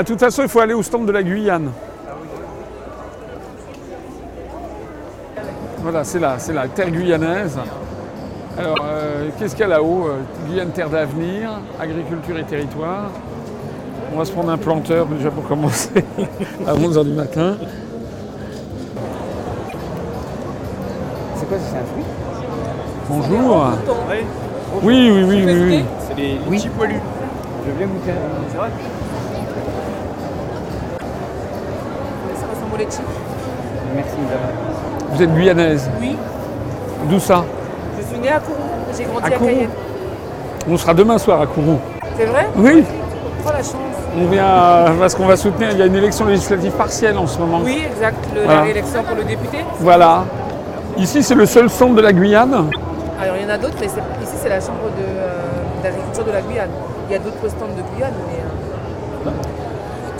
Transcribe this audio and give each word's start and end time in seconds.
Ah, 0.00 0.02
de 0.02 0.08
toute 0.08 0.20
façon, 0.20 0.40
il 0.44 0.48
faut 0.48 0.60
aller 0.60 0.72
au 0.72 0.82
stand 0.82 1.04
de 1.04 1.12
la 1.12 1.22
Guyane. 1.22 1.70
Voilà, 5.82 6.04
c'est 6.04 6.18
là, 6.18 6.36
c'est 6.38 6.54
la 6.54 6.68
terre 6.68 6.90
guyanaise. 6.90 7.58
Alors, 8.58 8.76
euh, 8.82 9.28
qu'est-ce 9.38 9.54
qu'il 9.54 9.60
y 9.60 9.64
a 9.64 9.68
là-haut 9.68 10.06
Euh, 10.08 10.48
Guyane, 10.48 10.70
terre 10.70 10.88
d'avenir, 10.88 11.50
agriculture 11.78 12.38
et 12.38 12.44
territoire. 12.44 13.10
On 14.14 14.16
va 14.18 14.24
se 14.24 14.32
prendre 14.32 14.48
un 14.48 14.56
planteur 14.56 15.04
déjà 15.04 15.30
pour 15.30 15.46
commencer 15.46 16.02
à 16.66 16.72
11h 16.72 17.04
du 17.04 17.12
matin. 17.12 17.56
C'est 21.36 21.46
quoi, 21.46 21.58
c'est 21.58 21.76
un 21.76 21.84
fruit? 21.84 22.04
Bonjour. 23.06 23.66
Oui, 24.82 25.10
oui, 25.12 25.24
oui, 25.28 25.44
oui, 25.44 25.62
oui. 25.68 25.84
C'est 26.08 26.14
les 26.16 26.38
Oui. 26.48 26.56
litchis 26.56 26.70
poilus. 26.70 26.94
Je 27.66 27.70
veux 27.70 27.76
bien 27.76 27.86
goûter. 27.86 28.12
C'est 28.50 28.56
vrai? 28.56 28.70
Merci. 32.86 34.16
madame. 34.24 34.40
Vous 35.12 35.22
êtes 35.22 35.34
guyanaise. 35.34 35.90
Oui. 36.00 36.16
D'où 37.08 37.18
ça 37.18 37.44
Je 37.98 38.06
suis 38.06 38.18
née 38.18 38.28
à 38.30 38.38
Kourou. 38.40 38.56
J'ai 38.96 39.04
grandi 39.04 39.24
À 39.24 39.26
à, 39.26 39.30
Kourou 39.30 39.46
Cayenne. 39.50 39.68
On 40.68 40.76
sera 40.76 40.94
demain 40.94 41.18
soir 41.18 41.40
à 41.40 41.46
Kourou. 41.46 41.78
C'est 42.16 42.24
vrai 42.26 42.48
Oui. 42.56 42.84
Oh 43.44 43.48
la 43.52 43.58
chance. 43.58 43.74
On 44.18 44.26
vient 44.26 44.94
parce 44.98 45.14
qu'on 45.14 45.26
va 45.26 45.36
soutenir. 45.36 45.70
Il 45.72 45.78
y 45.78 45.82
a 45.82 45.86
une 45.86 45.96
élection 45.96 46.26
législative 46.26 46.72
partielle 46.72 47.16
en 47.18 47.26
ce 47.26 47.38
moment. 47.38 47.60
Oui, 47.64 47.82
exact. 47.90 48.16
Le, 48.34 48.42
Voilà. 48.42 48.54
La 48.60 48.62
réélection 48.64 49.02
pour 49.02 49.16
le 49.16 49.24
député. 49.24 49.58
Voilà. 49.78 50.24
Ici, 50.98 51.22
c'est 51.22 51.34
le 51.34 51.46
seul 51.46 51.70
centre 51.70 51.94
de 51.94 52.00
la 52.00 52.12
Guyane. 52.12 52.70
Alors 53.20 53.36
il 53.36 53.42
y 53.42 53.46
en 53.46 53.50
a 53.54 53.58
d'autres, 53.58 53.76
mais 53.80 53.86
ici 53.86 54.34
c'est 54.42 54.48
la 54.48 54.60
chambre 54.60 54.88
de, 54.96 55.04
euh, 55.04 55.82
d'agriculture 55.82 56.24
de 56.24 56.30
la 56.32 56.40
Guyane. 56.40 56.70
Il 57.08 57.12
y 57.12 57.16
a 57.16 57.18
d'autres 57.18 57.48
stands 57.48 57.66
de 57.66 57.94
Guyane, 57.94 58.14
mais 58.28 59.30
euh, 59.30 59.34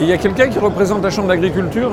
Et 0.01 0.03
il 0.03 0.09
y 0.09 0.13
a 0.13 0.19
quelqu'un 0.19 0.49
qui 0.49 0.59
représente 0.59 1.03
la 1.03 1.09
chambre 1.09 1.29
d'agriculture. 1.29 1.91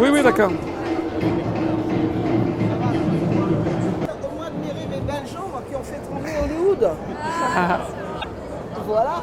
Oui, 0.00 0.08
oui, 0.12 0.22
d'accord. 0.22 0.50
Au 0.50 0.54
moins 4.36 4.46
admirer 4.46 4.86
mes 4.90 5.00
belles 5.00 5.26
jambes 5.26 5.60
qui 5.68 5.74
ont 5.74 5.82
fait 5.82 5.98
trembler 6.08 6.32
Hollywood. 6.44 6.88
voilà. 8.86 9.22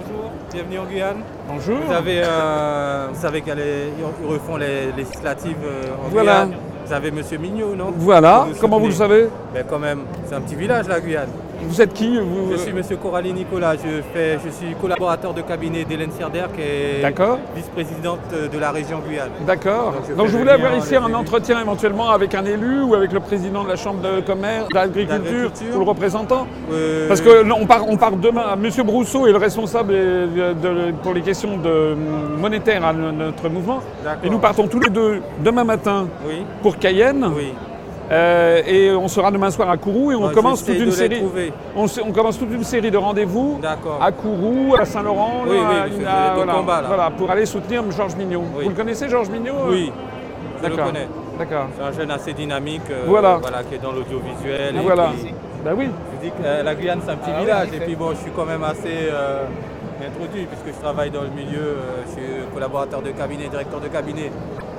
Bonjour, 0.00 0.30
bienvenue 0.52 0.78
en 0.78 0.84
Guyane. 0.86 1.16
Bonjour. 1.48 1.78
Vous, 1.86 1.92
avez, 1.92 2.22
euh, 2.24 3.08
vous 3.12 3.20
savez 3.20 3.42
qu'ils 3.42 3.54
refont 4.26 4.56
les 4.56 4.92
législatives 4.96 5.56
euh, 5.64 5.92
en 6.06 6.08
Voilà. 6.08 6.44
Guyane. 6.46 6.60
Vous 6.86 6.92
avez 6.94 7.10
Monsieur 7.10 7.36
Mignot, 7.38 7.74
non? 7.76 7.92
Voilà. 7.96 8.46
Vous 8.50 8.58
Comment 8.58 8.78
vous 8.78 8.86
le 8.86 8.92
savez? 8.92 9.28
Mais 9.52 9.62
quand 9.68 9.78
même, 9.78 10.04
c'est 10.26 10.34
un 10.34 10.40
petit 10.40 10.54
village 10.54 10.88
la 10.88 11.00
Guyane. 11.00 11.28
Vous 11.60 11.82
êtes 11.82 11.92
qui 11.92 12.18
vous... 12.18 12.52
Je 12.52 12.56
suis 12.56 12.72
Monsieur 12.72 12.96
Coralie 12.96 13.32
Nicolas, 13.32 13.74
je, 13.74 14.00
fais, 14.14 14.38
je 14.44 14.50
suis 14.50 14.74
collaborateur 14.80 15.34
de 15.34 15.42
cabinet 15.42 15.84
d'Hélène 15.84 16.10
Sierder 16.12 16.44
qui 16.54 16.60
est 16.62 17.14
vice-présidente 17.54 18.20
de 18.52 18.58
la 18.58 18.70
région 18.70 19.00
Guyane. 19.06 19.30
D'accord. 19.46 19.92
Donc, 19.92 20.02
je 20.08 20.14
Donc 20.14 20.28
voulais 20.28 20.52
avoir 20.52 20.76
ici 20.76 20.94
un 20.96 21.06
élus. 21.06 21.14
entretien 21.14 21.60
éventuellement 21.60 22.10
avec 22.10 22.34
un 22.34 22.44
élu 22.44 22.82
ou 22.82 22.94
avec 22.94 23.12
le 23.12 23.20
président 23.20 23.64
de 23.64 23.68
la 23.68 23.76
chambre 23.76 24.00
de 24.02 24.20
commerce, 24.20 24.68
d'agriculture 24.72 25.50
ou 25.74 25.78
le 25.78 25.84
représentant? 25.84 26.46
Euh, 26.72 27.08
Parce 27.08 27.20
que 27.20 27.50
on 27.52 27.66
part, 27.66 27.88
on 27.88 27.96
part 27.96 28.12
demain. 28.16 28.56
Monsieur 28.56 28.82
Brousseau 28.84 29.26
est 29.26 29.32
le 29.32 29.38
responsable 29.38 29.92
de- 29.92 30.52
de- 30.54 30.92
pour 31.02 31.12
les 31.14 31.22
questions 31.22 31.56
de, 31.56 31.94
monétaires 32.38 32.84
à 32.84 32.92
no- 32.92 33.12
notre 33.12 33.48
mouvement. 33.48 33.80
Et 34.22 34.30
nous 34.30 34.38
partons 34.38 34.66
tous 34.68 34.80
les 34.80 34.90
deux 34.90 35.20
demain 35.44 35.64
matin 35.64 36.06
Oui, 36.26 36.44
pour 36.62 36.78
Cayenne. 36.78 37.30
oui. 37.36 37.52
Euh, 38.10 38.62
et 38.66 38.90
on 38.92 39.06
sera 39.08 39.30
demain 39.30 39.50
soir 39.50 39.68
à 39.68 39.76
Kourou 39.76 40.12
et 40.12 40.14
on 40.14 40.30
commence 40.30 40.64
toute 40.64 40.78
une 40.78 40.92
série. 40.92 41.22
On, 41.76 42.12
commence 42.12 42.38
toute 42.38 42.52
une 42.52 42.64
série 42.64 42.90
de 42.90 42.96
rendez-vous 42.96 43.60
à 44.00 44.12
Kourou, 44.12 44.74
à 44.78 44.84
Saint-Laurent, 44.84 45.44
Oui, 45.46 45.56
oui, 45.58 46.02
voilà, 46.86 47.10
pour 47.10 47.30
aller 47.30 47.46
soutenir 47.46 47.82
Georges 47.90 48.16
Mignot. 48.16 48.42
Oui. 48.56 48.64
Vous 48.64 48.70
le 48.70 48.74
connaissez, 48.74 49.08
Georges 49.08 49.28
Mignot 49.28 49.54
euh 49.54 49.70
Oui, 49.70 49.92
je 50.58 50.68
le 50.68 50.70
D'accord. 50.74 50.86
connais. 50.92 51.08
D'accord. 51.38 51.66
C'est 51.76 51.84
un 51.84 51.92
jeune 51.92 52.10
assez 52.10 52.32
dynamique, 52.32 52.82
euh, 52.90 53.04
Voilà. 53.06 53.38
qui 53.68 53.74
est 53.76 53.78
dans 53.82 53.92
l'audiovisuel. 53.92 54.74
et 54.76 54.80
Voilà. 54.80 55.10
qui- 55.20 55.32
Bah 55.64 55.70
oui. 55.76 55.88
Je 56.14 56.26
dis 56.26 56.32
que 56.32 56.42
euh, 56.44 56.62
la 56.62 56.74
Guyane, 56.74 57.00
c'est 57.04 57.12
un 57.12 57.16
petit 57.16 57.30
village. 57.40 57.68
Et 57.74 57.80
puis 57.80 57.94
bon, 57.94 58.10
je 58.10 58.16
suis 58.16 58.30
quand 58.30 58.44
même 58.46 58.64
assez 58.64 59.08
euh, 59.12 59.44
introduit 60.04 60.46
puisque 60.46 60.76
je 60.76 60.80
travaille 60.82 61.10
dans 61.10 61.22
le 61.22 61.30
milieu. 61.30 61.60
euh, 61.60 62.02
je 62.06 62.12
suis 62.12 62.22
collaborateur 62.52 63.02
de 63.02 63.10
cabinet, 63.10 63.48
directeur 63.48 63.80
de 63.80 63.88
cabinet, 63.88 64.32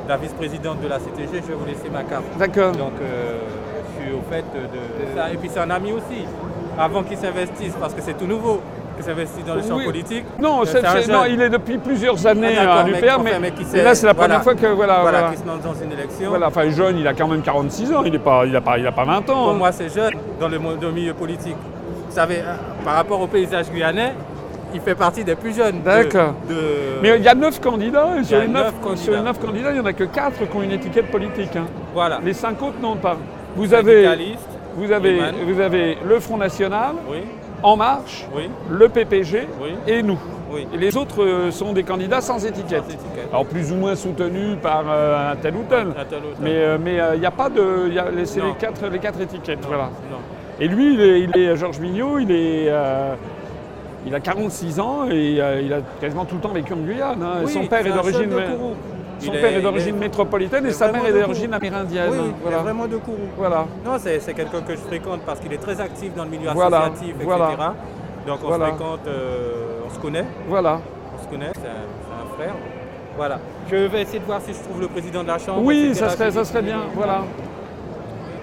la 0.09 0.17
vice-présidente 0.17 0.81
de 0.81 0.87
la 0.87 0.97
CTG. 0.97 1.29
Je 1.43 1.47
vais 1.47 1.53
vous 1.53 1.65
laisser 1.65 1.89
ma 1.93 2.03
carte. 2.03 2.23
D'accord. 2.37 2.71
Donc, 2.73 2.93
euh, 3.01 3.37
je 3.95 4.03
suis 4.03 4.11
au 4.13 4.21
fait 4.29 4.41
de 4.41 5.15
ça. 5.15 5.31
Et 5.31 5.37
puis, 5.37 5.49
c'est 5.53 5.59
un 5.59 5.69
ami 5.69 5.91
aussi. 5.93 6.25
Avant 6.77 7.03
qu'il 7.03 7.17
s'investisse, 7.17 7.73
parce 7.79 7.93
que 7.93 8.01
c'est 8.01 8.17
tout 8.17 8.25
nouveau, 8.25 8.59
qu'il 8.95 9.05
s'investisse 9.05 9.45
dans 9.45 9.53
le 9.55 9.61
champ 9.61 9.75
Oui. 9.77 9.85
politique. 9.85 10.25
Non, 10.41 10.61
Euh, 10.63 11.07
non, 11.09 11.25
il 11.29 11.39
est 11.41 11.49
depuis 11.49 11.77
plusieurs 11.77 12.25
années 12.25 12.55
Ah, 12.57 12.79
à 12.79 12.83
mais- 12.85 12.91
l'UPR, 12.91 13.19
mais, 13.23 13.31
mais 13.39 13.83
là 13.83 13.93
c'est 13.95 14.05
la 14.07 14.13
première 14.13 14.41
voilà. 14.41 14.43
fois 14.43 14.55
que 14.55 14.73
voilà, 14.73 14.99
Voilà, 15.01 15.19
voilà. 15.19 15.35
qui 15.35 15.41
se 15.41 15.47
lance 15.47 15.61
dans 15.61 15.73
une 15.73 15.91
élection. 15.91 16.29
Voilà, 16.29 16.47
enfin 16.47 16.69
jeune, 16.69 16.97
il 16.97 17.07
a 17.07 17.13
quand 17.13 17.27
même 17.27 17.41
46 17.41 17.93
ans, 17.93 18.01
il 18.03 18.13
n'a 18.13 18.19
pas, 18.19 18.45
il 18.45 18.55
a 18.55 18.61
pas, 18.61 18.77
il 18.77 18.87
a 18.87 18.91
pas 18.91 19.03
20 19.05 19.29
ans. 19.29 19.33
Pour 19.43 19.49
hein. 19.51 19.53
moi, 19.53 19.71
c'est 19.71 19.93
jeune 19.93 20.13
dans 20.39 20.47
le, 20.47 20.57
dans 20.57 20.87
le 20.87 20.91
milieu 20.93 21.13
politique. 21.13 21.55
Vous 22.09 22.15
savez, 22.15 22.39
euh, 22.39 22.55
par 22.85 22.95
rapport 22.95 23.19
au 23.21 23.27
paysage 23.27 23.69
guyanais, 23.71 24.13
il 24.73 24.81
fait 24.81 24.95
partie 24.95 25.23
des 25.23 25.35
plus 25.35 25.55
jeunes. 25.55 25.81
D'accord. 25.83 26.33
de- 26.49 26.55
Mais 27.01 27.17
il 27.17 27.23
y 27.23 27.27
a 27.27 27.35
9 27.35 27.59
candidats, 27.59 28.07
et 28.19 28.23
sur, 28.23 28.37
y 28.37 28.41
a 28.41 28.43
les 28.45 28.51
9, 28.51 28.63
neuf 28.65 28.73
candidats. 28.81 29.01
sur 29.03 29.13
les 29.13 29.21
9 29.21 29.39
candidats, 29.39 29.69
il 29.71 29.73
n'y 29.75 29.79
en 29.79 29.85
a 29.85 29.93
que 29.93 30.03
4 30.03 30.49
qui 30.49 30.57
ont 30.57 30.61
une 30.61 30.71
étiquette 30.71 31.09
politique. 31.11 31.55
hein. 31.55 31.65
Voilà. 31.93 32.19
Les 32.23 32.33
5 32.33 32.61
autres 32.61 32.79
n'ont 32.81 32.95
pas. 32.95 33.17
Vous 33.55 33.73
avez, 33.73 34.07
vous, 34.75 34.91
avez, 34.91 35.19
vous 35.45 35.59
avez 35.59 35.97
le 36.07 36.19
Front 36.19 36.37
National, 36.37 36.93
Oui, 37.09 37.17
En 37.63 37.75
Marche, 37.75 38.25
oui, 38.35 38.49
le 38.69 38.87
PPG 38.87 39.47
Oui. 39.61 39.69
et 39.87 40.01
nous. 40.03 40.19
Et 40.73 40.77
les 40.77 40.97
autres 40.97 41.23
euh, 41.23 41.51
sont 41.51 41.73
des 41.73 41.83
candidats 41.83 42.21
sans 42.21 42.43
étiquette. 42.43 42.83
Sans 42.83 42.89
étiquette. 42.89 43.27
Alors 43.31 43.45
plus 43.45 43.71
ou 43.71 43.75
moins 43.75 43.95
soutenus 43.95 44.57
par 44.63 44.83
euh, 44.89 45.31
un 45.33 45.35
tel 45.35 45.53
ou 45.55 45.63
tel. 45.69 45.89
Un 45.89 46.05
tel 46.05 46.19
ou 46.19 46.33
tel. 46.33 46.41
Mais 46.41 46.55
euh, 46.55 46.77
mais, 46.83 46.99
euh, 46.99 47.15
il 47.15 47.19
n'y 47.19 47.25
a 47.27 47.31
pas 47.31 47.49
de. 47.49 47.85
il 47.87 47.93
y 47.93 47.99
a- 47.99 48.05
c'est 48.25 48.41
les 48.41 48.53
quatre, 48.59 48.87
les 48.87 48.97
quatre 48.99 49.21
étiquettes. 49.21 49.63
Voilà. 49.67 49.89
Non. 50.09 50.17
Et 50.59 50.67
lui, 50.67 50.93
il 50.95 51.01
est, 51.01 51.19
il 51.21 51.37
est, 51.37 51.55
Georges 51.55 51.79
Mignot, 51.79 52.17
il 52.19 52.31
est. 52.31 52.67
il 54.05 54.15
a 54.15 54.19
46 54.19 54.79
ans 54.79 55.05
et 55.09 55.41
euh, 55.41 55.61
il 55.61 55.73
a 55.73 55.79
quasiment 55.99 56.25
tout 56.25 56.35
le 56.35 56.41
temps 56.41 56.49
vécu 56.53 56.73
en 56.73 56.77
Guyane. 56.77 57.21
hein. 57.21 57.41
Oui, 57.43 57.51
son 57.51 57.65
père 57.67 57.85
est 57.85 57.91
d'origine, 57.91 58.29
son 59.19 59.33
est- 59.33 59.41
père 59.41 59.57
est 59.57 59.61
d'origine 59.61 59.97
métropolitaine 59.97 60.65
et 60.65 60.71
sa 60.71 60.91
mère 60.91 61.05
est 61.05 61.13
d'origine 61.19 61.53
amérindienne. 61.53 62.09
Oui, 62.11 62.31
il 62.47 62.53
est 62.53 62.57
vraiment 62.57 62.87
de 62.87 62.97
Kourou. 62.97 63.17
Voilà. 63.37 63.65
Non, 63.85 63.97
c'est 63.97 64.19
quelqu'un 64.33 64.61
que 64.61 64.73
je 64.73 64.77
fréquente 64.81 65.21
parce 65.25 65.39
qu'il 65.39 65.51
est 65.53 65.57
très 65.57 65.79
actif 65.81 66.13
dans 66.15 66.23
le 66.23 66.29
milieu 66.29 66.49
Voilà, 66.53 66.83
associatif, 66.83 67.15
etc. 67.15 67.25
voilà. 67.25 67.75
Donc 68.27 68.39
on 68.43 68.47
Voilà. 68.47 68.65
se 68.65 68.69
fréquente, 68.71 68.99
euh, 69.07 69.79
on 69.85 69.93
se 69.93 69.99
connaît, 69.99 70.25
Voilà. 70.47 70.79
on 71.17 71.23
se 71.23 71.27
connaît, 71.29 71.51
c'est 71.55 71.67
un, 71.67 72.23
un 72.23 72.35
frère. 72.35 72.53
Voilà. 73.17 73.39
Je 73.69 73.75
vais 73.75 74.01
essayer 74.03 74.19
de 74.19 74.25
voir 74.25 74.39
si 74.41 74.53
je 74.53 74.59
trouve 74.59 74.79
le 74.79 74.87
président 74.87 75.23
de 75.23 75.27
la 75.27 75.37
Chambre. 75.37 75.61
Oui, 75.63 75.93
ça 75.93 76.09
serait, 76.09 76.31
ça 76.31 76.45
serait 76.45 76.61
bien. 76.61 76.79
Voilà. 76.95 77.21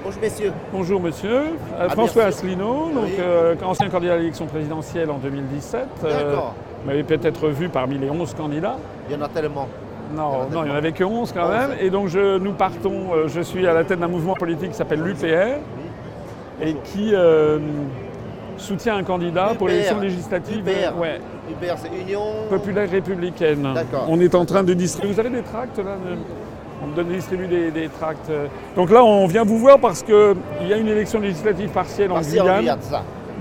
Bonjour 0.06 0.22
messieurs. 0.22 0.52
Bonjour 0.72 1.00
monsieur. 1.00 1.30
Euh, 1.34 1.48
Ah, 1.80 1.88
François. 1.88 2.24
Asselineau, 2.26 2.90
donc, 2.94 3.04
Oui. 3.06 3.12
euh, 3.18 3.56
ancien 3.64 3.88
candidat 3.88 4.14
à 4.14 4.16
l'élection 4.18 4.46
présidentielle 4.46 5.10
en 5.10 5.18
2017. 5.18 5.80
Euh, 6.04 6.08
D'accord. 6.30 6.54
vous 6.80 6.86
m'avez 6.86 7.02
peut-être 7.02 7.48
vu 7.48 7.68
parmi 7.68 7.98
les 7.98 8.08
11 8.08 8.32
candidats. 8.34 8.76
Il 9.10 9.16
y 9.16 9.18
en 9.18 9.22
a 9.24 9.28
tellement. 9.28 9.66
Non, 10.14 10.46
Il 10.52 10.62
n'y 10.62 10.70
en 10.70 10.74
avait 10.76 10.92
que 10.92 11.02
11 11.02 11.32
quand 11.32 11.46
11. 11.46 11.50
même. 11.50 11.70
Et 11.80 11.90
donc 11.90 12.06
je, 12.06 12.38
nous 12.38 12.52
partons, 12.52 13.26
je 13.26 13.40
suis 13.40 13.66
à 13.66 13.72
la 13.74 13.82
tête 13.82 13.98
d'un 13.98 14.06
mouvement 14.06 14.34
politique 14.34 14.70
qui 14.70 14.76
s'appelle 14.76 15.00
l'UPR 15.02 15.58
et 16.62 16.74
qui 16.84 17.10
euh, 17.12 17.58
soutient 18.58 18.94
un 18.96 19.02
candidat 19.02 19.54
pour 19.58 19.66
l'élection 19.66 19.98
législative 19.98 20.60
UPR. 20.68 20.96
ouais, 21.00 21.20
UPR, 21.50 21.74
c'est 21.78 21.88
Union. 22.00 22.22
populaire 22.48 22.88
républicaine. 22.88 23.66
D'accord. 23.74 24.06
On 24.08 24.20
est 24.20 24.36
en 24.36 24.44
train 24.44 24.62
de 24.62 24.72
distribuer. 24.72 25.12
Vous 25.14 25.18
avez 25.20 25.30
des 25.30 25.42
tracts 25.42 25.78
là 25.78 25.96
de- 25.96 26.16
On 26.82 26.88
me 26.88 26.94
donne 26.94 27.08
distribue 27.08 27.46
des, 27.46 27.70
des 27.70 27.88
tracts. 27.88 28.30
Donc 28.76 28.90
là, 28.90 29.02
on 29.04 29.26
vient 29.26 29.44
vous 29.44 29.58
voir 29.58 29.78
parce 29.78 30.02
qu'il 30.02 30.68
y 30.68 30.72
a 30.72 30.76
une 30.76 30.88
élection 30.88 31.20
législative 31.20 31.70
partielle 31.70 32.12
en 32.12 32.16
Guyane. 32.20 32.78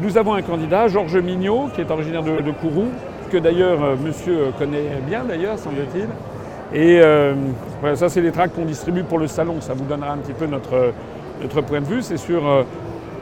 Nous 0.01 0.17
avons 0.17 0.33
un 0.33 0.41
candidat, 0.41 0.87
Georges 0.87 1.17
Mignot, 1.17 1.69
qui 1.73 1.81
est 1.81 1.91
originaire 1.91 2.23
de, 2.23 2.41
de 2.41 2.51
Kourou, 2.51 2.85
que 3.31 3.37
d'ailleurs 3.37 3.83
euh, 3.83 3.95
monsieur 4.03 4.51
connaît 4.57 5.01
bien 5.07 5.23
d'ailleurs, 5.23 5.57
semble-t-il. 5.57 6.07
Et 6.73 6.99
euh, 7.01 7.33
voilà, 7.79 7.95
ça, 7.95 8.09
c'est 8.09 8.21
les 8.21 8.31
tracts 8.31 8.55
qu'on 8.55 8.65
distribue 8.65 9.03
pour 9.03 9.19
le 9.19 9.27
salon. 9.27 9.55
Ça 9.61 9.73
vous 9.73 9.85
donnera 9.85 10.11
un 10.11 10.17
petit 10.17 10.33
peu 10.33 10.45
notre, 10.47 10.91
notre 11.41 11.61
point 11.61 11.79
de 11.79 11.85
vue. 11.85 12.01
C'est 12.01 12.17
sur 12.17 12.45
euh, 12.47 12.63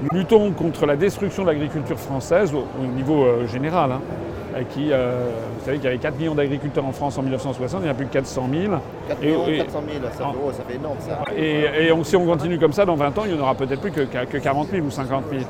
nous 0.01 0.18
luttons 0.18 0.51
contre 0.51 0.86
la 0.86 0.95
destruction 0.95 1.44
de 1.44 1.50
l'agriculture 1.50 2.00
française 2.00 2.54
au, 2.54 2.66
au 2.81 2.86
niveau 2.95 3.24
euh, 3.24 3.48
général. 3.48 3.92
hein, 3.92 4.01
euh, 4.01 4.32
qui, 4.70 4.90
euh, 4.92 5.30
vous 5.60 5.66
savez 5.66 5.78
qu'il 5.78 5.86
y 5.86 5.88
avait 5.88 5.98
4 5.98 6.18
millions 6.18 6.36
d'agriculteurs 6.36 6.86
en 6.86 6.92
France 6.92 7.18
en 7.18 7.22
1960, 7.24 7.82
il 7.84 7.86
y 7.86 7.90
en 7.90 7.92
a 7.92 7.96
plus 7.96 8.06
de 8.06 8.12
400 8.12 8.48
000. 8.52 8.74
4 9.08 9.24
Et- 9.24 9.26
millions, 9.28 9.48
et- 9.48 9.58
400 9.58 9.80
000, 10.02 10.06
ça, 10.18 10.24
oh, 10.34 10.52
ça 10.52 10.64
fait 10.68 10.76
énorme 10.76 10.98
ça. 11.00 11.20
Et, 11.36 11.86
et 11.88 11.92
on- 11.92 12.04
si 12.04 12.16
on 12.16 12.26
continue 12.26 12.60
comme 12.60 12.74
ça, 12.74 12.86
dans 12.86 12.96
20 12.96 13.18
ans, 13.18 13.24
il 13.26 13.34
n'y 13.34 13.40
en 13.40 13.44
aura 13.44 13.56
peut-être 13.56 13.82
plus 13.82 13.92
que, 13.92 14.02
que 14.02 14.38
40 14.38 14.70
000 14.72 14.86
ou 14.86 14.92
50 14.92 15.24
000. 15.32 15.44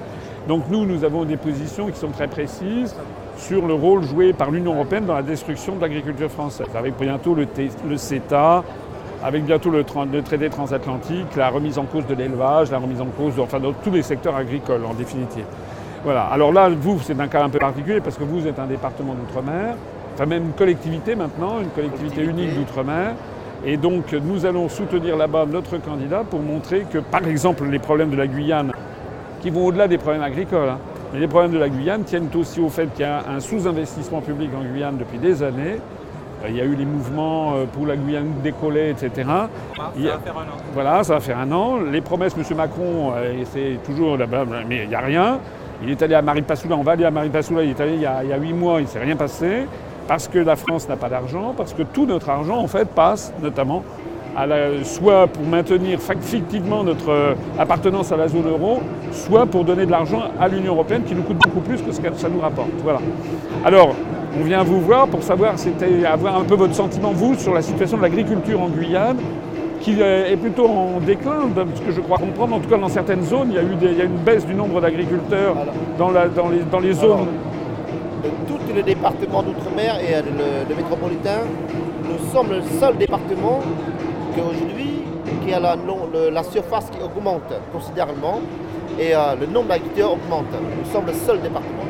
Donc 0.48 0.64
nous, 0.70 0.86
nous 0.86 1.04
avons 1.04 1.24
des 1.26 1.38
positions 1.38 1.88
qui 1.88 1.98
sont 2.00 2.10
très 2.10 2.28
précises 2.28 2.96
sur 3.38 3.66
le 3.66 3.74
rôle 3.74 4.04
joué 4.04 4.34
par 4.34 4.52
l'Union 4.52 4.74
européenne 4.76 5.06
dans 5.06 5.16
la 5.16 5.22
destruction 5.24 5.76
de 5.76 5.82
l'agriculture 5.82 6.30
française. 6.30 6.68
Avec 6.78 6.96
bientôt 7.00 7.34
le, 7.36 7.48
CETA, 7.98 8.64
avec 9.24 9.44
bientôt 9.46 9.70
le, 9.70 9.84
tra- 9.84 10.10
le 10.10 10.22
traité 10.22 10.50
transatlantique, 10.50 11.36
la 11.38 11.50
remise 11.50 11.78
en 11.80 11.86
cause 11.86 12.06
de 12.06 12.14
l'élevage, 12.14 12.72
la 12.72 12.78
remise 12.78 13.00
en 13.02 13.06
cause 13.06 13.36
de, 13.36 13.42
enfin, 13.42 13.60
de 13.60 13.72
tous 13.84 13.92
les 13.92 14.02
secteurs 14.04 14.36
agricoles 14.36 14.86
en 14.86 14.94
définitive. 14.94 15.46
Voilà. 16.04 16.24
Alors 16.24 16.52
là, 16.52 16.70
vous, 16.70 17.00
c'est 17.02 17.20
un 17.20 17.28
cas 17.28 17.44
un 17.44 17.50
peu 17.50 17.60
particulier 17.60 18.02
parce 18.02 18.18
que 18.18 18.24
vous 18.24 18.46
êtes 18.46 18.60
un 18.60 18.66
département 18.66 19.14
d'outre-mer, 19.14 19.76
enfin 20.14 20.26
même 20.26 20.44
une 20.46 20.52
collectivité 20.52 21.16
maintenant, 21.16 21.62
une 21.62 21.70
collectivité 21.70 22.24
unique 22.24 22.54
d'outre-mer. 22.56 23.14
Et 23.66 23.78
donc, 23.78 24.12
nous 24.12 24.46
allons 24.46 24.68
soutenir 24.68 25.16
là-bas 25.16 25.46
notre 25.50 25.78
candidat 25.78 26.24
pour 26.30 26.42
montrer 26.42 26.86
que, 26.92 26.98
par 26.98 27.26
exemple, 27.26 27.64
les 27.66 27.80
problèmes 27.80 28.10
de 28.10 28.18
la 28.18 28.28
Guyane, 28.28 28.74
qui 29.42 29.50
vont 29.50 29.66
au-delà 29.66 29.88
des 29.88 29.98
problèmes 29.98 30.24
agricoles, 30.24 30.68
hein, 30.68 30.80
mais 31.14 31.22
les 31.22 31.28
problèmes 31.28 31.54
de 31.54 31.60
la 31.60 31.70
Guyane 31.70 32.04
tiennent 32.04 32.28
aussi 32.36 32.60
au 32.60 32.68
fait 32.68 32.88
qu'il 32.94 33.06
y 33.06 33.08
a 33.08 33.24
un 33.30 33.40
sous-investissement 33.40 34.20
public 34.20 34.50
en 34.60 34.64
Guyane 34.64 34.98
depuis 34.98 35.18
des 35.18 35.42
années. 35.42 35.78
Euh, 36.44 36.50
Il 36.50 36.58
y 36.58 36.62
a 36.62 36.66
eu 36.66 36.76
les 36.76 36.84
mouvements 36.86 37.54
euh, 37.54 37.66
pour 37.72 37.86
la 37.88 37.96
Guyane 37.96 38.34
décoller, 38.44 38.90
etc. 38.90 39.26
Ah, 39.30 39.52
ça 39.96 40.02
va 40.02 40.20
faire 40.20 40.38
un 40.38 40.42
an. 40.42 40.58
Voilà, 40.74 41.04
ça 41.06 41.14
va 41.14 41.20
faire 41.22 41.38
un 41.38 41.52
an. 41.54 41.80
Les 41.90 42.02
promesses, 42.02 42.36
M. 42.38 42.58
Macron, 42.58 43.14
euh, 43.16 43.44
c'est 43.54 43.80
toujours 43.86 44.18
là-bas, 44.18 44.44
mais 44.68 44.84
il 44.84 44.90
n'y 44.90 44.96
a 44.96 45.00
rien. 45.00 45.40
Il 45.82 45.90
est 45.90 46.02
allé 46.02 46.16
à 46.16 46.22
Maripasoula, 46.22 46.76
on 46.76 46.84
va 46.84 46.94
aller 46.94 47.06
à 47.06 47.12
Maripasoula, 47.12 47.64
il 47.64 47.72
est 47.72 47.82
allé 47.82 47.96
il 47.96 48.02
y 48.02 48.06
a, 48.06 48.38
huit 48.38 48.54
mois, 48.54 48.80
il 48.80 48.84
ne 48.84 48.88
s'est 48.88 49.00
rien 49.00 49.16
passé, 49.16 49.66
parce 50.08 50.28
que 50.28 50.40
la 50.40 50.56
France 50.56 50.88
n'a 50.88 50.96
pas 50.96 51.10
d'argent, 51.10 51.54
parce 51.56 51.74
que 51.74 51.84
tout 51.84 52.06
notre 52.06 52.30
argent, 52.30 52.58
en 52.58 52.68
fait, 52.68 52.88
passe 52.88 53.34
notamment 53.42 53.84
soit 54.84 55.28
pour 55.28 55.46
maintenir 55.46 56.00
fictivement 56.22 56.84
notre 56.84 57.10
euh, 57.10 57.34
appartenance 57.60 58.12
à 58.12 58.18
la 58.18 58.28
zone 58.28 58.48
euro, 58.48 58.82
soit 59.12 59.46
pour 59.46 59.64
donner 59.64 59.86
de 59.86 59.92
l'argent 59.92 60.24
à 60.40 60.48
l'Union 60.48 60.74
européenne 60.74 61.04
qui 61.04 61.14
nous 61.14 61.22
coûte 61.22 61.38
beaucoup 61.38 61.60
plus 61.60 61.82
que 61.82 61.92
ce 61.92 62.02
que 62.02 62.14
ça 62.16 62.30
nous 62.30 62.40
rapporte. 62.40 62.72
Voilà. 62.84 63.00
Alors, 63.64 63.94
on 64.40 64.44
vient 64.44 64.64
vous 64.64 64.82
voir 64.82 65.08
pour 65.08 65.22
savoir, 65.22 65.60
c'était 65.60 66.06
avoir 66.06 66.38
un 66.40 66.44
peu 66.44 66.56
votre 66.56 66.74
sentiment, 66.74 67.12
vous, 67.12 67.36
sur 67.36 67.54
la 67.54 67.62
situation 67.62 67.98
de 67.98 68.02
l'agriculture 68.02 68.60
en 68.60 68.70
Guyane, 68.70 69.18
qui 69.84 70.00
est 70.02 70.38
plutôt 70.38 70.66
en 70.68 71.00
déclin, 71.02 71.48
de 71.56 71.66
ce 71.76 71.82
que 71.82 71.92
je 71.92 72.00
crois 72.02 72.18
comprendre. 72.18 72.56
En 72.56 72.60
tout 72.60 72.70
cas, 72.70 72.78
dans 72.78 72.88
certaines 72.90 73.24
zones, 73.24 73.50
il 73.52 73.56
y 73.56 73.60
a 73.60 73.64
eu 73.64 73.76
des- 73.76 73.92
il 73.92 73.98
y 73.98 74.02
a 74.02 74.06
une 74.06 74.16
baisse 74.18 74.46
du 74.46 74.56
nombre 74.56 74.80
d'agriculteurs 74.82 75.56
dans, 76.00 76.12
dans 76.12 76.50
les, 76.50 76.60
dans 76.72 76.80
les 76.80 76.94
zones. 76.94 77.28
de 78.24 78.30
tous 78.48 78.74
les 78.74 78.82
départements 78.84 79.44
d'outre-mer 79.44 80.00
et 80.00 80.16
euh, 80.16 80.22
le, 80.22 80.70
le 80.70 80.76
métropolitain, 80.82 81.42
nous 82.10 82.32
sommes 82.32 82.50
le 82.52 82.62
seul 82.80 82.96
département 82.98 83.60
qui 84.34 84.40
aujourd'hui 84.40 85.02
qui 85.46 85.54
a 85.54 85.60
la, 85.60 85.76
le- 85.76 86.30
la 86.32 86.44
surface 86.44 86.90
qui 86.90 87.00
augmente 87.04 87.52
considérablement 87.74 88.40
et 88.98 89.14
euh, 89.14 89.36
le 89.40 89.46
nombre 89.48 89.68
d'agriculteurs 89.68 90.14
augmente. 90.14 90.46
Nous 90.80 90.90
sommes 90.92 91.06
le 91.08 91.14
seul 91.14 91.42
département. 91.42 91.84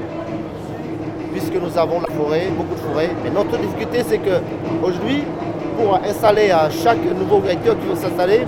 Puisque 1.32 1.54
nous 1.56 1.78
avons 1.78 2.00
la 2.02 2.12
forêt, 2.14 2.48
beaucoup 2.58 2.74
de 2.76 2.80
forêts. 2.92 3.10
Mais 3.24 3.30
notre 3.30 3.58
difficulté, 3.58 4.04
c'est 4.08 4.18
que 4.20 4.36
aujourd'hui, 4.84 5.24
pour 5.78 5.96
installer 5.96 6.52
à 6.52 6.70
chaque 6.70 7.04
nouveau 7.18 7.38
agriculteur 7.38 7.76
qui 7.80 7.88
veut 7.88 7.96
s'installer, 7.96 8.42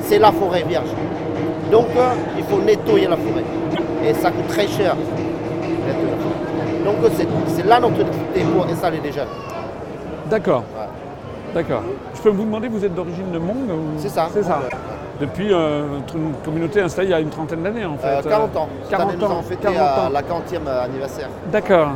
c'est 0.00 0.18
la 0.18 0.32
forêt 0.32 0.64
vierge. 0.68 0.88
Donc, 1.70 1.86
euh, 1.96 2.10
il 2.36 2.44
faut 2.44 2.60
nettoyer 2.60 3.06
la 3.08 3.16
forêt. 3.16 3.44
Et 4.04 4.12
ça 4.14 4.30
coûte 4.30 4.48
très 4.48 4.66
cher. 4.66 4.94
Donc, 6.84 6.96
euh, 7.04 7.08
c'est- 7.16 7.28
c'est 7.48 7.66
là 7.66 7.78
notre 7.80 7.94
difficulté 8.04 8.40
pour 8.52 8.66
installer 8.66 8.98
des 8.98 9.12
jeunes. 9.12 9.28
D'accord. 10.28 10.64
Ouais. 10.76 10.86
D'accord. 11.54 11.82
Je 12.14 12.20
peux 12.22 12.30
vous 12.30 12.44
demander, 12.44 12.68
vous 12.68 12.84
êtes 12.84 12.94
d'origine 12.94 13.30
de 13.32 13.38
Mong 13.38 13.68
ou- 13.70 13.98
C'est 13.98 14.08
ça. 14.08 14.28
C'est 14.32 14.42
ça. 14.42 14.60
Depuis 15.22 15.52
euh, 15.52 15.84
une 16.16 16.32
communauté 16.44 16.80
installée 16.80 17.06
il 17.08 17.10
y 17.12 17.14
a 17.14 17.20
une 17.20 17.28
trentaine 17.30 17.62
d'années 17.62 17.84
en 17.84 17.96
fait. 17.96 18.08
Euh, 18.08 18.22
40 18.28 18.56
ans. 18.56 18.68
Cette 18.82 18.90
40 18.90 19.08
année, 19.08 19.18
nous 19.20 19.24
ans. 19.24 19.30
avons 19.30 19.42
fêté 19.42 19.68
40 19.72 19.78
euh, 19.78 20.06
ans. 20.06 20.10
la 20.12 20.20
40e 20.22 20.84
anniversaire. 20.84 21.28
D'accord. 21.52 21.88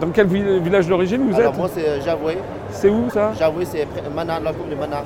Dans 0.00 0.08
quel 0.08 0.26
vi- 0.28 0.60
village 0.60 0.88
d'origine 0.88 1.28
vous 1.30 1.38
Alors 1.38 1.52
êtes 1.52 1.58
moi 1.58 1.68
c'est 1.74 1.86
euh, 1.86 2.00
Javoué. 2.00 2.38
C'est 2.70 2.88
où 2.88 3.10
ça 3.10 3.32
Javoué 3.38 3.66
c'est 3.66 3.86
Mana, 4.16 4.40
la 4.40 4.52
commune 4.54 4.70
de 4.70 4.80
Mana. 4.80 5.02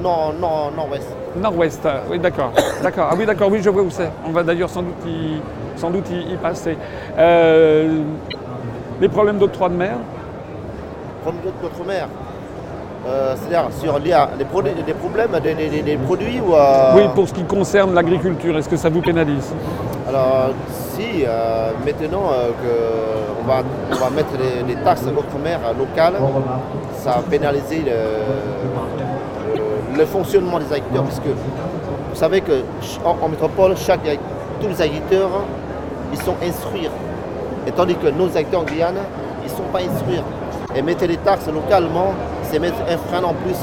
Non, 0.00 0.32
non, 0.40 0.70
nord-ouest. 0.76 1.08
Nord-ouest. 1.36 1.80
ah, 1.84 2.02
Oui, 2.08 2.20
d'accord. 2.20 2.52
d'accord. 2.82 3.08
Ah 3.10 3.14
oui, 3.18 3.26
d'accord. 3.26 3.48
Oui, 3.50 3.60
je 3.60 3.70
vois 3.70 3.82
où 3.82 3.90
c'est. 3.90 4.10
On 4.24 4.30
va 4.30 4.42
d'ailleurs 4.44 4.68
sans 4.70 4.82
doute 4.82 4.94
y, 5.06 5.40
sans 5.74 5.90
doute 5.90 6.08
y, 6.10 6.32
y 6.32 6.36
passer. 6.36 6.76
Euh, 7.18 8.02
les 9.00 9.08
problèmes 9.08 9.38
d'octroi 9.38 9.68
de 9.70 9.74
mer 9.74 9.96
Comme 11.24 11.36
d'autres 11.62 11.84
mers. 11.86 12.08
Euh, 13.08 13.34
C'est-à-dire 13.36 13.68
sur 13.80 13.98
produits- 14.44 14.72
des 14.86 14.94
problèmes 14.94 15.30
des, 15.42 15.54
des- 15.54 15.82
produits 15.96 16.40
ou 16.40 16.54
euh, 16.54 16.92
Oui, 16.96 17.02
pour 17.14 17.28
ce 17.28 17.34
qui 17.34 17.44
concerne 17.44 17.94
l'agriculture, 17.94 18.56
est-ce 18.58 18.68
que 18.68 18.76
ça 18.76 18.88
vous 18.88 19.00
pénalise? 19.00 19.52
Alors 20.08 20.50
si 20.94 21.24
euh, 21.24 21.70
maintenant 21.84 22.30
euh, 22.32 22.48
que 22.62 23.42
on 23.42 23.46
va, 23.48 23.62
on 23.92 23.94
va 23.94 24.10
mettre 24.10 24.30
les, 24.40 24.74
les 24.74 24.80
taxes 24.82 25.04
d'outre-mer 25.04 25.58
euh, 25.64 25.72
locales, 25.78 26.14
ça 26.98 27.10
va 27.10 27.22
pénaliser 27.30 27.82
le, 27.86 29.56
le- 29.56 29.98
fonctionnement 30.06 30.58
des 30.58 30.66
agriculteurs 30.72 31.04
puisque 31.04 31.26
vous 31.26 32.14
savez 32.16 32.40
que 32.40 32.52
ch- 32.80 32.98
en, 33.04 33.24
métropole, 33.28 33.76
chaque, 33.76 34.00
tous 34.60 34.68
les 34.68 34.80
agriculteurs, 34.82 35.30
ils 36.12 36.18
sont 36.22 36.34
instruits. 36.42 36.88
Et 37.68 37.72
tandis 37.72 37.94
que 37.94 38.08
nos 38.08 38.26
agriculteurs 38.26 38.62
en 38.62 38.64
Guyane, 38.64 38.96
ils 39.44 39.52
ne 39.52 39.56
sont 39.56 39.68
pas 39.72 39.80
instruits. 39.80 40.22
Et 40.74 40.82
mettre 40.82 41.04
les 41.06 41.16
taxes 41.18 41.46
localement, 41.52 42.12
c'est 42.56 42.60
mettre 42.60 42.78
un 42.90 42.96
frein 42.96 43.22
en 43.22 43.34
plus. 43.34 43.56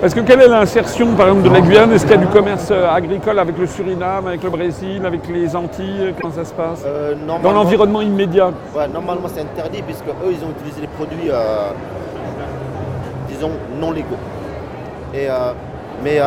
Parce 0.00 0.14
que 0.14 0.20
quelle 0.20 0.40
est 0.40 0.48
l'insertion, 0.48 1.08
par 1.14 1.28
exemple, 1.28 1.48
de 1.48 1.52
la 1.52 1.60
Guyane? 1.60 1.92
Est-ce 1.92 2.06
qu'il 2.06 2.14
y 2.14 2.18
a 2.18 2.24
du 2.24 2.28
commerce 2.28 2.68
euh, 2.70 2.88
agricole 2.88 3.38
avec 3.38 3.58
le 3.58 3.66
Suriname, 3.66 4.28
avec 4.28 4.42
le 4.44 4.50
Brésil, 4.50 5.04
avec 5.04 5.28
les 5.28 5.54
Antilles? 5.56 6.14
Comment 6.20 6.32
ça 6.32 6.44
se 6.44 6.54
passe? 6.54 6.84
Euh, 6.86 7.14
Dans 7.42 7.52
l'environnement 7.52 8.00
immédiat 8.00 8.50
Ouais, 8.74 8.88
normalement 8.88 9.28
c'est 9.34 9.40
interdit 9.42 9.82
puisque 9.82 10.06
eux 10.06 10.30
ils 10.30 10.42
ont 10.44 10.50
utilisé 10.50 10.82
des 10.82 10.86
produits 10.86 11.28
euh, 11.30 11.70
disons 13.28 13.50
non 13.80 13.90
légaux. 13.90 14.06
Et, 15.12 15.28
euh, 15.28 15.52
mais 16.04 16.20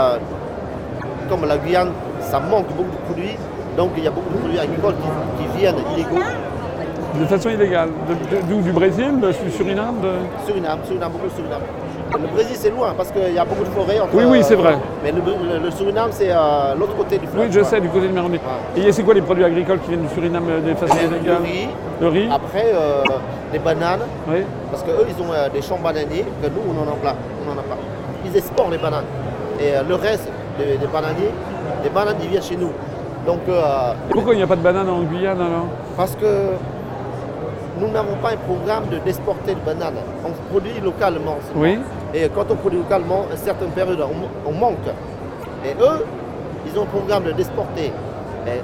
comme 1.30 1.48
la 1.48 1.58
Guyane, 1.58 1.92
ça 2.20 2.40
manque 2.40 2.68
beaucoup 2.76 2.92
de 2.92 3.06
produits, 3.06 3.38
donc 3.78 3.92
il 3.98 4.04
y 4.04 4.08
a 4.08 4.12
beaucoup 4.12 4.34
de 4.34 4.38
produits 4.40 4.60
agricoles 4.60 4.96
qui, 4.96 5.44
qui 5.44 5.58
viennent 5.58 5.76
illégaux. 5.96 6.20
De 7.20 7.26
façon 7.26 7.50
illégale. 7.50 7.90
D'où 8.50 8.62
Du 8.62 8.72
Brésil, 8.72 9.12
du 9.20 9.52
Suriname 9.52 9.96
de- 10.02 10.46
Suriname, 10.48 10.80
Suriname, 10.86 11.12
beaucoup 11.12 11.28
de 11.28 11.32
Suriname. 11.34 11.62
Le 12.14 12.28
Brésil 12.34 12.56
c'est 12.58 12.70
loin 12.72 12.94
parce 12.96 13.12
qu'il 13.12 13.34
y 13.34 13.38
a 13.40 13.46
beaucoup 13.46 13.64
de 13.64 13.70
forêts. 13.70 14.00
entre, 14.00 14.14
Oui, 14.16 14.24
oui, 14.28 14.40
euh, 14.40 14.44
c'est 14.44 14.56
vrai. 14.56 14.76
Mais 15.04 15.12
le, 15.12 15.20
le- 15.20 15.64
le 15.66 15.72
Suriname 15.72 16.10
c'est 16.12 16.30
euh, 16.30 16.76
l'autre 16.78 16.96
côté 16.96 17.18
du 17.18 17.28
fleuve. 17.28 17.44
Oui, 17.46 17.48
je 17.52 17.60
ouais. 17.60 17.66
sais, 17.66 17.80
du 17.82 17.90
côté 17.90 18.08
de 18.08 18.14
Mérandé. 18.14 18.40
Et 18.78 18.92
c'est 18.92 19.04
quoi 19.04 19.14
les 19.14 19.22
produits 19.22 19.44
agricoles 19.44 19.80
qui 19.80 19.90
viennent 19.90 20.02
du 20.08 20.14
Suriname 20.14 20.44
euh, 20.50 20.62
de 20.62 20.74
façon 20.76 20.96
Le 20.96 21.18
illégale 21.18 21.42
riz, 21.44 21.68
Le 22.02 22.08
riz 22.08 22.30
après 22.34 22.72
euh, 22.74 23.04
les 23.54 23.60
bananes, 23.60 24.02
Oui. 24.30 24.44
Parce 24.72 24.84
qu'eux, 24.84 25.06
ils 25.08 25.22
ont 25.22 25.32
euh, 25.34 25.50
des 25.50 25.62
champs 25.62 25.80
bananiers 25.84 26.26
que 26.42 26.48
nous, 26.48 26.62
on 26.70 26.74
n'en 26.74 26.92
a 26.92 26.96
pas. 26.96 27.16
On 27.46 27.52
en 27.52 27.60
a 27.60 27.64
pas. 27.64 27.78
Ils 28.26 28.36
exportent 28.38 28.72
les 28.72 28.78
bananes. 28.78 29.06
Et 29.60 29.76
euh, 29.76 29.84
le 29.88 29.96
reste 29.96 30.30
des, 30.58 30.78
des 30.78 30.88
bananiers, 30.88 31.32
les 31.84 31.90
bananes, 31.90 32.16
ils 32.24 32.30
viennent 32.30 32.42
chez 32.44 32.56
nous. 32.58 32.72
Donc, 33.26 33.40
euh, 33.48 33.62
Pourquoi 34.10 34.34
il 34.34 34.38
n'y 34.38 34.44
a 34.44 34.48
pas 34.48 34.56
de 34.56 34.62
banane 34.62 34.90
en 34.90 35.02
Guyane 35.04 35.40
alors? 35.40 35.68
parce 35.96 36.16
que 36.16 36.26
nous 37.80 37.88
n'avons 37.90 38.16
pas 38.22 38.32
un 38.32 38.38
programme 38.38 38.84
de 38.92 38.98
d'exporter 38.98 39.54
de 39.56 39.60
bananes. 39.66 39.96
On 40.26 40.32
produit 40.52 40.80
localement. 40.84 41.38
Oui. 41.56 41.80
Et 42.14 42.28
quand 42.30 42.46
on 42.52 42.56
produit 42.56 42.80
localement, 42.80 43.26
à 43.34 43.38
certaines 43.38 43.70
périodes, 43.72 44.02
on, 44.02 44.50
on 44.50 44.54
manque. 44.54 44.88
Et 45.66 45.72
eux, 45.82 46.06
ils 46.68 46.78
ont 46.78 46.84
un 46.84 46.86
programme 46.86 47.24
de 47.24 47.32
d'exporter. 47.32 47.92
Mais 48.46 48.62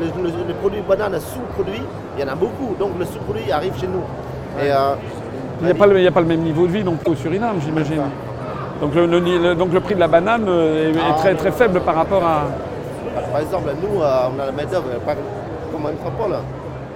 le, 0.00 0.06
le- 0.22 0.48
le 0.48 0.54
produit 0.54 0.80
banane 0.88 1.18
sous-produit, 1.20 1.82
il 2.16 2.24
y 2.24 2.28
en 2.28 2.32
a 2.32 2.34
beaucoup. 2.34 2.74
Donc 2.78 2.92
le 2.98 3.04
sous-produit 3.04 3.50
arrive 3.52 3.78
chez 3.78 3.86
nous. 3.86 4.02
Et, 4.62 4.70
euh, 4.70 4.94
Il 5.60 5.66
n'y 5.66 5.70
a, 5.70 5.74
pas 5.74 5.86
le- 5.86 5.98
il 5.98 6.04
y 6.04 6.08
a 6.08 6.10
pas 6.10 6.20
le 6.20 6.26
même 6.26 6.40
niveau 6.40 6.66
de 6.66 6.72
vie 6.72 6.82
non 6.84 6.94
plus 6.96 7.12
au 7.12 7.14
Suriname, 7.14 7.56
j'imagine. 7.64 8.02
Donc 8.80 8.94
le, 8.94 9.06
le- 9.06 9.20
le- 9.20 9.54
donc 9.54 9.72
le 9.72 9.80
prix 9.80 9.94
de 9.94 10.00
la 10.00 10.08
banane 10.08 10.46
euh, 10.48 10.92
est, 10.92 10.96
est 10.96 11.16
très, 11.18 11.34
très 11.34 11.52
faible 11.52 11.80
par 11.82 11.94
rapport 11.94 12.24
à... 12.24 12.46
Par 13.30 13.40
exemple, 13.40 13.70
nous, 13.80 14.02
euh, 14.02 14.28
on 14.34 14.40
a 14.42 14.46
la 14.46 14.52
main-d'œuvre, 14.52 14.86
comme 15.70 15.86
en 15.86 15.88
métropole. 15.90 16.36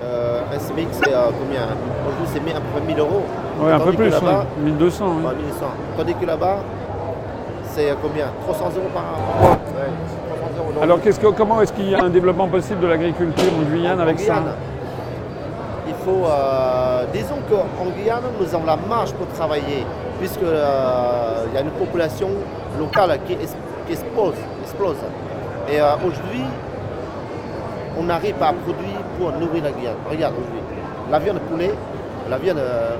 Euh, 0.04 0.40
un 0.54 0.58
SMIC, 0.58 0.88
c'est 0.92 1.12
euh, 1.12 1.30
combien 1.38 1.62
Aujourd'hui, 1.62 2.26
c'est 2.32 2.40
mis 2.40 2.50
à 2.52 2.60
peu 2.60 2.68
près 2.76 2.86
1000 2.86 2.98
euros. 3.00 3.22
Ouais, 3.60 3.72
un 3.72 3.80
peu 3.80 3.92
plus, 3.92 4.10
là-bas, 4.10 4.44
ouais. 4.58 4.64
1200. 4.64 5.04
oui. 5.18 5.24
ouais, 5.24 5.34
1100. 5.46 5.66
Tandis 5.96 6.14
que 6.14 6.26
là-bas, 6.26 6.56
c'est 7.72 7.90
euh, 7.90 7.94
combien 8.02 8.26
300 8.44 8.64
euros 8.76 8.88
par 8.92 9.02
mois. 9.04 9.50
Ouais, 9.50 9.56
300 10.28 10.52
euros. 10.58 10.72
Donc, 10.74 10.82
Alors 10.82 11.00
qu'est-ce 11.00 11.18
que, 11.18 11.26
comment 11.28 11.62
est-ce 11.62 11.72
qu'il 11.72 11.88
y 11.90 11.94
a 11.94 12.02
un 12.04 12.10
développement 12.10 12.46
possible 12.48 12.80
de 12.80 12.86
l'agriculture 12.88 13.50
en 13.58 13.62
Guyane 13.70 13.98
en 13.98 14.02
avec 14.02 14.20
ça 14.20 14.34
Il 15.88 15.94
faut, 16.04 16.24
euh, 16.26 17.04
disons 17.12 17.38
qu'en 17.48 17.86
Guyane, 17.96 18.22
nous 18.38 18.54
avons 18.54 18.66
la 18.66 18.76
marge 18.76 19.12
pour 19.14 19.26
travailler, 19.28 19.86
puisque 20.18 20.42
euh, 20.42 21.44
il 21.48 21.54
y 21.54 21.58
a 21.58 21.62
une 21.62 21.70
population 21.70 22.28
locale 22.78 23.18
qui, 23.26 23.32
es- 23.32 23.38
qui 23.86 23.92
explose, 23.92 24.34
explose. 24.62 24.96
Et 25.70 25.80
euh, 25.80 25.94
aujourd'hui, 26.06 26.44
on 27.98 28.02
n'arrive 28.04 28.34
pas 28.34 28.48
à 28.48 28.52
produire 28.52 29.00
pour 29.18 29.32
nourrir 29.32 29.64
la 29.64 29.70
Guyane. 29.72 29.94
Regarde 30.10 30.34
aujourd'hui, 30.34 30.60
la 31.10 31.18
viande 31.18 31.36
de 31.36 31.40
poulet, 31.40 31.72
la 32.28 32.38
viande, 32.38 32.58
euh, 32.58 32.96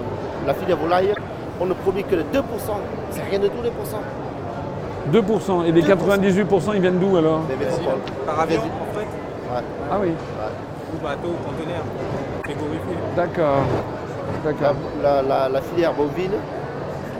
la 0.47 0.55
filière 0.55 0.77
volaille, 0.77 1.13
on 1.61 1.67
ne 1.67 1.75
produit 1.75 2.05
que 2.05 2.15
de 2.17 2.23
2%. 2.23 2.43
C'est 3.11 3.23
rien 3.31 3.39
de 3.39 3.49
tout 3.49 3.63
les 3.63 3.71
pourcents. 3.71 4.03
2%. 5.13 5.65
Et 5.65 5.73
les 5.73 5.83
98% 5.83 6.73
ils 6.75 6.81
viennent 6.81 6.99
d'où 6.99 7.17
alors 7.17 7.41
Des 7.49 7.57
métropoles. 7.57 8.01
Par 8.27 8.41
avion, 8.41 8.61
en 8.61 8.95
fait, 8.99 9.07
Ouais. 9.55 9.63
Ah 9.91 9.97
oui, 10.01 10.09
ou 10.93 11.03
bateau, 11.05 11.35
conteneur, 11.45 11.83
frigorifié. 12.43 12.97
d'accord. 13.15 13.63
La, 14.45 14.53
D'accord. 14.53 14.75
la- 15.03 15.23
la- 15.23 15.49
la 15.49 15.61
filière 15.61 15.93
bovine, 15.95 16.33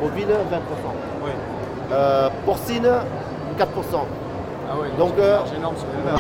bovine 0.03 0.27
20%. 0.51 0.93
Oui. 1.25 1.31
Euh, 1.93 2.29
porcine, 2.45 2.89
4%. 3.57 4.07
Ah 4.69 4.77
ouais, 4.81 4.89
Donc, 4.99 5.13
euh, 5.19 5.39
énorme 5.57 5.75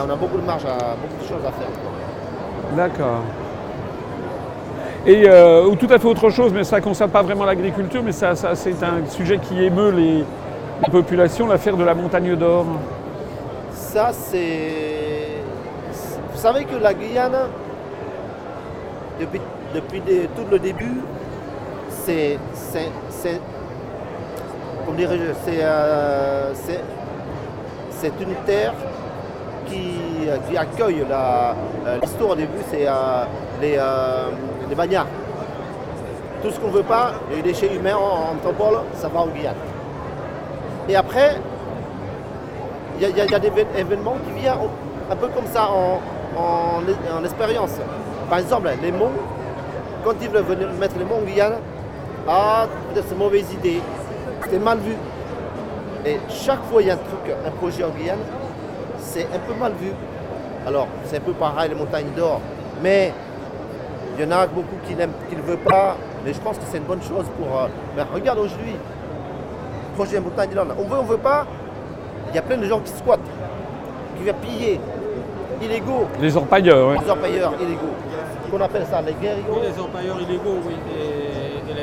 on 0.06 0.10
a 0.10 0.16
beaucoup 0.16 0.38
de 0.38 0.46
marge, 0.46 0.64
à, 0.64 0.94
beaucoup 0.96 1.22
de 1.22 1.28
choses 1.28 1.44
à 1.46 1.52
faire. 1.52 1.68
D'accord. 2.76 3.20
Et 5.06 5.28
euh, 5.28 5.66
ou 5.66 5.76
tout 5.76 5.86
à 5.90 5.98
fait 5.98 6.08
autre 6.08 6.30
chose, 6.30 6.52
mais 6.52 6.64
ça 6.64 6.76
ne 6.76 6.82
concerne 6.82 7.10
pas 7.10 7.22
vraiment 7.22 7.44
l'agriculture, 7.44 8.02
mais 8.04 8.12
ça, 8.12 8.34
ça, 8.34 8.54
c'est 8.54 8.74
un 8.82 9.08
sujet 9.08 9.38
qui 9.38 9.62
émeut 9.64 9.90
les, 9.90 10.18
les 10.84 10.90
populations, 10.90 11.46
l'affaire 11.46 11.76
de 11.76 11.84
la 11.84 11.94
montagne 11.94 12.34
d'or. 12.34 12.66
Ça, 13.72 14.10
c'est. 14.12 15.42
Vous 16.32 16.38
savez 16.38 16.64
que 16.64 16.74
la 16.76 16.92
Guyane, 16.92 17.36
depuis, 19.20 19.40
depuis 19.74 20.00
des- 20.00 20.28
tout 20.36 20.44
le 20.50 20.58
début, 20.58 21.00
c'est. 21.90 22.38
c'est- 22.52 22.90
c'est- 23.10 23.40
Comment 24.84 24.98
dirais-je 24.98 25.32
C'est 25.44 25.58
euh, 25.62 26.52
c'est- 28.00 28.12
c'est 28.18 28.24
une 28.24 28.34
terre 28.46 28.72
qui, 29.66 29.98
qui 30.48 30.56
accueille 30.56 31.04
la- 31.08 31.54
euh, 31.86 31.98
l'histoire 32.02 32.30
au 32.30 32.34
début, 32.34 32.58
c'est 32.70 32.86
euh, 32.86 33.24
les, 33.60 33.76
euh, 33.78 34.28
les 34.68 34.74
bagnards. 34.74 35.06
Tout 36.42 36.50
ce 36.50 36.60
qu'on 36.60 36.68
ne 36.68 36.72
veut 36.72 36.82
pas, 36.82 37.12
les 37.34 37.42
déchets 37.42 37.74
humains 37.74 37.96
en, 37.96 38.34
en 38.34 38.36
ça 38.94 39.08
va 39.08 39.20
en 39.20 39.26
Guyane. 39.28 39.54
Et 40.88 40.94
après, 40.94 41.36
il 42.96 43.02
y, 43.02 43.20
a- 43.20 43.24
des 43.40 43.48
évén- 43.48 43.66
événements 43.76 44.16
qui 44.26 44.40
viennent 44.40 44.54
un 45.10 45.16
peu 45.16 45.28
comme 45.28 45.46
ça 45.52 45.68
en, 45.70 46.00
en- 46.40 47.18
en 47.18 47.24
expérience. 47.24 47.72
Par 48.30 48.38
exemple, 48.38 48.68
les 48.82 48.92
monts, 48.92 49.10
quand 50.04 50.12
ils 50.20 50.28
veulent 50.28 50.44
venir 50.44 50.68
mettre 50.78 50.96
les 50.98 51.04
monts 51.04 51.16
en 51.16 51.22
Guyane, 51.26 51.54
ah, 52.28 52.66
peut-être 52.92 53.06
c'est 53.08 53.18
mauvaise 53.18 53.52
idée, 53.52 53.80
c'était 54.42 54.58
mal 54.58 54.78
vu. 54.78 54.94
Et 56.06 56.18
chaque 56.28 56.62
fois 56.64 56.82
il 56.82 56.88
y 56.88 56.90
a 56.90 56.94
un 56.94 56.98
truc, 56.98 57.34
un 57.46 57.50
projet 57.50 57.82
en 57.84 57.88
Guyane, 57.90 58.18
c'est 59.00 59.24
un 59.24 59.38
peu 59.46 59.54
mal 59.58 59.72
vu. 59.80 59.90
Alors, 60.66 60.86
c'est 61.04 61.16
un 61.18 61.20
peu 61.20 61.32
pareil, 61.32 61.68
les 61.70 61.74
montagnes 61.76 62.10
d'or, 62.16 62.40
mais 62.82 63.12
il 64.18 64.24
y 64.24 64.28
en 64.28 64.30
a 64.36 64.46
beaucoup 64.46 64.76
qui 64.86 64.94
n'aiment, 64.94 65.12
qui 65.28 65.36
ne 65.36 65.42
veulent 65.42 65.58
pas, 65.58 65.96
mais 66.24 66.32
je 66.32 66.40
pense 66.40 66.56
que 66.58 66.64
c'est 66.70 66.78
une 66.78 66.84
bonne 66.84 67.02
chose 67.02 67.26
pour. 67.38 67.60
euh, 67.60 67.66
mais 67.96 68.02
regarde 68.02 68.38
aujourd'hui, 68.38 68.74
projet 69.96 70.20
montagne 70.20 70.50
d'or, 70.50 70.66
on 70.78 70.82
veut, 70.88 70.98
on 71.00 71.04
veut 71.04 71.16
pas, 71.18 71.46
il 72.30 72.34
y 72.34 72.38
a 72.38 72.42
plein 72.42 72.56
de 72.56 72.66
gens 72.66 72.80
qui 72.80 72.90
squattent, 72.92 73.20
qui 74.16 74.22
viennent 74.24 74.36
piller, 74.36 74.80
illégaux, 75.62 76.06
Les 76.20 76.36
orpailleurs, 76.36 76.88
ouais. 76.88 76.96
les 77.02 77.10
orpailleurs 77.10 77.52
illégaux. 77.60 77.94
Qu'on 78.50 78.60
appelle 78.60 78.86
ça 78.88 79.00
les 79.02 79.10
Oui, 79.12 79.16
guerrigos. 79.22 79.60
les 79.62 79.80
empailleurs 79.82 80.20
illégaux, 80.20 80.58
oui. 80.66 80.74
Et, 80.96 81.70
et 81.70 81.74
Les 81.74 81.80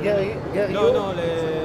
les... 0.00 0.04
guerri- 0.08 0.36
guerrigos. 0.54 0.80
Non, 0.80 0.92
non, 0.92 1.08
les... 1.16 1.63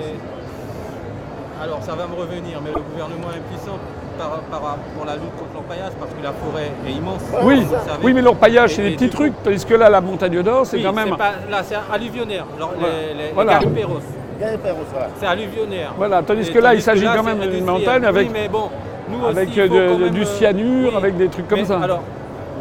Alors 1.62 1.80
ça 1.84 1.94
va 1.94 2.08
me 2.08 2.16
revenir, 2.20 2.60
mais 2.64 2.70
le 2.72 2.80
gouvernement 2.82 3.28
est 3.34 3.40
impuissant 3.40 3.78
par, 4.18 4.40
par- 4.52 4.78
pour 4.96 5.06
la 5.06 5.14
lutte 5.14 5.36
contre 5.38 5.54
l'empaillage 5.56 5.92
parce 6.00 6.12
que 6.12 6.24
la 6.24 6.32
forêt 6.32 6.72
est 6.88 6.92
immense. 6.92 7.22
Oui, 7.44 7.64
savez. 7.70 8.00
oui, 8.04 8.14
mais 8.14 8.22
l'orpaillage, 8.22 8.76
c'est 8.76 8.82
des 8.84 8.90
et 8.90 8.96
petits 8.96 9.10
trucs, 9.10 9.34
tandis 9.44 9.66
que 9.66 9.74
là, 9.74 9.90
la 9.90 10.02
montagne 10.02 10.42
d'or, 10.42 10.66
c'est 10.66 10.78
Oui, 10.78 10.84
quand 10.84 10.94
même. 10.94 11.16
pas- 11.18 11.34
là, 11.50 11.62
c'est 11.64 11.76
alluvionnaire. 11.92 12.46
Alors, 12.58 12.74
Voilà. 12.78 12.94
Les, 12.96 13.14
les, 13.26 13.32
Voilà. 13.34 13.54
les 13.60 13.66
Garipéros, 13.66 14.00
Guerrigos, 14.40 14.86
voilà. 14.92 15.08
c'est 15.20 15.26
alluvionnaire. 15.26 15.94
Voilà, 15.98 16.22
tandis 16.24 16.50
Et 16.50 16.54
que 16.54 16.60
là, 16.60 16.74
il 16.74 16.82
s'agit 16.82 17.06
quand 17.06 17.24
même 17.24 17.40
d'une 17.40 17.66
montagne 17.66 18.06
avec, 18.06 18.28
Oui, 18.28 18.34
mais 18.34 18.48
bon, 18.48 18.70
nous 19.10 19.26
avec 19.26 19.50
aussi, 19.50 19.60
il 19.60 19.68
faut 19.68 19.76
de- 19.76 19.88
quand 19.88 19.98
même, 20.00 20.10
du 20.12 20.22
euh, 20.22 20.26
cyanure, 20.26 20.90
oui. 20.92 20.98
avec 20.98 21.18
des 21.18 21.28
trucs 21.28 21.48
comme 21.48 21.60
Mais 21.60 21.66
ça. 21.66 21.80
Alors, 21.82 22.02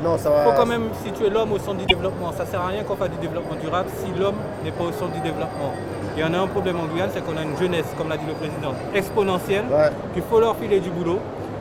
Non, 0.03 0.17
ça 0.19 0.31
il 0.31 0.37
va. 0.37 0.45
faut 0.53 0.61
quand 0.61 0.67
même 0.67 0.85
situer 1.05 1.31
l'homme 1.31 1.53
au 1.53 1.59
centre 1.59 1.79
du 1.79 1.87
développement. 1.87 2.31
Ça 2.33 2.47
sert 2.47 2.61
à 2.61 2.67
rien 2.69 2.83
qu'on 2.85 2.97
fasse 2.97 3.11
du 3.11 3.19
développement 3.19 3.57
durable 3.61 3.89
si 3.97 4.11
l'homme 4.21 4.37
n'est 4.65 4.71
pas 4.73 4.85
au 4.85 4.93
centre 4.93 5.13
du 5.13 5.21
développement. 5.21 5.73
Il 6.19 6.23
y 6.23 6.25
en 6.25 6.35
a 6.35 6.39
un 6.39 6.49
problème 6.49 6.75
en 6.81 6.87
Guyane, 6.87 7.11
c'est 7.15 7.25
qu'on 7.25 7.37
a 7.37 7.43
une 7.45 7.57
jeunesse, 7.57 7.85
comme 7.97 8.09
l'a 8.09 8.17
dit 8.17 8.27
le 8.27 8.33
président, 8.33 8.75
exponentielle, 8.93 9.67
Ouais. 9.71 9.89
qu'il 10.15 10.23
faut 10.25 10.41
leur 10.41 10.57
filer 10.57 10.81
du 10.81 10.91
boulot 10.91 11.21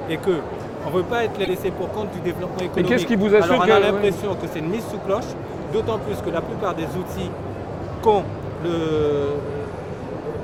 et 0.10 0.18
que 0.18 0.32
on 0.84 0.90
ne 0.90 0.96
veut 0.96 1.04
pas 1.04 1.26
être 1.26 1.38
laissé 1.38 1.70
pour 1.70 1.92
compte 1.92 2.10
du 2.12 2.20
développement 2.22 2.58
économique. 2.66 2.90
qu'est-ce 2.90 3.06
qui 3.06 3.16
vous 3.16 3.36
assure 3.36 3.52
Alors 3.54 3.64
on 3.64 3.68
que- 3.68 3.72
a 3.72 3.80
l'impression 3.80 4.34
que 4.34 4.48
c'est 4.52 4.58
une 4.58 4.70
mise 4.70 4.84
sous 4.90 4.98
cloche, 5.06 5.30
d'autant 5.74 6.00
plus 6.00 6.16
que 6.26 6.32
la 6.34 6.42
plupart 6.42 6.74
des 6.74 6.86
outils 6.86 7.30
qu'ont 8.02 8.24
le- 8.64 9.36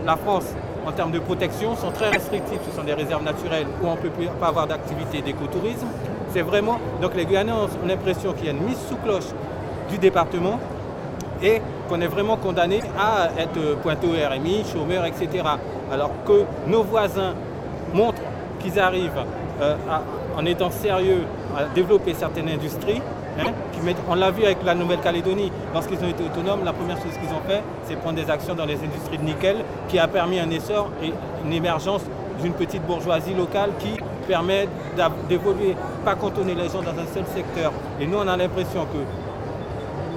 la 0.06 0.16
France 0.16 0.46
en 0.86 0.92
termes 0.92 1.12
de 1.12 1.18
protection 1.20 1.76
sont 1.76 1.90
très 1.90 2.10
restrictifs. 2.10 2.60
Ce 2.70 2.76
sont 2.76 2.84
des 2.84 2.94
réserves 2.94 3.24
naturelles 3.24 3.66
où 3.82 3.88
on 3.88 3.96
ne 3.96 3.98
peut 3.98 4.12
pas 4.40 4.48
avoir 4.48 4.68
d'activité 4.68 5.24
d'écotourisme. 5.24 5.88
C'est 6.30 6.44
vraiment. 6.44 6.78
Donc 7.02 7.16
les 7.16 7.26
Guyanais 7.26 7.52
ont 7.52 7.64
ont 7.84 7.88
l'impression 7.88 8.34
qu'il 8.34 8.46
y 8.46 8.50
a 8.50 8.52
une 8.52 8.62
mise 8.64 8.78
sous 8.88 8.98
cloche 8.98 9.30
du 9.90 9.98
département 9.98 10.60
et 11.44 11.62
qu'on 11.90 12.00
est 12.02 12.08
vraiment 12.08 12.38
condamné 12.38 12.82
à 12.98 13.30
être 13.38 13.76
pointé 13.82 14.08
au 14.08 14.12
RMI, 14.12 14.64
chômeur, 14.72 15.06
etc. 15.06 15.28
Alors 15.92 16.12
que 16.26 16.44
nos 16.68 16.84
voisins 16.84 17.34
montrent 17.94 18.22
qu'ils 18.60 18.80
arrivent 18.80 19.12
euh, 19.62 19.76
à- 19.90 20.02
en 20.40 20.46
étant 20.46 20.72
sérieux 20.72 21.24
à 21.56 21.66
développer 21.76 22.14
certaines 22.16 22.50
industries. 22.50 23.02
hein, 23.40 23.52
on 24.10 24.16
l'a 24.16 24.32
vu 24.32 24.44
avec 24.46 24.64
la 24.64 24.74
Nouvelle-Calédonie, 24.74 25.52
lorsqu'ils 25.74 25.98
ont 26.04 26.08
été 26.10 26.24
autonomes, 26.24 26.64
la 26.64 26.72
première 26.74 26.96
chose 26.98 27.12
qu'ils 27.20 27.30
ont 27.36 27.42
fait, 27.48 27.62
c'est 27.86 27.96
prendre 27.98 28.16
des 28.16 28.30
actions 28.32 28.56
dans 28.56 28.66
les 28.66 28.76
industries 28.76 29.18
de 29.18 29.24
nickel, 29.24 29.58
qui 29.90 30.00
a 30.00 30.08
permis 30.08 30.40
un 30.40 30.50
essor 30.50 30.90
et 31.04 31.12
une 31.46 31.54
émergence 31.54 32.02
d'une 32.42 32.54
petite 32.54 32.82
bourgeoisie 32.88 33.34
locale 33.34 33.72
qui 33.80 33.90
permet 34.28 34.68
d'évoluer, 35.30 35.76
pas 36.06 36.16
cantonner 36.16 36.56
les 36.56 36.70
gens 36.70 36.82
dans 36.82 36.92
un 36.92 37.08
seul 37.14 37.26
secteur. 37.36 37.72
Et 38.00 38.08
nous, 38.08 38.18
on 38.18 38.28
a 38.28 38.38
l'impression 38.38 38.82
que 38.86 39.00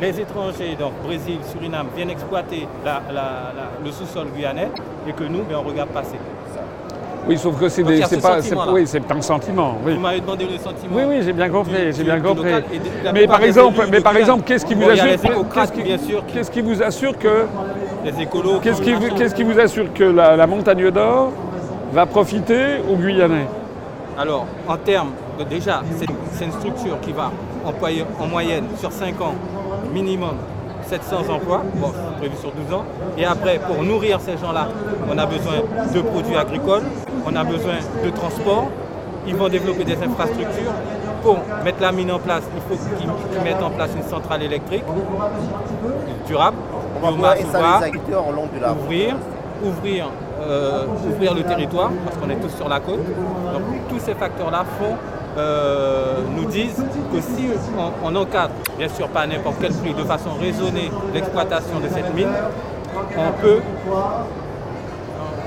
les 0.01 0.21
étrangers, 0.21 0.77
donc 0.79 0.93
Brésil, 1.05 1.39
Suriname, 1.51 1.87
viennent 1.97 2.11
exploiter 2.11 2.67
la- 2.85 3.03
la- 3.09 3.15
la- 3.15 3.71
le 3.85 3.91
sous-sol 3.91 4.27
guyanais 4.37 4.69
et 5.09 5.13
que 5.13 5.25
nous, 5.25 5.43
ben, 5.49 5.57
on 5.65 5.69
regarde 5.69 5.89
passer. 5.91 6.19
Oui, 7.29 7.37
sauf 7.37 7.59
que 7.59 7.69
c'est 7.69 7.83
ce 7.83 8.21
pas, 8.21 8.39
oui, 8.73 8.87
un 9.11 9.21
sentiment. 9.21 9.77
Oui. 9.85 9.95
Vous 9.95 10.01
m'avez 10.01 10.21
demandé 10.21 10.45
le 10.45 10.59
sentiment. 10.59 10.93
Oui, 10.95 11.03
oui, 11.09 11.17
j'ai 11.25 11.33
bien 11.33 11.49
compris, 11.49 11.93
j'ai 11.93 12.05
bien 12.05 12.21
compris. 12.21 12.53
de- 12.53 13.13
Mais 13.13 13.27
par 13.27 13.43
exemple, 13.43 13.85
mais 13.91 14.01
par 14.01 14.17
exemple, 14.17 14.45
qu'est-ce 14.47 14.65
qui 14.65 14.75
vous 14.75 14.89
assure, 14.89 16.25
qu'est-ce 16.33 16.51
qui- 16.53 16.61
vous 16.63 16.83
assure 16.83 17.19
que, 17.19 17.47
les 18.05 18.23
écolos. 18.23 18.61
qu'est-ce 18.63 18.81
qui, 18.81 18.93
qui- 18.93 18.95
vous- 18.95 19.15
qu'est-ce 19.17 19.35
qui 19.35 19.43
vous 19.43 19.59
assure 19.59 19.93
que 19.93 20.05
la, 20.05 20.37
la 20.37 20.47
montagne 20.47 20.89
d'or 20.93 21.33
va 21.93 22.07
profiter 22.07 22.77
aux 22.89 22.95
Guyanais? 22.95 23.47
Alors, 24.17 24.47
en 24.69 24.77
termes, 24.77 25.11
déjà, 25.51 25.83
c'est 25.99 26.07
c'est 26.33 26.45
une 26.45 26.53
structure 26.53 27.01
qui 27.01 27.13
va 27.13 27.33
employer 27.65 28.05
en 28.21 28.27
moyenne 28.27 28.67
sur 28.79 28.93
5 28.93 29.21
ans, 29.21 29.35
minimum 29.93 30.37
700 30.89 31.29
emplois, 31.29 31.63
bon, 31.75 31.93
prévu 32.19 32.37
sur 32.41 32.53
12 32.53 32.75
ans. 32.75 32.85
Et 33.19 33.25
après, 33.25 33.59
pour 33.59 33.83
nourrir 33.83 34.21
ces 34.21 34.37
gens-là, 34.37 34.69
on 35.11 35.19
a 35.19 35.27
besoin 35.27 35.55
de 35.93 36.01
produits 36.01 36.37
agricoles, 36.37 36.85
on 37.27 37.35
a 37.35 37.45
besoin 37.45 37.75
de 38.05 38.11
transport. 38.11 38.69
Ils 39.27 39.35
vont 39.35 39.49
développer 39.49 39.85
des 39.85 39.97
infrastructures. 39.97 40.73
Pour 41.23 41.39
mettre 41.65 41.83
la 41.83 41.91
mine 41.91 42.13
en 42.13 42.21
place, 42.21 42.45
il 42.55 42.63
faut 42.63 42.81
qu'ils 42.81 43.43
mettent 43.43 43.63
en 43.63 43.71
place 43.71 43.91
une 43.97 44.09
centrale 44.09 44.43
électrique 44.45 44.85
durable. 46.27 46.57
On 47.03 47.07
va 47.07 47.13
pouvoir 47.13 47.35
ouvrir, 48.83 49.17
ouvrir, 49.65 50.07
euh, 50.41 50.87
ouvrir 51.11 51.35
le 51.35 51.43
territoire, 51.43 51.91
parce 52.05 52.17
qu'on 52.17 52.31
est 52.31 52.37
tous 52.37 52.57
sur 52.57 52.69
la 52.69 52.79
côte. 52.79 53.01
Donc 53.53 53.89
tous 53.89 53.99
ces 53.99 54.15
facteurs-là 54.15 54.65
font, 54.79 54.95
euh, 55.39 56.17
nous 56.37 56.45
disent 56.47 56.85
que 57.13 57.21
si 57.21 57.49
on, 57.79 58.09
on 58.09 58.17
encadre, 58.17 58.55
bien 58.79 58.89
sûr 58.89 59.09
pas 59.09 59.21
à 59.21 59.27
n'importe 59.27 59.57
quel 59.61 59.73
prix, 59.73 59.95
de 59.95 60.05
façon 60.05 60.31
raisonnée, 60.41 60.91
l'exploitation 61.15 61.81
de 61.81 61.89
cette 61.89 62.15
mine, 62.15 62.29
on 63.17 63.43
peut, 63.43 63.61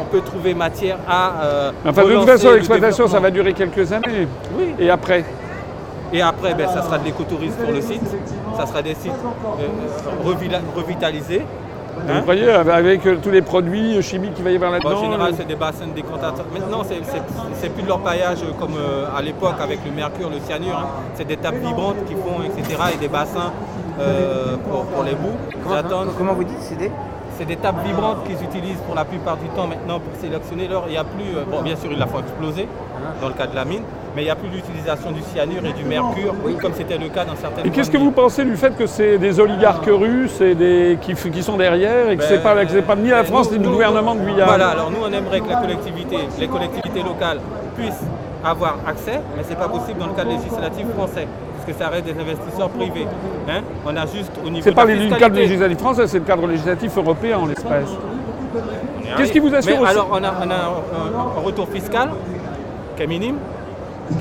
on 0.01 0.05
peut 0.05 0.22
trouver 0.22 0.53
matière 0.53 0.98
à... 1.08 1.43
euh, 1.43 1.72
Enfin, 1.86 2.03
de 2.03 2.13
toute 2.13 2.25
façon, 2.29 2.50
le 2.50 2.55
l'exploitation, 2.55 3.08
ça 3.08 3.19
va 3.19 3.31
durer 3.31 3.53
quelques 3.53 3.91
années. 3.91 4.27
Oui. 4.58 4.75
Et 4.79 4.89
après 4.89 5.24
Et 6.13 6.22
après, 6.22 6.53
ben, 6.55 6.67
ça 6.67 6.81
sera 6.84 6.98
de 6.98 7.05
l'écotourisme 7.05 7.58
sur 7.63 7.72
le 7.72 7.81
site, 7.81 8.01
ça 8.58 8.65
sera 8.65 8.81
des 8.81 8.96
sites 8.96 9.12
euh, 9.13 10.29
revitalisés. 10.75 11.43
Hein. 12.07 12.19
Vous 12.19 12.25
voyez, 12.25 12.49
avec 12.49 13.05
euh, 13.05 13.17
tous 13.21 13.31
les 13.31 13.41
produits 13.41 14.01
chimiques 14.01 14.33
qu'il 14.35 14.43
va 14.43 14.51
y 14.51 14.55
avoir 14.55 14.71
là-dedans. 14.71 14.97
en 14.97 15.03
général, 15.03 15.31
euh, 15.31 15.35
c'est 15.37 15.47
des 15.47 15.55
bassins 15.55 15.87
de 15.87 15.93
décantateurs. 15.93 16.45
Maintenant, 16.53 16.83
c'est- 16.87 17.69
plus 17.69 17.83
de 17.83 17.87
leur 17.87 17.99
paillage 17.99 18.39
comme 18.59 18.73
euh, 18.77 19.05
à 19.15 19.21
l'époque 19.21 19.55
avec 19.61 19.79
le 19.85 19.91
mercure, 19.91 20.29
le 20.29 20.39
cyanure. 20.45 20.77
hein. 20.77 20.87
C'est 21.15 21.25
des 21.27 21.37
tables 21.37 21.59
vibrantes 21.59 22.03
qui 22.07 22.13
font, 22.13 22.41
etc. 22.45 22.77
Et 22.93 22.97
des 22.97 23.07
bassins 23.07 23.51
euh, 23.99 24.55
pour, 24.69 24.85
pour 24.85 25.03
les 25.03 25.13
bouts. 25.13 25.37
Comment, 26.17 26.33
vous 26.33 26.43
dites 26.43 26.57
C'est 26.61 26.77
des 26.77 26.91
C'est 27.37 27.45
des 27.45 27.55
tables 27.57 27.79
vibrantes 27.85 28.23
qu'ils 28.25 28.41
utilisent 28.43 28.81
pour 28.85 28.95
la 28.95 29.05
plupart 29.05 29.37
du 29.37 29.47
temps 29.49 29.67
maintenant 29.67 29.99
pour 29.99 30.13
sélectionner 30.19 30.67
l'or. 30.67 30.83
Il 30.87 30.91
n'y 30.91 30.97
a 30.97 31.03
plus, 31.05 31.35
euh, 31.37 31.43
bon, 31.49 31.61
bien 31.61 31.75
sûr, 31.75 31.89
ils 31.91 31.97
la 31.99 32.07
font 32.07 32.19
exploser 32.19 32.67
dans 33.21 33.27
le 33.29 33.33
cas 33.33 33.47
de 33.47 33.55
la 33.55 33.63
mine, 33.65 33.83
mais 34.15 34.21
il 34.23 34.25
n'y 34.25 34.31
a 34.31 34.35
plus 34.35 34.49
d'utilisation 34.49 35.11
du 35.11 35.21
cyanure 35.21 35.65
et 35.65 35.73
du 35.73 35.83
mercure 35.83 36.33
comme 36.61 36.73
c'était 36.73 36.97
le 36.97 37.09
cas 37.09 37.25
dans 37.25 37.35
certaines. 37.35 37.65
Et 37.65 37.69
qu'est-ce 37.69 37.91
que 37.91 37.97
vous 37.97 38.11
pensez 38.11 38.43
du 38.43 38.55
fait 38.57 38.75
que 38.75 38.87
c'est 38.87 39.17
des 39.17 39.39
oligarques 39.39 39.87
russes 39.89 40.41
et 40.41 40.55
des, 40.55 40.97
qui, 41.01 41.15
sont 41.43 41.57
derrière 41.57 42.09
et 42.09 42.15
que 42.17 42.21
Ben, 42.21 42.27
c'est 42.29 42.43
pas, 42.43 42.65
que 42.65 42.71
c'est 42.71 42.81
pas 42.81 42.95
ni 42.95 43.09
la 43.09 43.21
ben, 43.23 43.27
France 43.27 43.51
nous- 43.51 43.57
ni 43.57 43.63
le 43.63 43.69
nous- 43.69 43.73
gouvernement 43.73 44.15
de 44.15 44.21
Guyane? 44.21 44.47
Voilà, 44.47 44.69
alors 44.69 44.89
nous 44.91 44.97
on 45.03 45.11
aimerait 45.13 45.41
que 45.41 45.49
la 45.49 45.57
collectivité, 45.57 46.17
les 46.39 46.47
collectivités 46.47 47.03
locales 47.03 47.39
puissent 47.77 48.03
avoir 48.43 48.77
accès, 48.87 49.21
mais 49.37 49.43
ce 49.43 49.49
n'est 49.49 49.55
pas 49.55 49.67
possible 49.69 49.99
dans 49.99 50.07
le 50.07 50.13
cadre 50.13 50.31
législatif 50.31 50.85
français, 50.95 51.27
parce 51.55 51.65
que 51.67 51.83
ça 51.83 51.89
reste 51.89 52.05
des 52.05 52.19
investisseurs 52.19 52.69
privés. 52.69 53.05
hein. 53.49 53.61
On 53.85 53.95
a 53.95 54.05
juste 54.05 54.31
au 54.45 54.49
niveau 54.49 54.63
C'est 54.63 54.73
pas 54.73 54.85
le 54.85 55.09
cadre 55.19 55.35
législatif 55.35 55.77
français, 55.77 56.07
c'est 56.07 56.19
le 56.19 56.25
cadre 56.25 56.47
législatif 56.47 56.97
européen 56.97 57.37
en 57.37 57.45
l'espèce. 57.47 57.89
on 57.89 59.17
Qu'est-ce 59.17 59.31
qui 59.31 59.39
vous 59.39 59.53
assure 59.53 59.75
Mais 59.75 59.81
aussi? 59.81 59.91
alors, 59.91 60.07
on 60.11 60.23
a, 60.23 60.33
on 60.45 60.49
a 60.49 60.55
un, 60.55 61.37
un 61.37 61.45
retour 61.45 61.67
fiscal 61.69 62.09
qui 62.95 63.03
est 63.03 63.07
minime, 63.07 63.35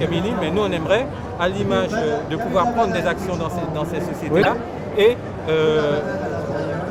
minime, 0.06 0.36
mais 0.40 0.50
nous, 0.50 0.62
on 0.62 0.70
aimerait, 0.72 1.06
à 1.40 1.48
l'image 1.48 1.90
de 2.30 2.36
pouvoir 2.36 2.72
prendre 2.72 2.92
des 2.92 3.06
actions 3.06 3.36
dans 3.36 3.48
ces, 3.50 3.62
dans 3.74 3.84
ces 3.84 4.00
sociétés-là. 4.00 4.54
Et 4.96 5.16
euh, 5.48 6.00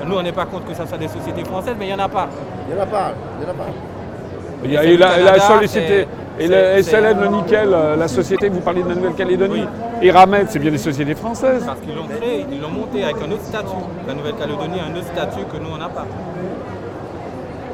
nous, 0.05 0.15
on 0.15 0.23
n'est 0.23 0.31
pas 0.31 0.45
contre 0.45 0.65
que 0.65 0.73
ça 0.73 0.85
soit 0.87 0.97
des 0.97 1.07
sociétés 1.07 1.43
françaises, 1.43 1.75
mais 1.77 1.85
il 1.85 1.95
n'y 1.95 2.01
en 2.01 2.03
a 2.05 2.09
pas. 2.09 2.27
Il 2.69 2.75
n'y 2.75 2.79
en 2.79 2.83
a 2.83 2.87
pas. 2.87 3.11
Il 3.39 3.43
y 3.43 3.47
en 3.47 3.51
a 3.51 3.53
pas. 3.53 4.93
Il 5.23 5.27
a 5.27 5.39
sollicité. 5.39 6.07
Et 6.39 6.47
le 6.47 6.53
c'est- 6.53 6.83
SLN, 6.83 7.19
le 7.19 7.27
nickel, 7.29 7.69
euh, 7.73 7.95
la 7.95 8.07
société, 8.07 8.47
vous 8.49 8.59
parlez 8.59 8.83
de 8.83 8.89
la 8.89 8.95
Nouvelle-Calédonie. 8.95 9.61
Oui. 9.63 9.67
Et 10.07 10.11
Ramet, 10.11 10.45
c'est 10.47 10.59
bien 10.59 10.69
des 10.69 10.77
sociétés 10.77 11.15
françaises. 11.15 11.63
Parce 11.65 11.79
qu'ils 11.79 11.95
l'ont 11.95 12.05
créé, 12.05 12.45
ils 12.51 12.61
l'ont 12.61 12.69
monté 12.69 13.03
avec 13.03 13.15
un 13.17 13.31
autre 13.31 13.43
statut. 13.43 13.67
La 14.07 14.13
Nouvelle-Calédonie 14.13 14.79
a 14.79 14.83
un 14.93 14.95
autre 14.95 15.07
statut 15.11 15.45
que 15.51 15.57
nous, 15.57 15.69
on 15.73 15.77
n'a 15.77 15.89
pas. 15.89 16.05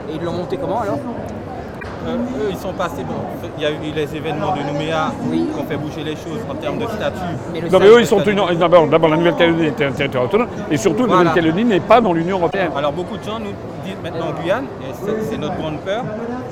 Et 0.09 0.15
ils 0.15 0.23
l'ont 0.23 0.31
monté 0.31 0.55
comment 0.55 0.79
alors? 0.79 0.97
Eux, 2.11 2.47
ils 2.49 2.57
sont 2.57 2.73
passés, 2.73 3.03
bon, 3.03 3.13
il 3.57 3.63
y 3.63 3.65
a 3.65 3.71
eu 3.71 3.91
les 3.95 4.15
événements 4.15 4.53
de 4.55 4.61
Nouméa 4.63 5.11
Oui. 5.29 5.47
qui 5.53 5.59
ont 5.59 5.65
fait 5.65 5.77
bouger 5.77 6.03
les 6.03 6.15
choses 6.15 6.39
en 6.49 6.55
termes 6.55 6.77
de 6.77 6.85
statut. 6.87 7.19
Mais 7.53 7.61
Non, 7.69 7.79
mais 7.79 7.87
eux, 7.87 7.99
ils 7.99 8.05
sont 8.07 8.21
une. 8.23 8.41
D'abord, 8.57 8.87
d'abord, 8.87 9.09
la 9.09 9.17
Nouvelle-Calédonie 9.17 9.67
est 9.67 9.81
un 9.81 9.91
territoire 9.91 10.25
autonome. 10.25 10.47
Et 10.71 10.77
surtout, 10.77 11.05
la. 11.05 11.17
Nouvelle-Calédonie 11.17 11.65
n'est 11.65 11.79
pas 11.79 12.01
dans 12.01 12.13
l'Union 12.13 12.37
européenne. 12.37 12.71
Alors 12.75 12.91
beaucoup 12.91 13.17
de 13.17 13.23
gens 13.23 13.39
nous 13.39 13.53
disent 13.85 13.95
maintenant 14.03 14.27
en 14.29 14.41
Guyane, 14.41 14.65
et 14.81 14.93
c'est 14.93 15.23
c'est 15.31 15.37
notre 15.37 15.55
grande 15.57 15.79
peur, 15.79 16.03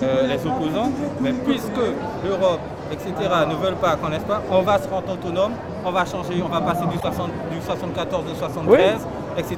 euh, 0.04 0.28
les 0.28 0.36
opposants, 0.48 0.92
mais 1.22 1.32
puisque 1.32 1.78
l'Europe, 2.26 2.60
etc., 2.92 3.14
ne 3.50 3.56
veulent 3.56 3.76
pas 3.76 3.96
qu'on 3.96 4.10
n'est 4.10 4.20
pas, 4.20 4.42
on 4.52 4.62
va 4.62 4.78
se 4.80 4.88
rendre 4.90 5.14
autonome, 5.14 5.54
on 5.86 5.92
va 5.92 6.06
changer, 6.06 6.44
on 6.44 6.50
va 6.50 6.62
passer 6.62 6.86
du, 6.92 6.98
60 6.98 7.30
du 7.52 7.62
74 7.66 8.24
au 8.32 8.36
73, 8.36 9.08
etc., 9.38 9.56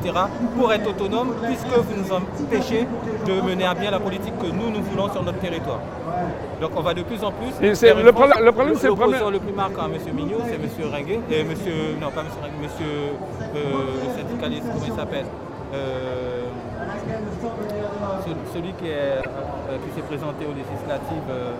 pour 0.57 0.71
être 0.73 0.89
autonome, 0.89 1.33
puisque 1.43 1.67
vous 1.67 1.95
nous 2.01 2.11
empêchez 2.13 2.87
de 3.27 3.41
mener 3.41 3.65
à 3.65 3.73
bien 3.73 3.91
la 3.91 3.99
politique 3.99 4.37
que 4.37 4.47
nous, 4.47 4.69
nous 4.69 4.81
voulons 4.83 5.09
sur 5.11 5.23
notre 5.23 5.39
territoire. 5.39 5.79
Donc 6.61 6.71
on 6.75 6.81
va 6.81 6.93
de 6.93 7.03
plus 7.03 7.23
en 7.23 7.31
plus. 7.31 7.51
Et 7.65 7.75
c'est- 7.75 7.93
le 7.93 8.11
problème- 8.11 8.43
le 8.43 8.51
problème, 8.51 8.75
c'est 8.77 8.87
le 8.87 8.95
problème- 8.95 9.21
le 9.31 9.39
plus 9.39 9.53
marquant 9.53 9.85
M. 9.85 9.97
Mignot, 10.15 10.37
c'est 10.47 10.55
M. 10.55 10.91
Ringuet, 10.91 11.19
et 11.31 11.43
monsieur, 11.43 11.95
non 12.01 12.09
pas 12.11 12.21
M. 12.21 12.27
Ringuet, 12.41 12.61
monsieur 12.61 12.93
euh, 13.55 13.59
le 14.03 14.21
syndicaliste, 14.21 14.65
comment 14.71 14.85
il 14.85 14.93
s'appelle 14.93 15.25
Euh, 15.75 16.43
celui, 18.23 18.35
celui 18.53 18.73
qui 18.73 18.85
est, 18.87 19.17
euh, 19.25 19.77
qui 19.83 19.89
s'est 19.95 20.05
présenté 20.05 20.45
aux 20.45 20.53
législatives, 20.53 21.29
euh, 21.31 21.53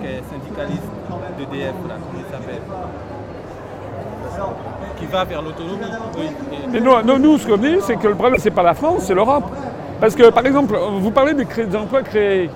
qui 0.00 0.06
est 0.08 0.22
syndicaliste 0.28 0.90
d'EDF, 1.38 1.74
là, 1.88 1.94
comment 2.02 2.18
il 2.26 2.32
s'appelle 2.32 2.62
Qui 4.98 5.06
va 5.06 5.24
vers 5.24 5.42
l'autonomie. 5.42 5.80
Nous, 7.20 7.38
ce 7.38 7.46
qu'on 7.46 7.56
dit, 7.58 7.76
c'est 7.82 7.96
que 7.96 8.08
le 8.08 8.14
problème, 8.14 8.40
c'est 8.40 8.50
pas 8.50 8.62
la 8.62 8.74
France, 8.74 9.04
c'est 9.06 9.14
l'Europe. 9.14 9.44
Parce 10.00 10.14
que, 10.14 10.30
par 10.30 10.46
exemple, 10.46 10.76
vous 11.00 11.10
parlez 11.10 11.34
des 11.34 11.76
emplois 11.76 12.02
créés. 12.02 12.50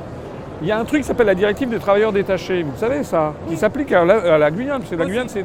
Il 0.62 0.68
y 0.68 0.72
a 0.72 0.78
un 0.78 0.84
truc 0.84 1.00
qui 1.00 1.08
s'appelle 1.08 1.26
la 1.26 1.34
directive 1.34 1.70
des 1.70 1.78
travailleurs 1.78 2.12
détachés, 2.12 2.62
vous 2.62 2.76
savez 2.76 3.02
ça, 3.02 3.32
qui 3.48 3.56
s'applique 3.56 3.92
à 3.92 4.04
la, 4.04 4.34
à 4.34 4.38
la 4.38 4.50
Guyane. 4.50 4.80
parce 4.80 4.90
que 4.90 4.96
la 4.96 5.06
Guyane, 5.06 5.28
c'est. 5.28 5.42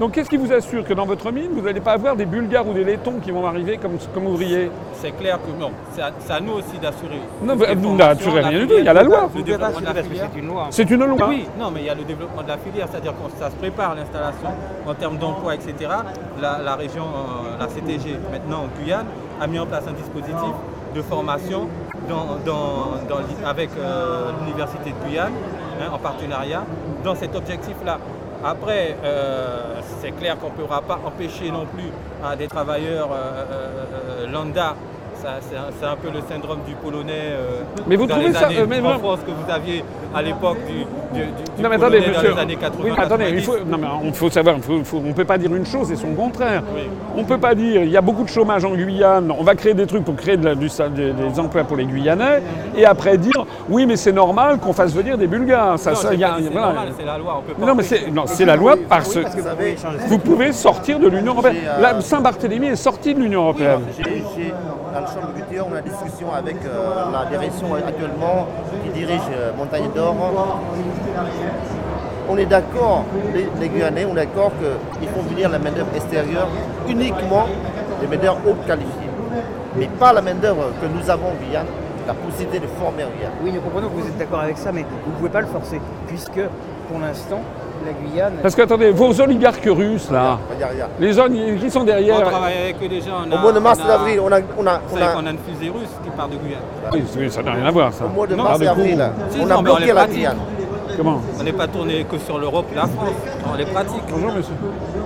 Donc, 0.00 0.12
qu'est-ce 0.12 0.28
qui 0.28 0.36
vous 0.36 0.52
assure 0.52 0.84
que 0.84 0.94
dans 0.94 1.06
votre 1.06 1.30
mine, 1.30 1.50
vous 1.52 1.60
n'allez 1.60 1.80
pas 1.80 1.92
avoir 1.92 2.16
des 2.16 2.26
Bulgares 2.26 2.66
ou 2.66 2.72
des 2.72 2.82
Lettons 2.82 3.20
qui 3.22 3.30
vont 3.30 3.46
arriver 3.46 3.78
comme, 3.78 3.98
comme 4.12 4.26
ouvriers 4.26 4.68
C'est 4.94 5.12
clair 5.12 5.38
que 5.38 5.60
non, 5.60 5.70
c'est 5.92 6.02
à, 6.02 6.40
nous 6.40 6.54
aussi 6.54 6.76
d'assurer. 6.82 7.20
Non, 7.42 7.54
vous 7.54 7.96
n'assurez 7.96 8.40
rien 8.40 8.58
du 8.60 8.66
tout, 8.66 8.74
il 8.78 8.84
y 8.84 8.88
a 8.88 8.92
la 8.92 9.04
loi. 9.04 9.30
c'est 9.32 10.38
une 10.38 10.48
loi. 10.48 10.66
C'est 10.70 10.90
une 10.90 11.04
loi. 11.04 11.28
Oui, 11.28 11.46
non, 11.56 11.70
mais 11.70 11.80
il 11.80 11.86
y 11.86 11.90
a 11.90 11.94
le 11.94 12.04
développement 12.04 12.42
de 12.42 12.48
la 12.48 12.58
filière, 12.58 12.88
c'est-à-dire 12.90 13.12
que 13.12 13.38
ça 13.38 13.50
se 13.50 13.56
prépare 13.56 13.94
l'installation 13.94 14.50
en 14.86 14.94
termes 14.94 15.18
d'emploi, 15.18 15.54
etc. 15.54 15.74
La, 16.40 16.58
la 16.58 16.74
région, 16.74 17.04
euh, 17.04 17.58
la 17.60 17.66
CTG, 17.66 18.16
maintenant 18.32 18.64
en 18.64 18.82
Guyane, 18.82 19.06
a 19.40 19.46
mis 19.46 19.58
en 19.60 19.66
place 19.66 19.84
un 19.86 19.92
dispositif 19.92 20.54
de 20.94 21.02
formation 21.02 21.68
avec 23.44 23.70
euh, 23.78 24.30
l'Université 24.44 24.90
de 24.90 25.06
Guyane, 25.06 25.32
hein, 25.80 25.90
en 25.92 25.98
partenariat, 25.98 26.64
dans 27.04 27.14
cet 27.14 27.34
objectif-là. 27.34 27.98
Après, 28.44 28.96
euh, 29.02 29.80
c'est 30.00 30.12
clair 30.12 30.38
qu'on 30.38 30.48
ne 30.48 30.52
pourra 30.52 30.80
pas 30.82 31.00
empêcher 31.04 31.50
non 31.50 31.66
plus 31.66 31.90
des 32.38 32.46
travailleurs 32.46 33.10
euh, 33.12 34.26
lambda. 34.30 34.74
C'est 35.20 35.86
un, 35.86 35.96
peu 35.96 36.08
le 36.14 36.20
syndrome 36.28 36.58
du 36.66 36.74
polonais 36.74 37.12
euh, 37.32 37.62
Mais 37.88 37.96
vous 37.96 38.06
dans 38.06 38.14
trouvez 38.14 38.28
les 38.28 38.34
ça- 38.34 38.46
années 38.46 38.60
euh, 38.60 38.66
mais 38.68 38.80
en 38.80 38.98
France 38.98 39.18
que 39.26 39.30
vous 39.32 39.50
aviez 39.52 39.84
à 40.14 40.22
l'époque 40.22 40.58
du, 40.66 41.18
du, 41.18 41.24
du- 41.26 41.32
du 41.56 41.62
Non 41.62 41.68
mais 41.68 41.76
polonais 41.76 41.98
attendez, 41.98 42.00
dans 42.00 42.08
monsieur. 42.20 42.34
les 42.34 42.40
années 42.40 42.56
80. 42.56 42.84
Oui, 42.84 42.90
mais 42.96 43.02
attendez, 43.02 43.24
il 43.30 43.34
90. 43.42 43.44
faut, 43.46 43.64
non, 43.68 43.78
mais 43.78 43.86
on 44.04 44.12
faut 44.12 44.30
savoir, 44.30 44.56
il 44.56 44.62
faut- 44.62 44.84
faut- 44.84 44.98
on 45.04 45.08
ne 45.08 45.12
peut 45.12 45.24
pas 45.24 45.36
dire 45.38 45.52
une 45.54 45.66
chose 45.66 45.90
et 45.90 45.96
son 45.96 46.14
contraire. 46.14 46.62
Oui. 46.74 46.82
On 47.16 47.22
ne 47.22 47.26
peut 47.26 47.38
pas 47.38 47.54
dire 47.56 47.82
il 47.82 47.90
y 47.90 47.96
a 47.96 48.00
beaucoup 48.00 48.22
de 48.22 48.28
chômage 48.28 48.64
en 48.64 48.74
Guyane, 48.74 49.32
on 49.36 49.42
va 49.42 49.54
créer 49.56 49.74
des 49.74 49.86
trucs 49.86 50.04
pour 50.04 50.14
créer 50.14 50.36
de 50.36 50.44
la- 50.44 50.54
du, 50.54 50.68
des, 50.94 51.12
des 51.12 51.40
emplois 51.40 51.64
pour 51.64 51.76
les 51.76 51.84
Guyanais, 51.84 52.40
et 52.76 52.84
après 52.86 53.18
dire 53.18 53.44
oui 53.68 53.86
mais 53.86 53.96
c'est 53.96 54.12
normal 54.12 54.58
qu'on 54.58 54.72
fasse 54.72 54.94
venir 54.94 55.18
des 55.18 55.26
Bulgares. 55.26 55.78
Ça, 55.78 55.90
Non, 55.90 55.96
ça, 55.96 56.08
c'est 56.10 56.16
voilà. 56.16 56.74
la 57.04 57.18
loi. 57.18 57.36
On 57.38 57.42
peut 57.42 57.52
pas 57.54 57.60
Mais 57.60 57.66
non 57.66 57.74
mais 57.74 58.26
c'est 58.26 58.44
la 58.44 58.56
loi 58.56 58.74
parce 58.88 59.14
que 59.14 59.20
parce 59.20 59.34
que 59.34 59.40
vous 59.40 60.08
vous 60.08 60.18
pouvez 60.18 60.52
sortir 60.52 61.00
de 61.00 61.08
l'Union 61.08 61.32
européenne. 61.32 61.56
Euh, 61.66 62.00
Saint-Barthélemy 62.00 62.68
est 62.68 62.76
sorti 62.76 63.14
de 63.14 63.20
l'Union 63.20 63.42
européenne. 63.42 63.80
Chambre 65.14 65.32
on 65.70 65.74
a 65.74 65.80
discussion 65.80 66.32
avec 66.34 66.56
euh, 66.66 67.10
la 67.10 67.24
direction 67.30 67.74
actuellement 67.74 68.46
qui 68.84 68.90
dirige 68.90 69.22
euh, 69.32 69.52
Montagne 69.56 69.88
d'Or. 69.94 70.14
On 72.28 72.36
est 72.36 72.44
d'accord, 72.44 73.04
les, 73.34 73.48
les 73.58 73.68
Guyanais, 73.70 74.04
on 74.04 74.12
est 74.12 74.26
d'accord 74.26 74.52
qu'il 74.98 75.08
faut 75.08 75.22
venir 75.22 75.48
la 75.48 75.58
main-d'œuvre 75.58 75.88
extérieure 75.96 76.48
uniquement 76.86 77.46
des 78.02 78.06
main-d'œuvre 78.06 78.38
haute 78.46 78.66
qualifiée. 78.66 79.08
Mais 79.76 79.86
pas 79.86 80.12
la 80.12 80.20
main-d'œuvre 80.20 80.72
que 80.80 80.86
nous 80.86 81.08
avons 81.08 81.28
en 81.28 81.44
Guyane, 81.46 81.66
la 82.06 82.12
possibilité 82.12 82.58
de 82.58 82.66
former 82.66 83.04
en 83.04 83.10
Guyane. 83.16 83.32
Oui, 83.42 83.50
nous 83.52 83.60
comprenons 83.62 83.88
que 83.88 83.94
vous 83.94 84.06
êtes 84.06 84.18
d'accord 84.18 84.40
avec 84.40 84.58
ça, 84.58 84.72
mais 84.72 84.82
vous 84.82 85.10
ne 85.12 85.16
pouvez 85.16 85.30
pas 85.30 85.40
le 85.40 85.46
forcer, 85.46 85.80
puisque 86.06 86.40
pour 86.90 87.00
l'instant, 87.00 87.40
la 87.88 88.10
Guyane. 88.10 88.32
Parce 88.42 88.54
que 88.54 88.62
attendez, 88.62 88.90
vos 88.90 89.20
oligarques 89.20 89.64
russes 89.68 90.10
là, 90.10 90.38
Regarde, 90.54 90.72
regarde. 90.72 90.90
les 91.00 91.12
gens 91.12 91.26
qui 91.60 91.70
sont 91.70 91.80
On 91.80 91.84
derrière. 91.84 92.20
travaille 92.22 92.54
avec 92.64 92.76
eux 92.82 92.88
déjà. 92.88 93.10
On 93.26 93.32
Au 93.32 93.36
a- 93.36 93.40
mois 93.40 93.52
de 93.52 93.58
mars 93.60 93.78
on 93.82 93.82
et 93.82 93.90
a- 93.90 93.96
d'avril, 93.96 94.20
on 94.20 94.32
a, 94.32 94.38
on 94.58 94.66
a, 94.66 94.74
Vous 94.74 94.80
on 94.90 94.94
savez 94.94 95.04
a- 95.06 95.12
qu'on 95.14 95.26
a 95.26 95.30
une 95.30 95.38
fusée 95.38 95.70
russe 95.70 95.88
qui 96.04 96.10
part 96.10 96.28
de 96.28 96.36
Guyane. 96.36 96.60
Oui, 96.92 97.02
oui, 97.18 97.30
ça 97.30 97.42
n'a 97.42 97.52
rien 97.52 97.66
à 97.66 97.70
voir 97.70 97.92
ça. 97.92 98.04
au 98.04 98.08
mois 98.08 98.26
de 98.26 98.34
Non, 98.34 98.44
mars 98.44 98.60
et 98.60 98.66
avril. 98.68 99.10
Si, 99.30 99.38
on 99.40 99.46
non, 99.46 99.54
a 99.54 99.58
on 99.58 99.62
bloqué 99.62 99.80
les 99.80 99.86
la 99.88 99.94
pratique. 99.94 100.16
Guyane. 100.16 100.36
Comment 100.96 101.20
On 101.38 101.44
n'est 101.44 101.52
pas 101.52 101.68
tourné 101.68 102.04
que 102.10 102.18
sur 102.18 102.38
l'Europe 102.38 102.66
et 102.72 102.74
la 102.74 102.86
France. 102.86 103.14
On 103.52 103.56
les 103.56 103.66
pratique. 103.66 104.02
Bonjour 104.10 104.32
monsieur. 104.32 104.54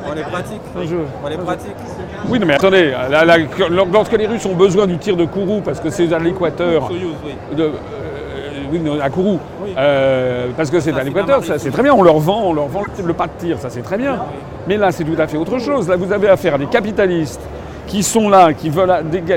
On 0.08 0.14
les 0.14 0.22
pratique. 0.22 0.60
Bonjour. 0.74 1.00
On 1.22 1.28
les 1.28 1.36
pratique. 1.36 1.74
Oui, 2.30 2.38
non, 2.38 2.46
mais 2.46 2.54
attendez, 2.54 2.92
la- 3.10 3.24
la- 3.26 3.36
lorsque 3.92 4.12
les 4.16 4.26
Russes 4.26 4.46
ont 4.46 4.54
besoin 4.54 4.86
du 4.86 4.96
tir 4.96 5.16
de 5.16 5.26
Kourou, 5.26 5.60
parce 5.62 5.80
que 5.80 5.90
c'est 5.90 6.10
à 6.14 6.18
l'équateur, 6.18 6.86
Soyouz, 6.86 7.14
oui. 7.26 7.34
de, 7.56 7.62
euh, 7.64 7.70
oui, 8.72 8.80
non, 8.80 8.98
à 9.00 9.10
Kourou, 9.10 9.38
Oui. 9.62 9.74
euh, 9.76 10.48
parce 10.56 10.70
que 10.70 10.80
c'est 10.80 10.92
Ça, 10.92 10.98
à 10.98 11.02
l'équateur, 11.04 11.44
ça 11.44 11.58
c'est 11.58 11.70
très 11.70 11.82
bien, 11.82 11.92
on 11.94 12.02
leur 12.02 12.18
vend, 12.18 12.42
on 12.46 12.52
leur 12.54 12.66
vend 12.68 12.82
le, 13.04 13.12
pas 13.12 13.26
de 13.26 13.32
tir, 13.38 13.58
ça 13.58 13.68
c'est 13.70 13.82
très 13.82 13.98
bien. 13.98 14.18
Mais 14.66 14.76
là, 14.76 14.90
c'est 14.92 15.04
tout 15.04 15.20
à 15.20 15.26
fait 15.26 15.36
autre 15.36 15.58
chose. 15.58 15.88
Là, 15.88 15.96
vous 15.96 16.12
avez 16.12 16.28
affaire 16.28 16.54
à 16.54 16.58
des 16.58 16.66
capitalistes 16.66 17.40
qui 17.86 18.02
sont 18.02 18.28
là, 18.28 18.52
qui 18.52 18.70
veulent 18.70 18.92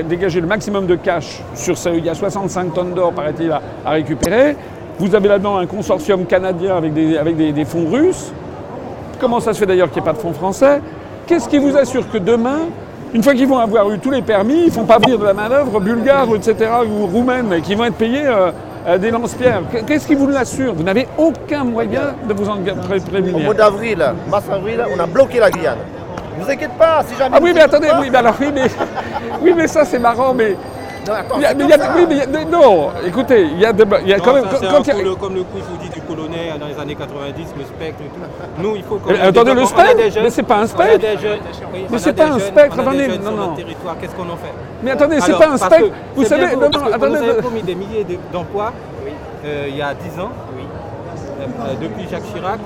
dégager 0.08 0.40
le 0.40 0.46
maximum 0.46 0.86
de 0.86 0.94
cash 0.94 1.42
sur 1.54 1.76
ce. 1.76 1.88
Il 1.90 2.04
y 2.04 2.08
a 2.08 2.14
65 2.14 2.72
tonnes 2.72 2.94
d'or, 2.94 3.12
paraît-il, 3.12 3.50
à, 3.50 3.60
à 3.84 3.90
récupérer. 3.90 4.56
Vous 4.98 5.14
avez 5.14 5.28
là-dedans 5.28 5.58
un 5.58 5.66
consortium 5.66 6.24
canadien 6.26 6.76
avec 6.76 6.94
des, 6.94 7.18
avec 7.18 7.36
des- 7.36 7.52
des 7.52 7.64
fonds 7.64 7.86
russes. 7.90 8.32
Comment 9.20 9.40
ça 9.40 9.52
se 9.52 9.58
fait 9.58 9.66
d'ailleurs 9.66 9.90
qu'il 9.90 10.00
n'y 10.02 10.08
ait 10.08 10.10
pas 10.12 10.16
de 10.16 10.22
fonds 10.22 10.32
français? 10.32 10.80
Qu'est-ce 11.26 11.48
qui 11.48 11.58
vous 11.58 11.76
assure 11.76 12.08
que 12.10 12.18
demain, 12.18 12.60
une 13.12 13.22
fois 13.22 13.34
qu'ils 13.34 13.48
vont 13.48 13.58
avoir 13.58 13.90
eu 13.90 13.98
tous 13.98 14.10
les 14.10 14.22
permis, 14.22 14.60
ils 14.60 14.66
ne 14.66 14.70
font 14.70 14.84
pas 14.84 14.98
venir 14.98 15.18
de 15.18 15.24
la 15.24 15.34
main-d'œuvre 15.34 15.80
bulgare, 15.80 16.28
etc., 16.36 16.70
ou 16.88 17.06
roumaine, 17.06 17.60
qui 17.62 17.74
vont 17.74 17.84
être 17.84 17.94
payés 17.94 18.26
euh, 18.26 18.50
euh, 18.86 18.98
des 18.98 19.10
lance-pierres 19.10 19.62
Qu- 19.70 19.82
Qu'est-ce 19.84 20.06
qui 20.06 20.14
vous 20.14 20.28
l'assure 20.28 20.74
Vous 20.74 20.82
n'avez 20.82 21.06
aucun 21.18 21.64
moyen 21.64 22.14
de 22.28 22.32
vous 22.34 22.48
en 22.48 22.56
pré- 22.56 22.98
Au 22.98 23.00
prémunir. 23.10 23.38
mois 23.44 23.54
d'avril, 23.54 24.04
mars-avril, 24.30 24.84
on 24.94 25.00
a 25.00 25.06
bloqué 25.06 25.38
la 25.40 25.50
Guyane. 25.50 25.78
Ne 26.38 26.44
vous 26.44 26.50
inquiétez 26.50 26.72
pas, 26.78 27.02
si 27.06 27.16
jamais. 27.16 27.36
Ah 27.36 27.40
oui, 27.42 27.52
mais 27.54 27.62
attendez, 27.62 27.88
pas- 27.88 28.00
oui, 28.00 28.08
mais 28.10 28.18
alors, 28.18 28.34
oui, 28.40 28.48
mais, 28.54 28.66
oui, 29.42 29.54
mais 29.56 29.66
ça 29.66 29.84
c'est 29.84 29.98
marrant, 29.98 30.34
mais. 30.34 30.56
Non, 31.06 31.12
attends, 31.14 31.36
a- 31.36 31.38
mais 31.54 31.72
a- 31.72 31.94
oui, 31.96 32.06
mais 32.08 32.20
a- 32.22 32.44
non, 32.44 32.88
écoutez, 33.06 33.42
il 33.52 33.60
y 33.60 33.64
a, 33.64 33.72
des- 33.72 33.84
il 34.02 34.08
y 34.08 34.12
a 34.12 34.16
Non, 34.18 34.24
quand 34.24 34.34
même. 34.34 34.44
ça, 34.44 34.58
quand- 34.60 34.66
quand 34.82 34.88
il 34.92 34.98
y 34.98 35.02
le- 35.04 35.14
comme 35.14 35.34
le 35.34 35.42
coup, 35.42 35.58
je 35.58 35.64
vous 35.64 35.76
dis, 35.82 35.88
du 35.88 36.00
polonais 36.00 36.52
dans 36.58 36.66
les 36.66 36.78
années 36.80 36.94
90, 36.96 37.46
le 37.56 37.64
spectre 37.64 38.02
et 38.02 38.08
tout. 38.08 38.62
Nous, 38.62 38.76
il 38.76 38.82
faut 38.82 38.96
qu'on. 38.96 39.10
Euh, 39.10 39.28
attendez, 39.28 39.54
le 39.54 39.64
spectre 39.66 39.96
des 39.96 40.10
jeunes- 40.10 40.24
Mais 40.24 40.30
c'est 40.30 40.42
pas 40.42 40.56
un 40.56 40.60
on 40.60 40.62
a 40.62 40.66
spectre. 40.66 40.98
des 40.98 41.18
jeunes- 41.18 41.38
oui, 41.72 41.86
Mais 41.90 41.98
c'est 41.98 42.12
pas 42.12 42.26
un 42.26 42.38
spectre, 42.38 42.80
attendez, 42.80 43.08
non, 43.18 43.30
non. 43.30 43.36
notre 43.36 43.54
territoire, 43.56 43.96
qu'est-ce 44.00 44.14
qu'on 44.14 44.22
en 44.30 44.36
fait? 44.36 44.52
Mais 44.82 44.90
attendez, 44.90 45.20
c'est 45.20 45.38
pas 45.38 45.48
un 45.50 45.56
spectre. 45.56 45.90
Vous 46.16 46.24
savez, 46.24 46.56
non, 46.56 46.62
attendez. 46.62 46.78
On 47.00 47.08
nous 47.08 47.16
avait 47.16 47.34
promis 47.42 47.62
des 47.62 47.74
milliers 47.74 48.04
de- 48.04 48.18
d'emplois 48.32 48.72
euh, 49.44 49.66
il 49.68 49.76
y 49.76 49.82
a 49.82 49.94
10 49.94 50.18
ans, 50.20 50.30
euh, 50.30 51.44
euh, 51.44 51.74
depuis 51.80 52.08
Jacques 52.10 52.24
Chirac, 52.34 52.58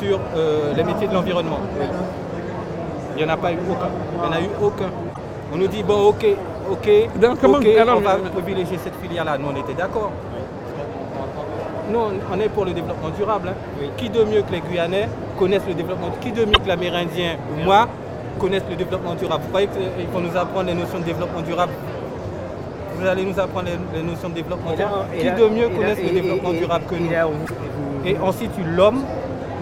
sur 0.00 0.18
euh, 0.36 0.72
les 0.76 0.82
métiers 0.84 1.08
de 1.08 1.14
l'environnement. 1.14 1.60
Il 3.16 3.24
n'y 3.24 3.30
en 3.30 3.32
a 3.34 3.36
pas 3.36 3.52
eu 3.52 3.58
aucun. 3.70 3.88
Il 4.14 4.20
n'y 4.20 4.26
en 4.26 4.32
a 4.38 4.40
eu 4.40 4.50
aucun. 4.62 4.90
On 5.52 5.56
nous 5.56 5.66
dit, 5.66 5.82
bon, 5.82 6.08
ok, 6.08 6.24
ok, 6.70 6.88
Donc, 7.20 7.40
comment- 7.40 7.58
ok, 7.58 7.66
alors, 7.80 7.98
on 7.98 8.00
va 8.00 8.16
je- 8.24 8.30
privilégier 8.30 8.78
cette 8.82 8.94
filière-là. 9.02 9.38
Nous, 9.38 9.46
on 9.54 9.56
était 9.60 9.74
d'accord. 9.74 10.10
Nous, 11.90 11.98
on- 11.98 12.34
on 12.34 12.40
est 12.40 12.48
pour 12.48 12.64
le 12.64 12.72
développement 12.72 13.10
durable. 13.10 13.48
hein. 13.48 13.84
Qui 13.96 14.08
de 14.10 14.22
mieux 14.24 14.42
que 14.42 14.52
les 14.52 14.60
Guyanais 14.60 15.08
connaissent 15.38 15.66
le 15.66 15.74
développement 15.74 16.10
Qui 16.20 16.30
de 16.32 16.44
mieux 16.44 16.52
que 16.62 16.68
l'Amérindien? 16.68 17.36
Ou 17.60 17.64
moi 17.64 17.88
connaissent 18.38 18.68
le 18.70 18.76
développement 18.76 19.14
durable 19.14 19.42
Vous 19.42 19.48
croyez 19.48 19.66
qu'il 19.68 20.06
faut 20.12 20.20
nous 20.20 20.36
apprendre 20.36 20.66
les 20.68 20.74
notions 20.74 20.98
de 21.00 21.04
développement 21.04 21.40
durable? 21.40 21.72
Vous 22.96 23.06
allez 23.06 23.24
nous 23.24 23.38
apprendre 23.40 23.66
les, 23.66 23.98
les 23.98 24.04
notions 24.06 24.28
de 24.28 24.34
développement 24.34 24.70
là, 24.70 24.76
durable. 24.76 25.04
Qui 25.18 25.24
là- 25.26 25.32
de 25.34 25.44
mieux 25.48 25.66
et 25.66 25.68
là- 25.70 25.76
connaisse 25.76 25.98
et- 25.98 26.02
le 26.06 26.10
développement 26.20 26.52
durable 26.52 26.84
que 26.88 26.94
nous? 26.94 27.08
on- 27.10 28.06
Et 28.06 28.16
ensuite, 28.22 28.50
tu 28.54 28.62
l'homme 28.62 29.02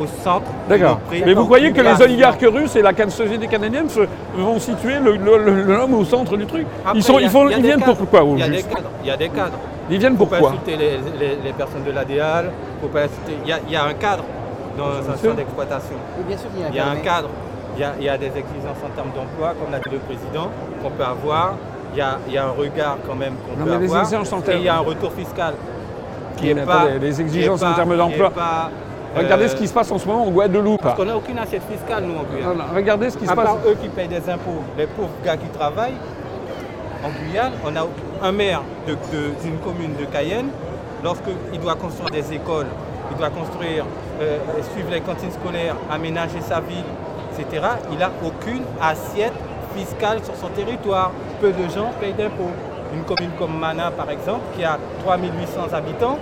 au 0.00 0.06
centre. 0.22 0.46
D'accord. 0.68 1.00
Mais 1.10 1.34
vous 1.34 1.44
croyez 1.44 1.72
que 1.72 1.80
les 1.80 2.02
oligarques 2.02 2.44
russes 2.48 2.76
et 2.76 2.82
la 2.82 2.92
société 3.10 3.46
canadienne 3.46 3.88
se- 3.88 4.00
vont 4.36 4.58
situer 4.58 4.94
l'homme 5.00 5.94
au 5.94 6.04
centre 6.04 6.36
du 6.36 6.46
truc 6.46 6.66
Après, 6.84 6.98
Ils, 6.98 7.02
sont, 7.02 7.16
a- 7.16 7.20
ils, 7.22 7.30
font- 7.30 7.48
ils 7.48 7.62
viennent 7.62 7.80
cadres. 7.80 7.96
pourquoi 7.96 8.22
au 8.24 8.34
Il 8.36 8.40
y 8.40 8.42
a 8.42 8.48
des 8.48 8.62
cadres. 8.62 8.90
Il 9.02 9.08
y 9.08 9.10
a 9.10 9.16
des 9.16 9.28
cadres. 9.28 9.58
Ils 9.90 9.98
viennent 9.98 10.16
faut 10.16 10.26
pas 10.26 10.36
pourquoi 10.38 10.50
insulter 10.60 10.76
les, 10.76 10.90
les- 11.18 11.36
les 11.44 11.52
personnes 11.52 11.84
de 11.84 11.92
insulter. 13.04 13.36
Il 13.42 13.48
y 13.48 13.52
a, 13.52 13.58
il 13.66 13.72
y 13.72 13.76
a 13.76 13.84
un 13.84 13.94
cadre 13.94 14.24
dans 14.76 14.84
un 15.10 15.16
centre 15.16 15.34
d'exploitation. 15.36 15.96
Oui, 16.18 16.24
bien 16.28 16.36
sûr, 16.36 16.48
il 16.56 16.60
y 16.60 16.64
a 16.64 16.66
un 16.66 16.70
Il 16.70 16.76
y 16.76 16.80
a 16.80 16.90
un 16.90 16.96
cadre, 16.96 17.28
il 17.76 17.80
y 17.80 17.84
a, 17.84 17.92
il 17.98 18.04
y 18.04 18.08
a 18.08 18.18
des 18.18 18.26
exigences 18.26 18.80
en 18.84 18.90
termes 18.94 19.10
d'emploi, 19.16 19.54
comme 19.58 19.72
l'a 19.72 19.78
dit 19.78 19.90
le 19.92 19.98
président, 19.98 20.50
qu'on 20.82 20.90
peut 20.90 21.04
avoir. 21.04 21.54
Il 21.94 21.98
y 21.98 22.02
a, 22.02 22.18
il 22.28 22.34
y 22.34 22.38
a 22.38 22.44
un 22.44 22.50
regard 22.50 22.98
quand 23.06 23.14
même 23.14 23.32
qu'on 23.48 23.56
peut 23.64 23.72
avoir. 23.72 24.04
Et 24.52 24.56
il 24.56 24.62
y 24.62 24.68
a 24.68 24.76
un 24.76 24.80
retour 24.80 25.10
fiscal 25.12 25.54
qui 26.36 26.50
est 26.50 26.54
pas. 26.54 26.84
les 26.84 26.98
qui 27.00 27.06
est 27.16 27.20
exigences 27.20 27.62
en 27.62 27.72
termes 27.74 27.96
d'emploi. 27.96 28.30
Regardez 29.16 29.44
euh, 29.44 29.48
ce 29.48 29.56
qui 29.56 29.66
se 29.68 29.72
passe 29.74 29.90
en 29.90 29.98
ce 29.98 30.06
moment 30.06 30.26
en 30.26 30.30
Guadeloupe. 30.30 30.82
Parce 30.82 30.94
qu'on 30.96 31.04
n'a 31.04 31.16
aucune 31.16 31.38
assiette 31.38 31.62
fiscale, 31.70 32.04
nous, 32.04 32.14
en 32.18 32.24
Guyane. 32.24 32.62
Regardez 32.74 33.10
ce 33.10 33.16
qui 33.18 33.26
se 33.26 33.30
À 33.30 33.34
passe. 33.36 33.44
part 33.46 33.58
eux 33.66 33.76
qui 33.80 33.88
payent 33.88 34.08
des 34.08 34.28
impôts, 34.30 34.62
les 34.76 34.86
pauvres 34.86 35.08
gars 35.24 35.36
qui 35.36 35.48
travaillent, 35.48 35.96
en 37.04 37.08
Guyane, 37.10 37.52
on 37.64 37.74
a 37.76 37.86
un 38.28 38.32
maire 38.32 38.62
de- 38.86 38.92
de- 38.92 39.30
d'une 39.42 39.58
commune 39.58 39.94
de 39.98 40.04
Cayenne, 40.04 40.48
lorsqu'il 41.02 41.60
doit 41.60 41.76
construire 41.76 42.10
des 42.10 42.32
écoles, 42.34 42.66
il 43.10 43.16
doit 43.16 43.30
construire, 43.30 43.84
euh, 44.20 44.38
suivre 44.74 44.90
les 44.90 45.00
cantines 45.00 45.30
scolaires, 45.32 45.76
aménager 45.90 46.40
sa 46.40 46.60
ville, 46.60 46.84
etc., 47.38 47.62
il 47.92 47.98
n'a 47.98 48.10
aucune 48.24 48.62
assiette 48.82 49.32
fiscale 49.76 50.18
sur 50.24 50.34
son 50.34 50.48
territoire. 50.48 51.12
Peu 51.40 51.52
de 51.52 51.68
gens 51.68 51.90
payent 52.00 52.14
d'impôts. 52.14 52.50
Une 52.94 53.04
commune 53.04 53.30
comme 53.38 53.56
Mana, 53.58 53.90
par 53.90 54.10
exemple, 54.10 54.40
qui 54.56 54.64
a 54.64 54.76
3800 55.04 55.72
habitants, 55.74 56.18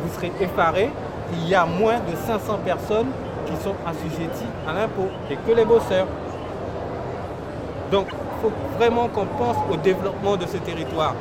vous 0.00 0.14
serez 0.14 0.32
effaré, 0.40 0.90
il 1.36 1.48
y 1.48 1.54
a 1.54 1.64
moins 1.64 1.98
de 1.98 2.16
500 2.26 2.58
personnes 2.64 3.08
qui 3.46 3.52
sont 3.62 3.74
assujetties 3.86 4.46
à 4.68 4.72
l'impôt, 4.72 5.08
et 5.30 5.36
que 5.36 5.52
les 5.54 5.64
bosseurs. 5.64 6.06
Donc, 7.90 8.06
il 8.10 8.42
faut 8.42 8.52
vraiment 8.78 9.08
qu'on 9.08 9.26
pense 9.26 9.56
au 9.72 9.76
développement 9.76 10.36
de 10.36 10.46
ce 10.46 10.56
territoire. 10.58 11.14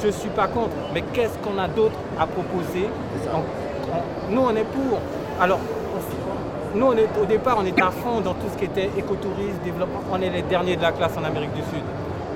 Je 0.00 0.06
ne 0.08 0.12
suis 0.12 0.28
pas 0.30 0.46
contre, 0.46 0.70
mais 0.94 1.02
qu'est-ce 1.12 1.36
qu'on 1.38 1.58
a 1.58 1.68
d'autre 1.68 1.96
à 2.18 2.26
proposer? 2.26 2.88
On- 3.32 3.38
on- 3.38 4.32
Nous, 4.34 4.40
on 4.42 4.54
est 4.54 4.64
pour. 4.64 4.98
Alors, 5.40 5.58
on- 5.96 6.78
nous, 6.78 6.86
on 6.86 6.92
est, 6.96 7.08
au 7.20 7.24
départ, 7.24 7.56
on 7.60 7.66
était 7.66 7.82
à 7.82 7.90
fond 7.90 8.20
dans 8.20 8.34
tout 8.34 8.46
ce 8.52 8.56
qui 8.58 8.64
était 8.66 8.90
écotourisme, 8.96 9.58
développement. 9.64 10.00
On 10.12 10.20
est 10.22 10.30
les 10.30 10.42
derniers 10.42 10.76
de 10.76 10.82
la 10.82 10.92
classe 10.92 11.12
en 11.18 11.24
Amérique 11.24 11.52
du 11.54 11.62
Sud. 11.62 11.82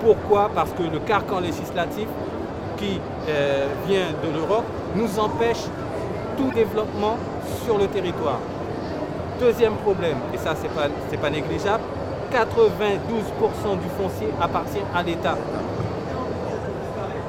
Pourquoi? 0.00 0.50
Parce 0.54 0.70
que 0.72 0.82
le 0.82 0.98
carcan 1.00 1.38
législatif 1.40 2.08
qui 2.76 3.00
euh, 3.28 3.66
vient 3.86 4.06
de 4.22 4.36
l'Europe 4.36 4.64
nous 4.96 5.18
empêche 5.20 5.62
tout 6.36 6.50
développement 6.52 7.16
sur 7.64 7.78
le 7.78 7.86
territoire. 7.86 8.40
Deuxième 9.40 9.74
problème, 9.74 10.16
et 10.32 10.38
ça 10.38 10.54
c'est 10.54 10.72
pas, 10.72 10.86
c'est 11.10 11.16
pas 11.20 11.30
négligeable, 11.30 11.82
92% 12.32 13.78
du 13.78 13.88
foncier 13.98 14.28
appartient 14.40 14.82
à 14.94 15.02
l'État. 15.02 15.36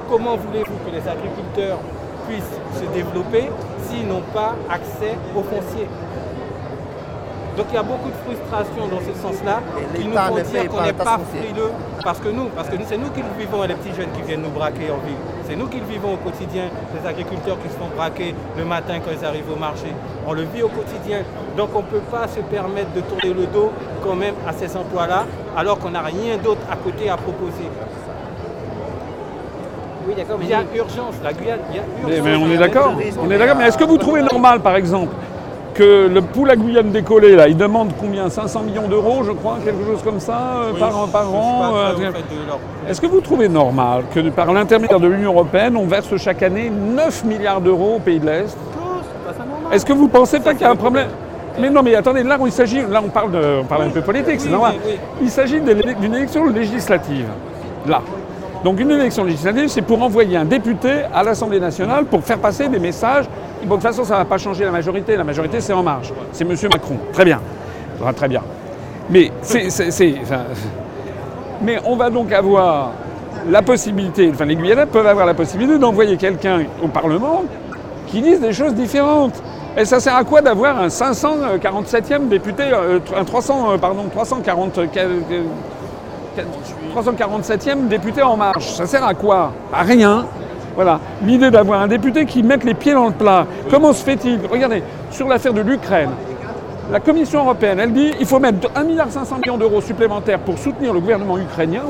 Comment 0.10 0.36
voulez-vous 0.38 0.78
que 0.86 0.92
les 0.92 1.08
agriculteurs 1.08 1.80
puissent 2.28 2.60
se 2.80 2.86
développer 2.94 3.50
s'ils 3.84 4.08
n'ont 4.08 4.24
pas 4.34 4.56
accès 4.70 5.16
au 5.36 5.42
foncier? 5.42 5.88
Donc 7.58 7.68
il 7.70 7.76
y 7.76 7.78
a 7.78 7.84
beaucoup 7.84 8.10
de 8.10 8.16
frustration 8.26 8.88
dans 8.88 9.00
ce 9.00 9.20
sens-là 9.20 9.62
qui 9.96 10.06
nous 10.06 10.16
font 10.16 10.36
dire 10.36 10.70
qu'on 10.70 10.84
n'est 10.84 10.94
pas 10.94 11.20
frileux 11.34 11.72
parce 12.04 12.20
que 12.20 12.30
nous, 12.30 12.50
parce 12.50 12.70
que 12.70 12.76
nous, 12.76 12.86
c'est 12.88 12.98
nous 12.98 13.10
qui 13.10 13.22
le 13.22 13.40
vivons 13.40 13.64
et 13.64 13.68
les 13.68 13.76
petits 13.76 13.96
jeunes 13.96 14.12
qui 14.12 14.22
viennent 14.24 14.42
nous 14.42 14.50
braquer 14.50 14.92
en 14.92 14.98
ville. 15.06 15.35
C'est 15.48 15.56
nous 15.56 15.68
qui 15.68 15.78
le 15.80 15.86
vivons 15.86 16.14
au 16.14 16.18
quotidien, 16.18 16.64
les 16.94 17.08
agriculteurs 17.08 17.58
qui 17.62 17.70
se 17.70 17.76
font 17.76 17.90
braquer 17.96 18.34
le 18.58 18.66
matin 18.66 18.96
quand 19.04 19.12
ils 19.18 19.24
arrivent 19.26 19.52
au 19.52 19.60
marché. 19.60 19.88
On 20.28 20.34
le 20.34 20.42
vit 20.44 20.64
au 20.64 20.70
quotidien. 20.70 21.20
Donc 21.56 21.70
on 21.76 21.80
ne 21.80 21.86
peut 21.86 22.06
pas 22.12 22.28
se 22.28 22.40
permettre 22.40 22.92
de 22.96 23.02
tourner 23.02 23.34
le 23.34 23.46
dos 23.48 23.72
quand 24.04 24.16
même 24.16 24.34
à 24.48 24.54
ces 24.54 24.76
emplois-là 24.76 25.26
alors 25.56 25.78
qu'on 25.80 25.92
n'a 25.92 26.02
rien 26.02 26.38
d'autre 26.44 26.62
à 26.72 26.76
côté 26.76 27.10
à 27.10 27.18
proposer. 27.18 27.70
Oui, 30.08 30.14
d'accord, 30.16 30.38
mais 30.40 30.46
Il 30.46 30.52
y 30.52 30.54
a 30.54 30.64
urgence, 30.76 31.16
la 31.24 31.34
Guyane, 31.34 31.60
il 31.72 31.76
y 31.78 31.80
a 31.80 31.84
Mais, 32.06 32.18
urgence. 32.18 32.26
mais 32.26 32.36
on 32.36 32.52
est 32.52 32.58
d'accord. 32.58 32.94
On 33.24 33.32
est 33.32 33.38
d'accord. 33.38 33.56
Mais 33.58 33.68
est-ce 33.68 33.78
que 33.78 33.84
vous 33.84 33.98
trouvez 33.98 34.22
normal, 34.22 34.60
par 34.60 34.76
exemple, 34.76 35.14
que 35.76 36.08
le 36.08 36.22
pour 36.22 36.46
la 36.48 36.56
Guyane 36.56 36.90
décollé, 36.92 37.36
là, 37.36 37.48
il 37.48 37.56
demande 37.58 37.90
combien? 38.00 38.30
500 38.30 38.62
millions 38.64 38.88
d'euros, 38.88 39.24
je 39.24 39.32
crois, 39.32 39.58
quelque 39.64 39.86
chose 39.86 40.02
comme 40.04 40.20
ça, 40.20 40.34
euh, 40.64 40.72
Oui, 40.74 40.80
par, 40.80 41.06
je- 41.06 41.12
par 41.12 41.24
je 41.26 41.30
an 41.36 41.76
euh, 41.76 41.92
leur- 42.48 42.60
Est-ce 42.90 43.00
que 43.02 43.08
vous 43.08 43.22
trouvez 43.22 43.48
normal 43.50 44.06
que 44.14 44.22
par 44.30 44.52
l'intermédiaire 44.54 45.00
de 45.00 45.08
l'Union 45.08 45.32
européenne, 45.34 45.76
on 45.78 45.86
verse 45.86 46.16
chaque 46.18 46.42
année 46.44 46.70
9 46.72 47.26
milliards 47.26 47.62
d'euros 47.62 47.96
au 47.98 48.00
pays 48.00 48.20
de 48.20 48.26
l'Est? 48.26 48.58
Normal. 49.28 49.74
Est-ce 49.74 49.86
que 49.86 49.94
vous 49.94 50.06
ne 50.06 50.10
pensez 50.12 50.40
pas 50.40 50.54
qu'il 50.54 50.62
y 50.62 50.66
a 50.66 50.72
un 50.72 50.76
problème? 50.76 51.08
mais 51.60 51.70
non, 51.70 51.82
mais 51.84 51.96
attendez, 51.96 52.24
là, 52.24 52.38
il 52.46 52.52
s'agit, 52.52 52.82
là, 52.90 53.02
on 53.06 53.10
parle, 53.10 53.32
de, 53.32 53.60
on 53.62 53.66
parle 53.66 53.84
un 53.84 53.90
peu 53.90 54.02
politique, 54.02 54.40
c'est 54.42 54.50
normal. 54.50 54.76
oui. 54.86 54.98
Il 55.22 55.30
s'agit 55.30 55.60
d'une 55.62 56.14
élection 56.16 56.46
législative. 56.48 57.28
Là. 57.88 58.02
Donc, 58.64 58.80
une 58.80 58.92
élection 58.92 59.24
législative, 59.24 59.68
c'est 59.68 59.82
pour 59.82 60.02
envoyer 60.02 60.38
un 60.38 60.46
député 60.46 60.90
à 61.14 61.22
l'Assemblée 61.24 61.60
nationale 61.60 62.06
pour 62.06 62.24
faire 62.24 62.40
passer 62.40 62.68
des 62.68 62.80
messages. 62.80 63.26
De 63.66 63.70
toute 63.70 63.82
façon, 63.82 64.04
ça 64.04 64.14
ne 64.14 64.20
va 64.20 64.26
pas 64.26 64.38
changer 64.38 64.64
la 64.64 64.72
majorité. 64.72 65.16
La 65.18 65.24
majorité, 65.24 65.60
c'est 65.60 65.74
En 65.74 65.84
Marche. 65.84 66.12
C'est 66.32 66.44
M. 66.44 66.56
Macron. 66.72 66.98
Très 67.12 67.26
bien. 67.26 67.42
Ah, 68.06 68.14
très 68.14 68.28
bien. 68.28 68.42
Mais 71.62 71.80
on 71.86 71.96
va 71.96 72.10
donc 72.10 72.32
avoir 72.32 72.92
la 73.50 73.62
possibilité, 73.62 74.30
enfin 74.34 74.46
les 74.46 74.56
Guyanais 74.56 74.86
peuvent 74.86 75.06
avoir 75.08 75.26
la 75.26 75.34
possibilité 75.34 75.78
d'envoyer 75.78 76.18
quelqu'un 76.18 76.64
au 76.84 76.88
Parlement 76.88 77.44
qui 78.08 78.22
dise 78.22 78.40
des 78.40 78.54
choses 78.54 78.74
différentes. 78.74 79.42
Et 79.78 79.86
ça 79.86 80.00
sert 80.00 80.16
à 80.16 80.24
quoi 80.24 80.42
d'avoir 80.42 80.80
un 80.80 80.88
547e 80.88 82.28
député, 82.30 82.64
euh, 82.72 83.00
un 83.16 83.24
300, 83.26 83.72
euh, 83.72 83.78
pardon, 83.78 84.06
340, 84.12 84.78
euh, 84.78 84.88
euh, 84.98 85.44
347e 86.96 87.88
député 87.88 88.22
en 88.22 88.38
marche 88.38 88.72
Ça 88.74 88.86
sert 88.88 89.04
à 89.04 89.14
quoi? 89.14 89.52
À 89.74 89.84
rien. 89.84 90.26
Voilà. 90.76 91.00
L'idée 91.24 91.52
d'avoir 91.52 91.82
un 91.82 91.88
député 91.88 92.26
qui 92.26 92.44
mette 92.44 92.64
les 92.64 92.74
pieds 92.74 92.94
dans 92.94 93.08
le 93.08 93.14
plat. 93.14 93.46
Comment 93.70 93.94
se 93.94 94.04
fait-il? 94.04 94.40
Regardez, 94.50 94.84
sur 95.12 95.28
l'affaire 95.28 95.54
de 95.54 95.62
l'Ukraine, 95.62 96.10
la 96.92 97.00
Commission 97.00 97.40
européenne, 97.40 97.80
elle 97.80 97.94
dit 97.94 98.12
qu'il 98.12 98.28
faut 98.28 98.40
mettre 98.40 98.70
1,5 98.74 98.86
milliard 98.86 99.58
d'euros 99.58 99.82
supplémentaires 99.82 100.40
pour 100.40 100.58
soutenir 100.60 100.94
le 100.94 101.00
gouvernement 101.00 101.38
ukrainien, 101.38 101.82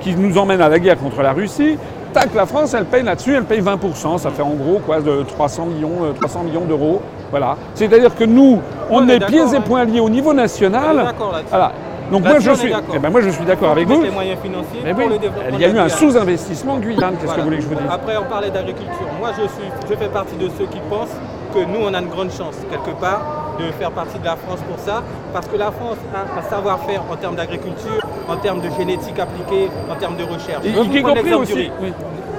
qui 0.00 0.14
nous 0.16 0.36
emmène 0.38 0.60
à 0.60 0.68
la 0.68 0.78
guerre 0.78 0.98
contre 0.98 1.22
la 1.22 1.32
Russie. 1.32 1.78
Tac, 2.12 2.34
la 2.34 2.46
France, 2.46 2.74
elle 2.74 2.86
paye 2.86 3.02
là-dessus, 3.02 3.34
elle 3.34 3.44
paye 3.44 3.60
20%. 3.60 4.18
Ça 4.18 4.30
fait 4.30 4.42
en 4.42 4.54
gros 4.54 4.80
quoi, 4.84 5.00
de 5.00 5.22
300 5.22 5.66
millions, 5.66 6.04
euh, 6.04 6.12
300 6.12 6.44
millions 6.44 6.64
d'euros. 6.64 7.02
Voilà. 7.30 7.56
C'est-à-dire 7.74 8.14
que 8.14 8.24
nous, 8.24 8.60
on, 8.90 9.06
est, 9.08 9.24
pieds 9.26 9.38
et 9.38 9.56
hein. 9.56 9.60
poings 9.60 9.84
liés 9.84 10.00
au 10.00 10.08
niveau 10.08 10.32
national. 10.32 11.12
Voilà. 11.50 11.72
Donc 12.10 12.24
moi 12.24 12.38
je 12.38 12.50
suis, 12.52 12.70
d'accord. 12.70 12.94
eh 12.94 12.98
ben, 12.98 13.10
moi 13.10 13.20
je 13.20 13.28
suis 13.30 13.44
d'accord 13.44 13.70
avec 13.72 13.86
vous. 13.86 14.02
les 14.02 14.10
moyens 14.10 14.38
financiers 14.42 14.80
Mais 14.82 14.94
pour 14.94 15.04
oui, 15.04 15.12
le 15.12 15.18
développement. 15.18 15.50
il 15.52 15.60
y 15.60 15.64
a 15.64 15.68
de 15.68 15.74
eu 15.74 15.78
un 15.78 15.88
sous-investissement 15.88 16.74
en 16.74 16.78
Guyane. 16.78 17.16
Qu'est-ce 17.20 17.34
que 17.34 17.38
vous 17.38 17.44
voulez 17.44 17.56
que 17.58 17.62
je 17.64 17.68
vous 17.68 17.74
dise 17.74 17.84
Après, 17.90 18.16
on 18.16 18.24
parlait 18.24 18.50
d'agriculture. 18.50 19.06
Moi, 19.18 19.30
je, 19.36 19.42
suis, 19.48 19.70
je 19.90 19.94
fais 19.94 20.08
partie 20.08 20.36
de 20.36 20.48
ceux 20.58 20.66
qui 20.66 20.78
pensent 20.88 21.14
que 21.52 21.58
nous, 21.60 21.80
on 21.82 21.92
a 21.92 22.00
une 22.00 22.08
grande 22.08 22.30
chance, 22.30 22.56
quelque 22.70 22.98
part, 22.98 23.54
de 23.58 23.64
faire 23.72 23.90
partie 23.90 24.18
de 24.18 24.24
la 24.24 24.36
France 24.36 24.60
pour 24.68 24.78
ça. 24.78 25.02
Parce 25.32 25.46
que 25.48 25.56
la 25.56 25.70
France 25.70 25.98
a 26.14 26.38
un 26.38 26.42
savoir-faire 26.50 27.02
en 27.10 27.16
termes 27.16 27.36
d'agriculture, 27.36 28.00
en 28.28 28.36
termes 28.36 28.60
de 28.60 28.70
génétique 28.70 29.18
appliquée, 29.18 29.68
en 29.90 29.94
termes 29.96 30.16
de 30.16 30.24
recherche. 30.24 30.64
Et- 30.64 30.70
y 30.70 31.02
compris 31.02 31.34
aussi, 31.34 31.70
oui. 31.80 31.92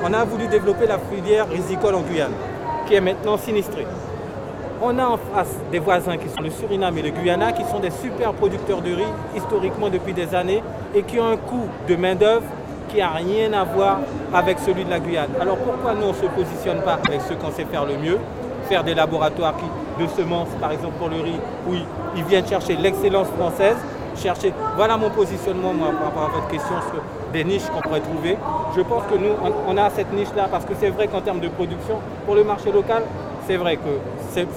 On 0.03 0.13
a 0.13 0.23
voulu 0.23 0.47
développer 0.47 0.87
la 0.87 0.97
filière 0.97 1.47
risicole 1.49 1.93
en 1.95 2.01
Guyane, 2.01 2.31
qui 2.87 2.95
est 2.95 3.01
maintenant 3.01 3.37
sinistrée. 3.37 3.85
On 4.81 4.97
a 4.97 5.05
en 5.05 5.17
face 5.17 5.53
des 5.73 5.79
voisins 5.79 6.15
qui 6.15 6.29
sont 6.29 6.41
le 6.41 6.49
Suriname 6.49 6.97
et 6.97 7.01
le 7.01 7.09
Guyana, 7.09 7.51
qui 7.51 7.65
sont 7.65 7.79
des 7.79 7.89
super 7.91 8.31
producteurs 8.31 8.81
de 8.81 8.93
riz 8.93 9.11
historiquement 9.35 9.89
depuis 9.89 10.13
des 10.13 10.33
années 10.33 10.63
et 10.95 11.03
qui 11.03 11.19
ont 11.19 11.27
un 11.27 11.35
coût 11.35 11.67
de 11.89 11.97
main-d'œuvre 11.97 12.45
qui 12.87 12.99
n'a 12.99 13.09
rien 13.09 13.51
à 13.51 13.65
voir 13.65 13.99
avec 14.33 14.57
celui 14.59 14.85
de 14.85 14.89
la 14.89 15.01
Guyane. 15.01 15.31
Alors 15.41 15.57
pourquoi 15.57 15.93
nous 15.95 16.05
on 16.05 16.09
ne 16.09 16.13
se 16.13 16.25
positionne 16.27 16.81
pas 16.81 16.97
avec 17.05 17.19
ceux 17.27 17.35
qu'on 17.35 17.51
sait 17.51 17.65
faire 17.65 17.85
le 17.85 17.97
mieux 17.97 18.19
Faire 18.69 18.85
des 18.85 18.93
laboratoires 18.93 19.55
de 19.99 20.07
semences, 20.07 20.47
par 20.61 20.71
exemple 20.71 20.93
pour 20.97 21.09
le 21.09 21.19
riz, 21.21 21.39
où 21.67 21.73
ils, 22.15 22.23
viennent 22.23 22.47
chercher 22.47 22.77
l'excellence 22.77 23.27
française, 23.37 23.75
chercher. 24.15 24.53
Voilà 24.77 24.95
mon 24.95 25.09
positionnement 25.09 25.73
moi, 25.73 25.89
par 25.91 26.05
rapport 26.05 26.23
à 26.23 26.39
votre 26.39 26.47
question 26.47 26.75
sur 26.89 27.01
des 27.33 27.43
niches 27.43 27.65
qu'on 27.65 27.81
pourrait 27.81 27.99
trouver. 27.99 28.37
Je 28.77 28.81
pense 28.81 29.03
que 29.11 29.15
nous, 29.15 29.31
on 29.67 29.75
a 29.75 29.89
cette 29.89 30.13
niche-là 30.13 30.47
parce 30.49 30.63
que 30.63 30.73
c'est 30.79 30.89
vrai 30.89 31.07
qu'en 31.07 31.19
termes 31.21 31.41
de 31.41 31.49
production, 31.49 31.95
pour 32.25 32.35
le 32.35 32.43
marché 32.45 32.71
local, 32.71 33.03
c'est 33.49 33.57
vrai 33.57 33.77
que 33.77 33.89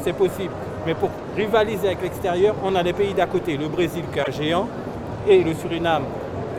c'est 0.05 0.13
possible. 0.13 0.53
Mais 0.87 0.93
pour 0.95 1.09
rivaliser 1.35 1.87
avec 1.89 2.03
l'extérieur, 2.03 2.55
on 2.63 2.75
a 2.75 2.83
les 2.83 2.93
pays 2.93 3.15
d'à 3.15 3.25
côté, 3.27 3.57
le 3.57 3.69
Brésil 3.69 4.05
qui 4.13 4.19
est 4.19 4.29
un 4.29 4.33
géant, 4.33 4.69
et 5.27 5.43
le 5.43 5.55
Suriname 5.55 6.03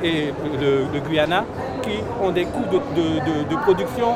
et 0.03 0.33
le, 0.59 0.85
le 0.93 0.99
Guyana, 1.07 1.45
qui 1.83 1.91
ont 2.23 2.31
des 2.31 2.45
coûts 2.45 2.65
de, 2.71 2.77
de- 2.77 3.19
de- 3.19 3.49
de 3.49 3.55
production 3.61 4.07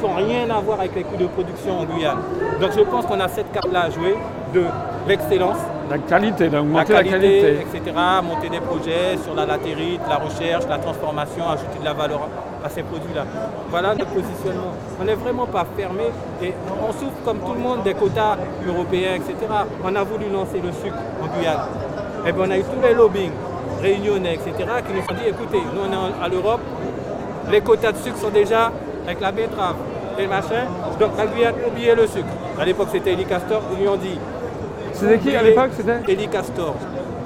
qui 0.00 0.04
n'ont 0.04 0.14
rien 0.16 0.50
à 0.50 0.58
voir 0.60 0.80
avec 0.80 0.96
les 0.96 1.02
coûts 1.04 1.16
de 1.16 1.26
production 1.28 1.78
en 1.80 1.84
Guyane. 1.84 2.18
Donc 2.60 2.70
je 2.76 2.80
pense 2.80 3.06
qu'on 3.06 3.20
a 3.20 3.28
cette 3.28 3.52
carte-là 3.52 3.82
à 3.84 3.90
jouer 3.90 4.16
de 4.52 4.64
l'excellence, 5.08 5.58
La 5.90 5.98
qualité, 5.98 6.44
la 6.44 6.50
d'augmenter 6.50 6.92
la 6.92 7.04
qualité, 7.04 7.40
qualité. 7.40 7.78
etc., 7.78 7.96
monter 8.22 8.48
des 8.48 8.60
projets 8.60 9.16
sur 9.22 9.34
la 9.34 9.46
latérite, 9.46 10.00
la 10.08 10.16
recherche, 10.16 10.64
la 10.68 10.78
transformation, 10.78 11.44
ajouter 11.48 11.78
de 11.80 11.84
la 11.84 11.92
valeur 11.92 12.28
à 12.64 12.70
ces 12.70 12.82
produits-là. 12.82 13.26
Voilà 13.68 13.94
notre 13.94 14.10
positionnement. 14.10 14.72
On 15.00 15.04
n'est 15.04 15.14
vraiment 15.14 15.46
pas 15.46 15.66
fermé 15.76 16.04
et 16.42 16.54
on 16.82 16.92
souffre 16.92 17.20
comme 17.24 17.38
tout 17.40 17.52
le 17.52 17.60
monde 17.60 17.82
des 17.82 17.92
quotas 17.92 18.38
européens, 18.66 19.16
etc. 19.16 19.36
On 19.84 19.94
a 19.94 20.02
voulu 20.02 20.30
lancer 20.32 20.60
le 20.60 20.72
sucre 20.72 20.96
en 21.22 21.26
Guyane. 21.36 21.60
Et 22.26 22.32
bien 22.32 22.44
on 22.46 22.50
a 22.50 22.58
eu 22.58 22.62
tous 22.62 22.80
les 22.82 22.94
lobbying 22.94 23.32
réunionnais, 23.82 24.34
etc., 24.34 24.52
qui 24.86 24.94
nous 24.94 25.00
ont 25.00 25.20
dit, 25.20 25.28
écoutez, 25.28 25.58
nous 25.74 25.80
on 25.82 25.92
est 25.92 26.24
à 26.24 26.28
l'Europe, 26.28 26.60
les 27.50 27.60
quotas 27.60 27.92
de 27.92 27.98
sucre 27.98 28.16
sont 28.16 28.30
déjà 28.30 28.72
avec 29.06 29.20
la 29.20 29.30
betterave 29.30 29.76
et 30.18 30.26
machin, 30.26 30.64
donc 30.98 31.10
la 31.18 31.26
Guyane, 31.26 31.54
oubliez 31.68 31.94
le 31.94 32.06
sucre. 32.06 32.28
À 32.58 32.64
l'époque 32.64 32.88
c'était 32.90 33.12
Eli 33.12 33.26
Castor, 33.26 33.60
ils 33.72 33.82
lui 33.82 33.88
ont 33.88 33.96
dit, 33.96 34.18
C'était 34.94 35.18
qui 35.18 35.36
à 35.36 35.42
l'époque 35.42 35.70
c'était 35.76 36.00
Eli 36.10 36.28
Castor, 36.28 36.74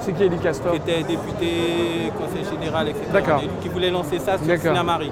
C'est 0.09 0.15
qui 0.15 0.23
Eli 0.23 0.37
Castor 0.37 0.71
qui 0.71 0.77
était 0.77 1.03
député, 1.03 2.11
conseil 2.17 2.43
général, 2.51 2.87
etc. 2.89 3.05
D'accord. 3.13 3.41
Et 3.43 3.61
qui 3.61 3.69
voulait 3.69 3.91
lancer 3.91 4.17
ça 4.17 4.37
sur. 4.39 4.57
Sinamari, 4.59 5.11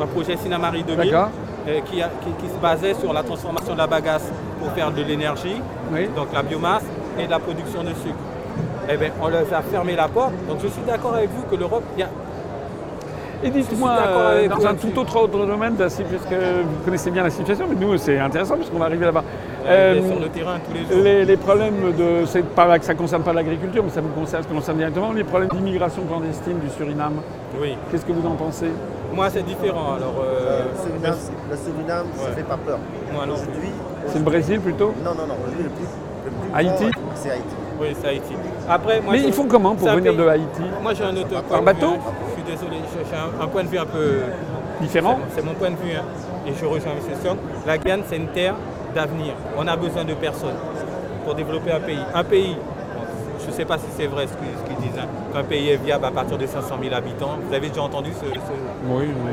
un 0.00 0.06
projet 0.06 0.36
Sinamari 0.36 0.82
2000, 0.82 1.10
D'accord. 1.10 1.28
euh, 1.68 1.78
qui, 1.88 2.02
a- 2.02 2.10
qui- 2.24 2.32
qui 2.44 2.52
se 2.52 2.58
basait 2.60 2.94
sur 2.94 3.12
la 3.12 3.22
transformation 3.22 3.74
de 3.74 3.78
la 3.78 3.86
bagasse 3.86 4.28
pour 4.58 4.72
faire 4.72 4.90
de 4.90 5.02
l'énergie, 5.02 5.60
Oui. 5.92 6.08
donc 6.16 6.28
la 6.34 6.42
biomasse, 6.42 6.82
et 7.20 7.26
de 7.26 7.30
la 7.30 7.38
production 7.38 7.82
de 7.84 7.90
sucre. 7.90 8.16
Eh 8.90 8.96
bien, 8.96 9.10
on 9.22 9.28
leur 9.28 9.42
a 9.42 9.62
fermé 9.62 9.94
la 9.94 10.08
porte. 10.08 10.32
Donc 10.48 10.58
je 10.60 10.66
suis 10.68 10.82
d'accord 10.84 11.14
avec 11.14 11.30
vous 11.30 11.42
que 11.48 11.54
l'Europe, 11.54 11.84
il 11.96 12.00
y 12.00 12.02
a- 12.02 12.08
Et 13.44 13.50
dites-moi, 13.50 13.90
euh, 14.06 14.48
dans 14.48 14.66
un 14.66 14.74
tout 14.74 14.96
autre 14.98 15.28
de 15.28 15.46
domaine, 15.46 15.74
si- 15.88 16.02
puisque 16.04 16.32
vous 16.32 16.84
connaissez 16.84 17.10
bien 17.12 17.22
la 17.24 17.30
situation, 17.30 17.66
mais 17.68 17.76
nous 17.76 17.96
c'est 17.96 18.18
intéressant 18.18 18.56
puisqu'on 18.56 18.78
va 18.78 18.86
arriver 18.86 19.04
là-bas. 19.06 19.22
Euh, 19.66 19.94
Euh, 19.94 20.08
sur 20.10 20.20
le 20.20 20.28
terrain 20.28 20.58
tous 20.66 20.74
les 20.74 20.80
jours. 20.94 21.04
les, 21.04 21.24
les 21.24 21.36
problèmes 21.36 21.92
de. 21.96 22.26
C'est 22.26 22.44
pas 22.44 22.78
que 22.78 22.84
ça 22.84 22.94
ne 22.94 22.98
concerne 22.98 23.22
pas 23.22 23.32
l'agriculture, 23.32 23.82
mais 23.84 23.90
ça 23.90 24.00
vous 24.00 24.08
concerne, 24.08 24.42
ça 24.42 24.48
concerne 24.48 24.78
directement 24.78 25.12
les 25.12 25.24
problèmes 25.24 25.50
d'immigration 25.50 26.02
clandestine 26.04 26.58
du 26.58 26.68
Suriname. 26.70 27.20
Oui. 27.60 27.76
Qu'est-ce 27.90 28.04
que 28.04 28.12
vous 28.12 28.26
en 28.26 28.34
pensez? 28.34 28.70
Moi, 29.14 29.28
c'est 29.30 29.42
différent. 29.44 29.94
Alors, 29.96 30.14
euh, 30.24 30.62
Le 30.72 30.78
Suriname, 30.78 31.18
le 31.50 31.56
Suriname, 31.56 32.06
ça 32.16 32.28
Ouais. 32.28 32.34
fait 32.36 32.42
pas 32.42 32.56
peur. 32.56 32.78
moi 33.12 33.26
non. 33.26 33.34
Aujourd'hui, 33.34 33.70
C'est 34.06 34.18
le 34.18 34.24
Brésil 34.24 34.60
plutôt? 34.60 34.92
Non, 35.04 35.10
non, 35.14 35.26
non, 35.26 35.34
aujourd'hui, 35.44 35.64
le 35.64 35.70
plus, 35.70 35.88
le 36.24 36.30
plus 36.30 36.54
Haïti? 36.54 36.90
c'est 37.14 37.30
Haïti. 37.30 37.54
Oui, 37.80 37.88
c'est 38.00 38.08
Haïti. 38.08 38.32
Après, 38.68 39.00
moi, 39.00 39.12
Mais 39.14 39.22
ils 39.22 39.32
font 39.32 39.46
comment 39.46 39.74
pour 39.74 39.88
venir 39.88 40.12
pays- 40.12 40.22
de 40.22 40.28
Haïti? 40.28 40.62
Moi, 40.82 40.94
j'ai 40.94 41.04
un 41.04 41.16
autre 41.16 41.28
point 41.28 41.42
Par 41.48 41.60
de 41.60 41.64
bateau? 41.66 41.92
Je 42.28 42.32
suis 42.32 42.42
désolé, 42.52 42.76
j'ai 43.10 43.16
un, 43.16 43.44
un 43.44 43.48
point 43.48 43.62
de 43.64 43.68
vue 43.68 43.78
un 43.78 43.86
peu 43.86 44.20
Différent? 44.80 45.18
C'est- 45.28 45.36
C'est 45.40 45.46
mon 45.46 45.54
point 45.54 45.70
de 45.70 45.76
vue, 45.76 45.94
hein. 45.96 46.02
et 46.46 46.52
je 46.58 46.64
rejoins 46.64 46.92
M. 46.92 47.16
Song. 47.24 47.36
La 47.66 47.78
Guyane, 47.78 48.02
c'est 48.08 48.16
une 48.16 48.28
terre 48.28 48.54
d'avenir. 48.94 49.34
On 49.58 49.66
a 49.66 49.76
besoin 49.76 50.04
de 50.04 50.14
personnes 50.14 50.56
pour 51.24 51.34
développer 51.34 51.72
un 51.72 51.80
pays. 51.80 51.98
Un 52.14 52.24
pays, 52.24 52.56
je 53.40 53.46
ne 53.48 53.52
sais 53.52 53.64
pas 53.64 53.78
si 53.78 53.86
c'est 53.96 54.06
vrai 54.06 54.26
ce 54.26 54.32
qu'ils 54.34 54.76
disent, 54.76 54.98
hein, 54.98 55.06
qu'un 55.32 55.44
pays 55.44 55.70
est 55.70 55.76
viable 55.76 56.04
à 56.06 56.10
partir 56.10 56.38
de 56.38 56.46
500 56.46 56.76
000 56.82 56.94
habitants. 56.94 57.36
Vous 57.46 57.54
avez 57.54 57.68
déjà 57.68 57.82
entendu 57.82 58.10
ce... 58.12 58.26
ce- 58.26 58.30
Oui, 58.88 59.04
oui. 59.08 59.32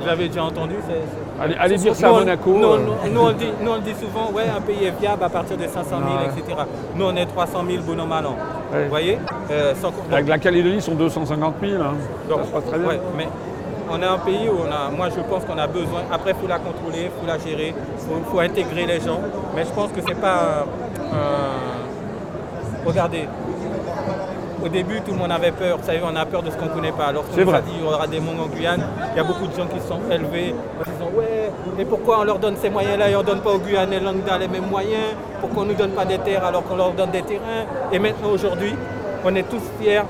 Vous 0.00 0.06
l'avez 0.06 0.28
déjà 0.28 0.44
entendu 0.44 0.74
c'est- 0.86 1.58
Allez, 1.60 1.76
dire 1.76 1.94
ça 1.94 2.08
à 2.08 2.12
on- 2.12 2.18
Monaco. 2.20 2.50
Nous, 2.50 2.64
euh. 2.66 2.78
on- 3.04 3.08
nous, 3.10 3.20
on 3.20 3.28
le 3.28 3.34
dit, 3.34 3.48
nous, 3.62 3.70
on 3.70 3.78
dit 3.78 3.94
souvent, 4.00 4.30
ouais, 4.32 4.44
un 4.56 4.60
pays 4.60 4.84
est 4.84 4.98
viable 5.00 5.22
à 5.24 5.28
partir 5.28 5.56
de 5.56 5.64
500 5.66 5.84
000, 5.98 6.00
Ouais. 6.02 6.26
etc. 6.36 6.56
Nous, 6.96 7.04
on 7.04 7.14
est 7.16 7.26
300 7.26 7.60
000 7.68 7.82
bonhomme 7.82 8.12
à. 8.12 8.20
Ouais. 8.20 8.84
Vous 8.84 8.88
voyez? 8.90 9.18
Euh, 9.50 9.74
sans- 9.80 9.92
La, 10.10 10.20
la 10.20 10.38
Calédonie 10.38 10.80
sont 10.80 10.94
250 10.94 11.54
000. 11.62 11.82
hein. 11.82 11.94
donc, 12.28 12.40
ça 12.40 12.44
se 12.46 12.50
passe 12.50 12.64
très 12.66 12.78
bien. 12.78 12.88
ouais, 12.88 13.00
mais 13.16 13.28
on 13.90 14.00
est 14.02 14.06
un 14.06 14.18
pays 14.18 14.48
où 14.48 14.58
on 14.66 14.70
a, 14.70 14.90
moi 14.90 15.08
je 15.08 15.20
pense 15.20 15.44
qu'on 15.44 15.58
a 15.58 15.66
besoin, 15.66 16.02
après 16.12 16.30
il 16.32 16.36
faut 16.40 16.46
la 16.48 16.58
contrôler, 16.58 17.04
il 17.04 17.10
faut 17.10 17.26
la 17.26 17.38
gérer, 17.38 17.74
il 17.74 17.98
faut, 18.24 18.30
faut 18.30 18.40
intégrer 18.40 18.86
les 18.86 19.00
gens, 19.00 19.20
mais 19.54 19.64
je 19.64 19.70
pense 19.70 19.90
que 19.92 20.00
c'est 20.06 20.20
pas 20.20 20.66
Regardez, 22.86 23.28
au 24.64 24.68
début 24.68 25.00
tout 25.02 25.12
le 25.12 25.18
monde 25.18 25.32
avait 25.32 25.50
peur, 25.52 25.76
vous 25.78 25.84
savez, 25.84 26.00
on 26.02 26.14
a 26.16 26.24
peur 26.24 26.42
de 26.42 26.50
ce 26.50 26.56
qu'on 26.56 26.66
ne 26.66 26.70
connaît 26.70 26.92
pas. 26.92 27.06
Alors 27.06 27.24
C'est 27.34 27.44
vrai. 27.44 27.58
a 27.58 27.60
dit 27.60 27.72
il 27.76 27.84
y 27.84 27.86
aura 27.86 28.06
des 28.06 28.20
mondes 28.20 28.40
en 28.40 28.46
Guyane, 28.46 28.82
il 29.12 29.16
y 29.16 29.20
a 29.20 29.24
beaucoup 29.24 29.46
de 29.46 29.54
gens 29.54 29.66
qui 29.66 29.80
sont 29.80 30.00
élevés 30.10 30.54
en 30.80 30.90
disant 30.90 31.10
ouais, 31.14 31.50
mais 31.76 31.84
pourquoi 31.84 32.20
on 32.20 32.24
leur 32.24 32.38
donne 32.38 32.56
ces 32.56 32.70
moyens-là 32.70 33.10
et 33.10 33.16
on 33.16 33.20
ne 33.20 33.24
donne 33.26 33.40
pas 33.40 33.50
aux 33.50 33.58
Guyanais 33.58 34.00
lambda 34.00 34.38
les 34.38 34.48
mêmes 34.48 34.68
moyens? 34.70 35.14
Pourquoi 35.40 35.62
on 35.62 35.66
ne 35.66 35.72
nous 35.72 35.76
donne 35.76 35.90
pas 35.90 36.04
des 36.04 36.18
terres 36.18 36.44
alors 36.44 36.62
qu'on 36.64 36.76
leur 36.76 36.92
donne 36.92 37.10
des 37.10 37.22
terrains? 37.22 37.66
Et 37.92 37.98
maintenant 37.98 38.30
aujourd'hui, 38.30 38.74
on 39.24 39.34
est 39.34 39.42
tous 39.48 39.62
fiers 39.80 40.02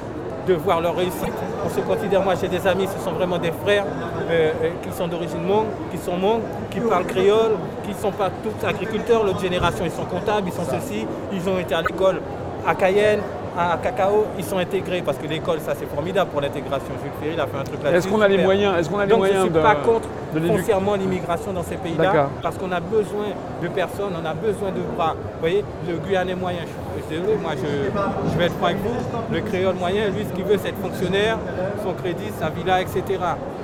de 0.48 0.54
voir 0.54 0.80
leur 0.80 0.96
réussite. 0.96 1.32
On 1.64 1.68
se 1.68 1.80
considère, 1.80 2.22
moi 2.22 2.34
j'ai 2.40 2.48
des 2.48 2.66
amis, 2.66 2.86
ce 2.86 3.04
sont 3.04 3.12
vraiment 3.12 3.38
des 3.38 3.52
frères 3.64 3.84
euh, 4.30 4.50
euh, 4.62 4.70
qui 4.82 4.96
sont 4.96 5.06
d'origine 5.06 5.44
Hmong, 5.44 5.66
qui 5.90 5.98
sont 5.98 6.12
Hmong, 6.16 6.40
qui 6.70 6.80
parlent 6.80 7.04
créole, 7.06 7.52
qui 7.84 7.90
ne 7.90 7.96
sont 7.96 8.12
pas 8.12 8.30
tous 8.42 8.66
agriculteurs, 8.66 9.24
l'autre 9.24 9.40
génération 9.40 9.84
ils 9.84 9.90
sont 9.90 10.04
comptables, 10.04 10.48
ils 10.48 10.52
sont 10.52 10.64
ceci, 10.64 11.06
ils 11.32 11.48
ont 11.48 11.58
été 11.58 11.74
à 11.74 11.82
l'école 11.82 12.20
à 12.66 12.74
Cayenne, 12.74 13.20
à 13.58 13.76
Cacao, 13.82 14.26
ils 14.38 14.44
sont 14.44 14.58
intégrés 14.58 15.02
parce 15.04 15.18
que 15.18 15.26
l'école 15.26 15.58
ça 15.60 15.74
c'est 15.78 15.88
formidable 15.94 16.30
pour 16.30 16.40
l'intégration. 16.40 16.92
Jules 17.02 17.12
Ferry 17.20 17.34
il 17.34 17.40
a 17.40 17.46
fait 17.46 17.58
un 17.58 17.64
truc 17.64 17.82
là-dessus. 17.82 17.98
Est-ce 17.98 18.08
qu'on 18.08 18.20
a 18.22 18.28
les 18.28 18.38
moyens 18.38 18.78
Est-ce 18.78 18.88
qu'on 18.88 18.98
a 19.00 19.04
les 19.04 19.10
Donc 19.10 19.26
je 19.26 19.32
ne 19.32 19.38
moyens 19.38 19.44
suis 19.44 19.54
de, 19.54 19.60
pas 19.60 19.74
contre 19.74 20.08
foncièrement 20.46 20.94
l'immigration 20.94 21.52
dans 21.52 21.62
ces 21.62 21.76
pays-là 21.76 22.28
parce 22.42 22.56
qu'on 22.56 22.72
a 22.72 22.80
besoin 22.80 23.26
de 23.62 23.68
personnes, 23.68 24.12
on 24.20 24.24
a 24.26 24.34
besoin 24.34 24.70
de 24.70 24.80
bras. 24.96 25.14
Vous 25.14 25.40
voyez, 25.40 25.64
le 25.88 25.96
Guyanais 25.98 26.34
moyen, 26.34 26.60
je 26.62 26.66
suis 26.66 26.87
désolé, 27.08 27.36
moi 27.40 27.52
je, 27.56 28.30
je 28.32 28.38
vais 28.38 28.46
être 28.46 28.54
avec 28.62 28.76
vous, 28.78 28.94
le 29.32 29.40
créole 29.40 29.74
moyen, 29.74 30.08
lui 30.08 30.24
ce 30.28 30.34
qu'il 30.34 30.44
veut 30.44 30.58
c'est 30.60 30.70
être 30.70 30.78
fonctionnaire, 30.80 31.38
son 31.84 31.92
crédit, 31.94 32.30
sa 32.38 32.50
villa, 32.50 32.80
etc. 32.80 33.02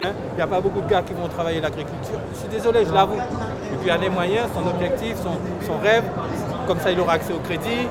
Hein? 0.05 0.11
Il 0.33 0.37
n'y 0.37 0.43
a 0.43 0.47
pas 0.47 0.61
beaucoup 0.61 0.81
de 0.81 0.89
gars 0.89 1.03
qui 1.03 1.15
vont 1.15 1.29
travailler 1.29 1.61
l'agriculture. 1.61 2.19
Je 2.33 2.39
suis 2.39 2.49
désolé, 2.49 2.85
je 2.85 2.93
l'avoue. 2.93 3.17
Le 3.17 3.83
Guyanais 3.83 4.09
moyen, 4.09 4.43
son 4.55 4.69
objectif, 4.69 5.17
son, 5.23 5.37
son 5.67 5.79
rêve, 5.79 6.05
comme 6.67 6.81
ça 6.81 6.91
il 6.91 7.01
aura 7.01 7.15
accès 7.15 7.33
au 7.33 7.39
crédit, 7.39 7.89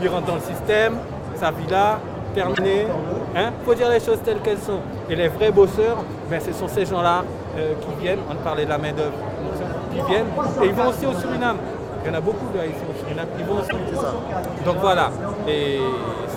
il 0.00 0.08
rentre 0.08 0.26
dans 0.26 0.34
le 0.36 0.40
système, 0.40 0.94
sa 1.36 1.50
villa, 1.50 1.98
terminé. 2.34 2.86
Il 3.34 3.64
faut 3.64 3.74
dire 3.74 3.88
les 3.88 4.00
choses 4.00 4.18
telles 4.24 4.40
qu'elles 4.40 4.58
sont. 4.58 4.80
Et 5.08 5.16
les 5.16 5.28
vrais 5.28 5.50
bosseurs, 5.50 5.98
ben, 6.30 6.40
ce 6.40 6.52
sont 6.52 6.68
ces 6.68 6.86
gens-là 6.86 7.24
euh, 7.58 7.74
qui 7.80 8.02
viennent, 8.02 8.20
on 8.30 8.34
parlait 8.36 8.64
de 8.64 8.70
la 8.70 8.78
main-d'œuvre, 8.78 9.12
qui 9.92 10.00
viennent, 10.08 10.26
et 10.62 10.66
ils 10.66 10.72
vont 10.72 10.88
aussi 10.88 11.06
au 11.06 11.12
Suriname. 11.18 11.56
Il 12.04 12.10
y 12.10 12.14
en 12.14 12.18
a 12.18 12.20
beaucoup 12.20 12.46
vont 13.46 13.60
aussi. 13.60 13.70
Donc 14.64 14.76
voilà, 14.80 15.10
et 15.48 15.80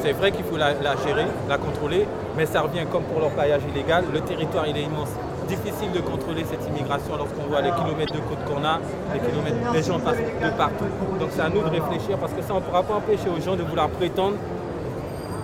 c'est 0.01 0.13
vrai 0.13 0.31
qu'il 0.31 0.45
faut 0.45 0.57
la, 0.57 0.73
la 0.73 0.95
gérer, 1.05 1.27
la 1.47 1.57
contrôler, 1.57 2.07
mais 2.37 2.45
ça 2.45 2.61
revient 2.61 2.85
comme 2.91 3.03
pour 3.03 3.19
l'orpaillage 3.21 3.61
illégal, 3.73 4.05
le 4.13 4.21
territoire 4.21 4.65
il 4.67 4.77
est 4.77 4.83
immense. 4.83 5.09
Difficile 5.47 5.91
de 5.91 5.99
contrôler 5.99 6.43
cette 6.43 6.67
immigration 6.67 7.15
lorsqu'on 7.17 7.43
voit 7.47 7.61
les 7.61 7.69
kilomètres 7.69 8.13
de 8.13 8.19
côte 8.19 8.43
qu'on 8.45 8.65
a, 8.65 8.79
les 9.13 9.19
kilomètres, 9.19 9.73
les 9.73 9.83
gens 9.83 9.99
passent 9.99 10.17
de 10.17 10.49
partout. 10.57 10.85
Donc 11.19 11.29
c'est 11.31 11.41
à 11.41 11.49
nous 11.49 11.61
de 11.61 11.69
réfléchir 11.69 12.17
parce 12.17 12.33
que 12.33 12.41
ça 12.41 12.53
on 12.53 12.55
ne 12.55 12.61
pourra 12.61 12.81
pas 12.81 12.95
empêcher 12.95 13.29
aux 13.29 13.39
gens 13.39 13.55
de 13.55 13.61
vouloir 13.61 13.89
prétendre 13.89 14.37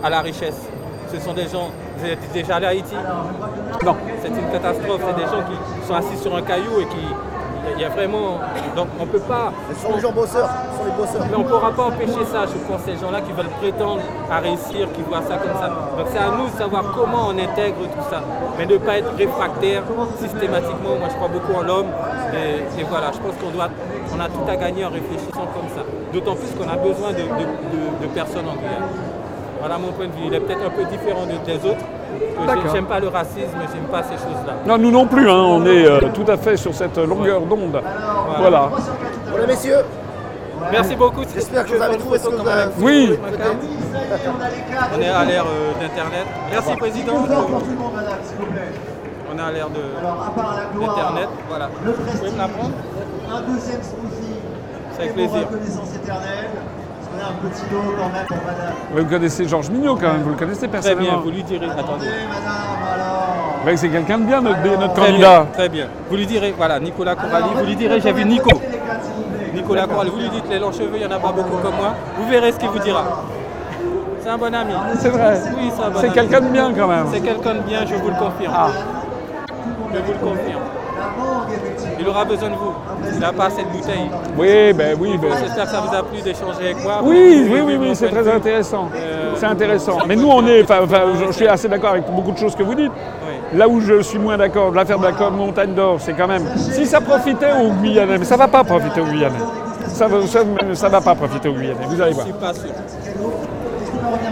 à 0.03 0.09
la 0.09 0.21
richesse. 0.21 0.59
Ce 1.13 1.19
sont 1.19 1.33
des 1.33 1.47
gens, 1.47 1.69
vous 1.97 2.05
êtes 2.07 2.31
déjà 2.33 2.55
allé 2.55 2.65
à 2.65 2.69
Haïti? 2.69 2.95
Non. 3.85 3.95
C'est 4.23 4.29
une 4.29 4.49
catastrophe, 4.51 5.01
c'est 5.05 5.15
des 5.15 5.29
gens 5.29 5.43
qui 5.47 5.87
sont 5.87 5.93
assis 5.93 6.17
sur 6.17 6.35
un 6.35 6.41
caillou 6.41 6.79
et 6.79 6.85
qui. 6.85 7.05
Il 7.75 7.81
y 7.81 7.85
a 7.85 7.89
vraiment. 7.89 8.39
Donc 8.75 8.87
on 8.99 9.05
ne 9.05 9.09
peut 9.09 9.19
pas. 9.19 9.51
Ce 9.73 9.81
sont 9.81 9.95
les 9.95 10.01
gens 10.01 10.11
bosseurs, 10.11 10.49
ce 10.71 10.77
sont 10.77 10.85
les 10.85 10.91
bosseurs. 10.97 11.25
Mais 11.29 11.35
on 11.35 11.39
ne 11.39 11.49
pourra 11.49 11.71
pas 11.71 11.83
empêcher 11.83 12.23
ça, 12.31 12.45
je 12.45 12.57
pense, 12.67 12.81
ces 12.85 12.95
gens-là 12.97 13.21
qui 13.21 13.31
veulent 13.33 13.53
prétendre 13.61 14.01
à 14.29 14.37
réussir, 14.39 14.91
qui 14.93 15.01
voient 15.01 15.21
ça 15.27 15.37
comme 15.37 15.57
ça. 15.59 15.67
Donc 15.97 16.07
c'est 16.11 16.19
à 16.19 16.29
nous 16.37 16.47
de 16.47 16.57
savoir 16.57 16.83
comment 16.95 17.27
on 17.29 17.37
intègre 17.37 17.81
tout 17.95 18.05
ça, 18.09 18.21
mais 18.57 18.65
ne 18.65 18.77
pas 18.77 18.97
être 18.99 19.13
réfractaire 19.17 19.83
systématiquement. 20.19 20.95
Moi 20.99 21.07
je 21.09 21.15
crois 21.15 21.27
beaucoup 21.29 21.53
en 21.53 21.63
l'homme 21.63 21.87
et, 22.33 22.79
et 22.81 22.83
voilà, 22.89 23.11
je 23.11 23.19
pense 23.19 23.35
qu'on 23.41 23.51
doit, 23.51 23.69
on 24.15 24.19
a 24.19 24.27
tout 24.27 24.45
à 24.47 24.55
gagner 24.55 24.85
en 24.85 24.89
réfléchissant 24.89 25.47
comme 25.55 25.69
ça. 25.75 25.83
D'autant 26.13 26.35
plus 26.35 26.51
qu'on 26.57 26.69
a 26.71 26.75
besoin 26.77 27.11
de, 27.11 27.23
de- 27.23 27.49
de- 27.71 27.93
de 28.03 28.07
personnes 28.13 28.47
en 28.47 28.55
Guyane. 28.55 28.87
Voilà 29.59 29.77
mon 29.77 29.91
point 29.91 30.07
de 30.07 30.11
vue. 30.13 30.27
Il 30.27 30.33
est 30.33 30.39
peut-être 30.39 30.65
un 30.65 30.69
peu 30.69 30.83
différent 30.85 31.25
de- 31.25 31.39
des 31.45 31.59
autres. 31.69 31.85
J'aime 32.73 32.85
pas 32.85 32.99
le 32.99 33.07
racisme, 33.07 33.57
j'aime 33.73 33.83
pas 33.91 34.03
ces 34.03 34.15
choses-là. 34.15 34.53
Non, 34.65 34.77
nous 34.77 34.91
non 34.91 35.05
plus, 35.07 35.29
hein, 35.29 35.43
on 35.43 35.65
est 35.65 35.85
euh, 35.85 35.99
tout 36.13 36.25
à 36.29 36.37
fait 36.37 36.57
sur 36.57 36.73
cette 36.73 36.97
longueur 36.97 37.41
d'onde. 37.41 37.81
Voilà. 38.39 38.69
Voilà, 39.29 39.47
messieurs, 39.47 39.77
Merci 40.71 40.95
beaucoup. 40.95 41.21
j'espère 41.33 41.65
que 41.65 41.75
vous 41.75 41.81
avez 41.81 41.97
trouvé 41.97 42.19
ce 42.19 42.27
que 42.29 42.35
vous 42.35 42.47
avez 42.47 42.71
Oui. 42.79 43.17
On 44.95 45.01
est 45.01 45.09
à 45.09 45.25
l'ère 45.25 45.45
euh, 45.45 45.71
d'Internet. 45.81 46.25
Merci, 46.51 46.75
Président. 46.77 47.13
On 49.33 49.37
est 49.37 49.41
à 49.41 49.51
l'ère 49.51 49.69
de- 49.69 50.79
d'Internet. 50.79 51.29
Voilà. 51.49 51.69
Vous 51.83 51.91
pouvez 51.93 52.31
me 52.31 52.37
la 52.37 52.47
prendre 52.47 52.71
Un 53.33 53.41
deuxième 53.41 53.81
smoothie. 53.81 54.35
C'est 54.93 55.01
avec 55.01 55.13
plaisir. 55.13 55.47
Un 57.21 57.47
petit 57.49 57.61
lot 57.71 57.81
quand 57.97 58.09
même 58.09 58.25
pour 58.27 58.37
madame. 58.45 58.73
Vous 58.95 59.05
connaissez 59.05 59.47
Georges 59.47 59.69
Mignot 59.69 59.95
quand 59.95 60.11
même, 60.13 60.21
vous 60.23 60.29
le 60.31 60.35
connaissez 60.35 60.67
Très 60.67 60.79
bien, 60.79 60.81
personnellement. 60.81 61.21
vous 61.23 61.31
lui 61.31 61.43
direz. 61.43 61.65
Attendez. 61.65 61.81
Attendez, 61.81 62.05
madame, 62.29 62.93
alors. 62.93 63.65
Ouais, 63.65 63.77
c'est 63.77 63.89
quelqu'un 63.89 64.17
de 64.17 64.23
bien, 64.25 64.41
notre, 64.41 64.59
notre 64.79 64.93
Très 64.93 65.07
candidat. 65.11 65.39
bien, 65.41 65.45
très 65.53 65.69
bien. 65.69 65.87
Vous 66.09 66.15
lui 66.15 66.25
direz, 66.25 66.53
voilà, 66.57 66.79
Nicolas 66.79 67.15
Corali, 67.15 67.49
vous 67.55 67.65
lui 67.65 67.75
direz, 67.75 68.01
j'ai 68.01 68.11
vu 68.11 68.25
Nico. 68.25 68.49
Nicolas 69.53 69.85
Corali, 69.87 70.09
vous 70.09 70.19
lui 70.19 70.29
dites, 70.29 70.45
les 70.49 70.59
longs 70.59 70.71
cheveux, 70.71 70.89
il 70.95 70.99
n'y 70.99 71.05
en 71.05 71.11
a 71.15 71.19
pas 71.19 71.31
beaucoup 71.31 71.57
comme 71.61 71.75
moi. 71.75 71.93
Vous 72.17 72.27
verrez 72.29 72.51
ce 72.51 72.57
qu'il 72.57 72.69
vous 72.69 72.79
dira. 72.79 73.03
C'est 74.21 74.29
un 74.29 74.37
bon 74.37 74.53
ami. 74.53 74.73
C'est 74.99 75.09
vrai. 75.09 75.39
Oui, 75.57 75.71
c'est 75.75 75.83
un 75.83 75.89
bon 75.89 76.13
quelqu'un 76.13 76.41
de 76.41 76.47
bien 76.47 76.71
quand 76.77 76.87
même. 76.87 77.05
C'est 77.11 77.21
quelqu'un 77.21 77.53
de 77.55 77.59
bien, 77.61 77.79
je 77.85 77.95
vous 77.95 78.09
le 78.09 78.15
confirme. 78.15 78.53
Ah. 78.55 78.67
Je 79.93 79.99
vous 79.99 80.11
le 80.13 80.17
confirme. 80.19 80.61
Il 81.99 82.07
aura 82.07 82.25
besoin 82.25 82.49
de 82.49 82.55
vous. 82.55 82.73
Il 83.13 83.19
n'a 83.19 83.31
pas 83.31 83.45
assez 83.45 83.63
de 83.63 83.67
bouteilles. 83.69 84.09
Oui, 84.37 84.73
ben 84.73 84.97
oui, 84.99 85.17
ben. 85.21 85.29
J'espère 85.39 85.65
que 85.65 85.71
ça 85.71 85.81
vous 85.81 85.95
a 85.95 86.03
plu 86.03 86.21
d'échanger 86.21 86.65
avec 86.71 86.83
moi. 86.83 86.99
Oui, 87.03 87.47
oui, 87.51 87.59
oui, 87.63 87.77
oui, 87.79 87.89
c'est 87.93 88.09
très 88.09 88.27
intéressant. 88.27 88.89
Euh, 88.95 89.33
C'est 89.35 89.45
intéressant. 89.45 89.99
Mais 90.07 90.15
nous, 90.15 90.29
on 90.29 90.45
est, 90.47 90.63
enfin, 90.63 90.79
je 91.19 91.25
je 91.27 91.31
suis 91.31 91.47
assez 91.47 91.67
d'accord 91.67 91.91
avec 91.91 92.09
beaucoup 92.11 92.31
de 92.31 92.37
choses 92.37 92.55
que 92.55 92.63
vous 92.63 92.75
dites. 92.75 92.91
Oui. 92.91 93.57
Là 93.57 93.67
où 93.67 93.79
je 93.81 94.01
suis 94.01 94.17
moins 94.19 94.37
d'accord, 94.37 94.71
l'affaire 94.73 94.97
de 94.99 95.05
la 95.05 95.29
montagne 95.29 95.73
d'or, 95.73 95.97
c'est 95.99 96.13
quand 96.13 96.27
même. 96.27 96.43
Si 96.55 96.85
ça 96.85 97.01
profitait 97.01 97.51
aux 97.61 97.71
Guyanais, 97.81 98.17
mais 98.17 98.25
ça 98.25 98.35
ne 98.35 98.39
va 98.39 98.47
pas 98.47 98.63
profiter 98.63 99.01
aux 99.01 99.05
Guyanais. 99.05 99.35
Ça 99.87 100.07
ne 100.07 100.89
va 100.89 101.01
pas 101.01 101.15
profiter 101.15 101.49
aux 101.49 101.53
Guyanais, 101.53 101.75
vous 101.87 102.01
allez 102.01 102.11
Je 102.11 102.15
voir. 102.15 102.25
suis 102.25 102.33
pas 102.35 102.53
sûr. 102.53 102.69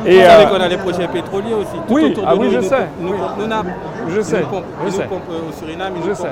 Et, 0.06 0.16
Vous 0.16 0.22
savez 0.26 0.44
euh, 0.46 0.48
qu'on 0.48 0.62
a 0.62 0.68
les 0.68 0.78
projets 0.78 1.08
pétroliers 1.08 1.54
aussi. 1.54 1.76
Tout 1.88 1.94
Oui, 1.94 2.06
autour 2.12 2.24
ah 2.28 2.34
de 2.36 2.40
oui, 2.40 2.46
nous, 2.48 2.52
je 2.54 2.58
nous 2.58 2.64
sais, 2.64 2.88
Nous, 3.02 3.10
oui. 3.12 3.18
Je 4.10 4.22
sais, 4.22 4.44
je 4.86 4.90
sais. 4.92 5.04
pompent 5.04 5.22
euh, 5.30 5.50
au 5.50 5.52
Suriname, 5.54 5.94
Je 6.04 6.10
nous 6.10 6.16
sais. 6.16 6.24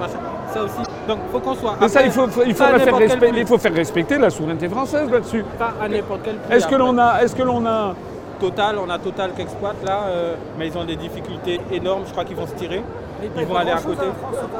Ça 0.54 0.64
aussi. 0.64 0.82
Donc 1.08 1.20
faut 1.32 1.40
qu'on 1.40 1.56
soit. 1.56 1.76
mais 1.80 1.88
ça, 1.88 2.02
il 2.04 2.12
faut, 2.12 2.26
il, 2.46 2.54
faudrait 2.56 2.80
faire 2.80 2.96
respect- 2.98 3.32
il 3.36 3.46
faut 3.48 3.58
faire 3.58 3.74
respecter 3.74 4.18
la 4.18 4.30
souveraineté 4.30 4.68
française 4.70 5.10
là-dessus. 5.10 5.44
Pas 5.58 5.74
à 5.82 5.88
n'importe 5.88 6.22
quel 6.24 6.36
prix. 6.36 6.54
Est-ce 6.56 6.68
que 6.68 6.76
l'on 6.76 6.98
a, 6.98 7.22
est-ce 7.24 7.36
que 7.36 7.44
l'on 7.44 7.66
a, 7.66 7.94
Total, 8.40 8.78
on 8.78 8.90
a 8.90 9.00
Total 9.00 9.34
qui 9.34 9.42
exploite 9.42 9.78
là, 9.84 10.02
euh, 10.08 10.36
mais 10.60 10.68
ils 10.68 10.78
ont 10.78 10.84
des 10.86 10.96
difficultés 10.96 11.60
énormes. 11.72 12.04
Je 12.06 12.12
crois 12.12 12.24
qu'ils 12.24 12.36
vont 12.38 12.46
se 12.46 12.54
tirer. 12.54 12.84
Ils 13.36 13.46
vont 13.48 13.56
aller 13.56 13.72
à 13.72 13.78
côté. 13.82 14.06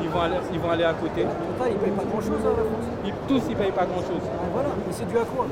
Ils 0.02 0.10
vont 0.10 0.22
aller, 0.22 0.36
ils 0.52 0.60
vont 0.60 0.72
aller 0.72 0.84
à 0.84 0.94
côté. 0.94 1.22
Total, 1.24 1.72
ils 1.72 1.78
payent 1.78 1.92
pas 1.92 2.04
grand-chose 2.10 2.42
à 2.42 2.50
la 2.50 2.56
France. 2.56 2.86
Ils- 3.06 3.14
tous, 3.28 3.42
ils 3.50 3.56
payent 3.56 3.72
pas 3.72 3.86
grand 3.86 4.02
chose. 4.02 4.26
Voilà, 4.54 4.70
mais 4.76 4.92
c'est 4.92 5.08
dû 5.08 5.16
à 5.18 5.26
quoi? 5.26 5.46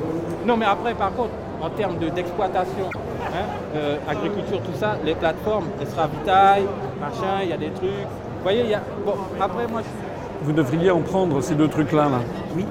Non, 0.45 0.57
mais 0.57 0.65
après, 0.65 0.93
par 0.95 1.13
contre, 1.13 1.29
en 1.61 1.69
termes 1.69 1.97
de- 1.99 2.09
d'exploitation, 2.09 2.89
hein, 3.27 3.45
euh, 3.75 3.97
agriculture, 4.09 4.59
tout 4.61 4.77
ça, 4.79 4.95
les 5.05 5.13
plateformes, 5.13 5.65
elles 5.79 5.87
se 5.87 5.95
ravitaillent, 5.95 6.67
machin, 6.99 7.43
il 7.43 7.49
y 7.49 7.53
a 7.53 7.57
des 7.57 7.69
trucs. 7.69 7.89
Vous 7.89 8.41
voyez, 8.43 8.61
il 8.63 8.69
y 8.71 8.73
a. 8.75 8.81
Bon, 9.05 9.13
après, 9.39 9.67
moi, 9.67 9.81
je 9.81 9.85
suis. 9.87 10.14
Vous 10.45 10.53
devriez 10.53 10.91
en 10.91 11.01
prendre 11.01 11.41
ces 11.41 11.55
deux 11.55 11.67
trucs-là. 11.67 12.03
Là. 12.03 12.19
Oui, 12.55 12.65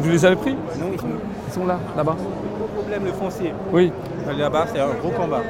Vous 0.00 0.10
les 0.10 0.24
avez 0.24 0.36
pris? 0.36 0.54
Non, 0.54 0.86
ils 0.92 1.00
sont. 1.00 1.06
Ils 1.48 1.52
sont 1.52 1.66
là, 1.66 1.78
là-bas. 1.96 2.16
Gros 2.58 2.68
problème, 2.80 3.04
le 3.04 3.12
foncier. 3.12 3.52
Oui. 3.72 3.92
Là-bas, 4.36 4.66
c'est 4.72 4.80
un 4.80 4.88
gros 5.00 5.10
combat. 5.10 5.42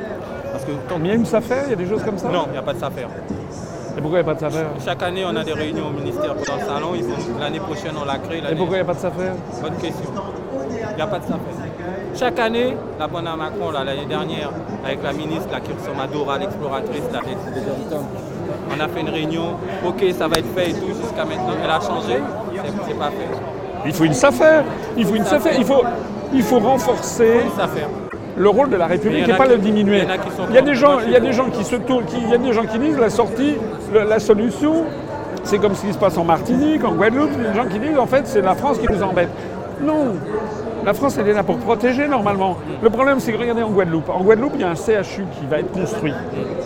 Parce 0.52 0.64
que 0.64 0.72
tant 0.88 0.96
il 1.00 1.06
y 1.06 1.10
a 1.10 1.14
une 1.14 1.26
SAFER, 1.26 1.62
il 1.66 1.70
y 1.70 1.72
a 1.72 1.76
des 1.76 1.86
choses 1.86 2.02
comme 2.02 2.18
ça? 2.18 2.28
Non, 2.28 2.44
il 2.48 2.52
n'y 2.52 2.58
a 2.58 2.62
pas 2.62 2.72
de 2.74 2.78
faire. 2.78 2.90
Et 3.96 4.00
pourquoi 4.00 4.20
il 4.20 4.24
n'y 4.24 4.30
a 4.30 4.34
pas 4.34 4.34
de 4.34 4.40
SAFER? 4.40 4.66
Chaque 4.84 5.02
année, 5.02 5.24
on 5.26 5.34
a 5.34 5.44
des 5.44 5.52
réunions 5.52 5.88
au 5.88 5.92
ministère 5.92 6.34
pendant 6.34 6.56
le 6.56 6.66
salon. 6.66 6.92
L'année 7.40 7.60
prochaine, 7.60 7.92
on 8.00 8.04
l'a 8.04 8.18
créé. 8.18 8.38
Et 8.38 8.54
pourquoi 8.54 8.76
il 8.76 8.82
n'y 8.82 8.88
a 8.88 8.92
pas 8.92 8.94
de 8.94 8.98
SAFER? 8.98 9.32
Bonne 9.62 9.76
question. 9.76 10.10
Il 10.90 10.96
n'y 10.96 11.02
a 11.02 11.06
pas 11.06 11.18
de 11.18 11.24
faire. 11.24 11.36
Chaque 12.14 12.38
année, 12.40 12.76
la 12.98 13.06
bonne 13.06 13.26
à 13.26 13.36
Macron, 13.36 13.70
l'année 13.70 14.06
dernière, 14.08 14.50
avec 14.84 15.02
la 15.02 15.12
ministre 15.12 15.48
là, 15.52 15.60
qui 15.60 15.72
ressemble 15.72 16.00
à 16.00 16.06
Dora, 16.06 16.38
l'exploratrice, 16.38 17.02
dom-toms, 17.12 18.06
on 18.76 18.80
a 18.80 18.88
fait 18.88 19.00
une 19.00 19.08
réunion. 19.10 19.54
Ok, 19.86 20.04
ça 20.16 20.28
va 20.28 20.36
être 20.38 20.52
fait 20.54 20.70
et 20.70 20.74
tout. 20.74 20.86
Jusqu'à 20.88 21.24
maintenant, 21.24 21.54
elle 21.62 21.70
a 21.70 21.80
changé. 21.80 22.18
C'est 22.86 22.98
pas 22.98 23.06
fait. 23.10 23.38
Il 23.86 23.92
faut 23.92 24.04
une 24.04 24.12
SAFER. 24.14 24.62
Il 24.96 25.06
faut 25.06 25.14
une 25.14 25.24
SAFER. 25.24 25.50
Il 25.58 25.64
faut, 25.64 25.82
il 26.34 26.42
faut 26.42 26.58
renforcer 26.58 27.40
le 28.36 28.48
rôle 28.48 28.70
de 28.70 28.76
la 28.76 28.86
République 28.86 29.28
et 29.28 29.32
pas 29.32 29.44
qui- 29.46 29.50
le 29.50 29.58
diminuer. 29.58 30.02
il 30.50 30.54
y 30.54 30.58
a 30.58 30.62
des 30.62 30.74
gens, 30.74 30.98
il 31.04 31.10
y 31.12 31.16
a 31.16 31.20
des 31.20 31.32
gens 31.32 31.46
qui 31.50 31.64
se 31.64 31.76
tournent, 31.76 32.04
il 32.22 32.28
y 32.30 32.34
a 32.34 32.38
des 32.38 32.52
gens 32.52 32.64
qui 32.64 32.78
disent 32.78 32.98
la 32.98 33.10
sortie, 33.10 33.54
le- 33.92 34.04
la 34.04 34.20
solution, 34.20 34.84
c'est 35.42 35.58
comme 35.58 35.74
ce 35.74 35.86
qui 35.86 35.92
se 35.92 35.98
passe 35.98 36.16
en 36.18 36.24
Martinique, 36.24 36.84
en 36.84 36.92
Guadeloupe. 36.92 37.30
Il 37.36 37.42
y 37.44 37.46
a 37.46 37.50
des 37.50 37.56
gens 37.56 37.66
qui 37.68 37.78
disent 37.80 37.98
en 37.98 38.06
fait 38.06 38.26
c'est 38.26 38.42
la 38.42 38.54
France 38.54 38.78
qui 38.78 38.86
nous 38.92 39.02
embête. 39.02 39.28
Non. 39.82 40.14
La 40.84 40.94
France, 40.94 41.16
elle 41.18 41.28
est 41.28 41.32
là 41.34 41.42
pour 41.42 41.58
protéger 41.58 42.06
normalement. 42.06 42.56
Le 42.82 42.88
problème, 42.90 43.18
c'est 43.20 43.32
que 43.32 43.38
regardez 43.38 43.62
en 43.62 43.70
Guadeloupe. 43.70 44.08
En 44.08 44.20
Guadeloupe, 44.22 44.52
il 44.54 44.60
y 44.60 44.64
a 44.64 44.70
un 44.70 44.74
CHU 44.76 45.24
qui 45.38 45.46
va 45.50 45.58
être 45.58 45.72
construit. 45.72 46.14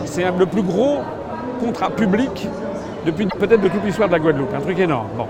C'est 0.05 0.25
le 0.39 0.47
plus 0.47 0.63
gros 0.63 0.99
contrat 1.65 1.91
public 1.91 2.49
depuis 3.07 3.27
peut-être 3.27 3.61
de 3.61 3.69
toute 3.69 3.85
l'histoire 3.85 4.09
de 4.09 4.15
la 4.15 4.19
Guadeloupe. 4.21 4.55
Un 4.57 4.61
truc 4.61 4.79
énorme. 4.79 5.07
Bon. 5.17 5.27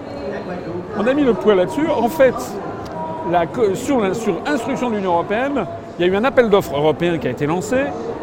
On 0.99 1.07
a 1.07 1.15
mis 1.15 1.23
le 1.25 1.35
poids 1.35 1.55
là-dessus. 1.55 1.87
En 1.89 2.09
fait, 2.09 2.35
la 3.31 3.45
sur, 3.75 4.01
la- 4.01 4.15
sur 4.15 4.35
instruction 4.47 4.91
de 4.91 4.97
l'Union 4.97 5.13
européenne, 5.13 5.65
il 5.99 6.07
y 6.07 6.09
a 6.09 6.13
eu 6.13 6.17
un 6.17 6.25
appel 6.25 6.49
d'offres 6.51 6.77
européen 6.77 7.19
qui 7.19 7.29
a 7.29 7.31
été 7.31 7.47
lancé 7.47 7.77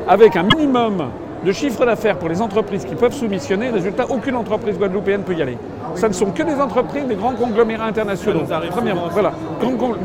avec 0.08 0.36
un 0.36 0.44
minimum 0.44 1.06
de 1.46 1.52
chiffre 1.54 1.86
d'affaires 1.86 2.18
pour 2.18 2.28
les 2.30 2.42
entreprises 2.42 2.84
qui 2.86 2.96
peuvent 2.96 3.14
soumissionner. 3.14 3.70
Résultat, 3.70 4.06
aucune 4.10 4.36
entreprise 4.36 4.78
guadeloupéenne 4.78 5.22
peut 5.24 5.34
y 5.34 5.42
aller. 5.42 5.58
Ça 5.96 6.08
ne 6.10 6.14
sont 6.14 6.28
que 6.32 6.44
des 6.44 6.60
entreprises, 6.60 7.06
des 7.06 7.16
grands 7.16 7.34
conglomérats 7.34 7.86
internationaux. 7.86 8.42
Premièrement, 8.72 9.08
voilà. 9.12 9.32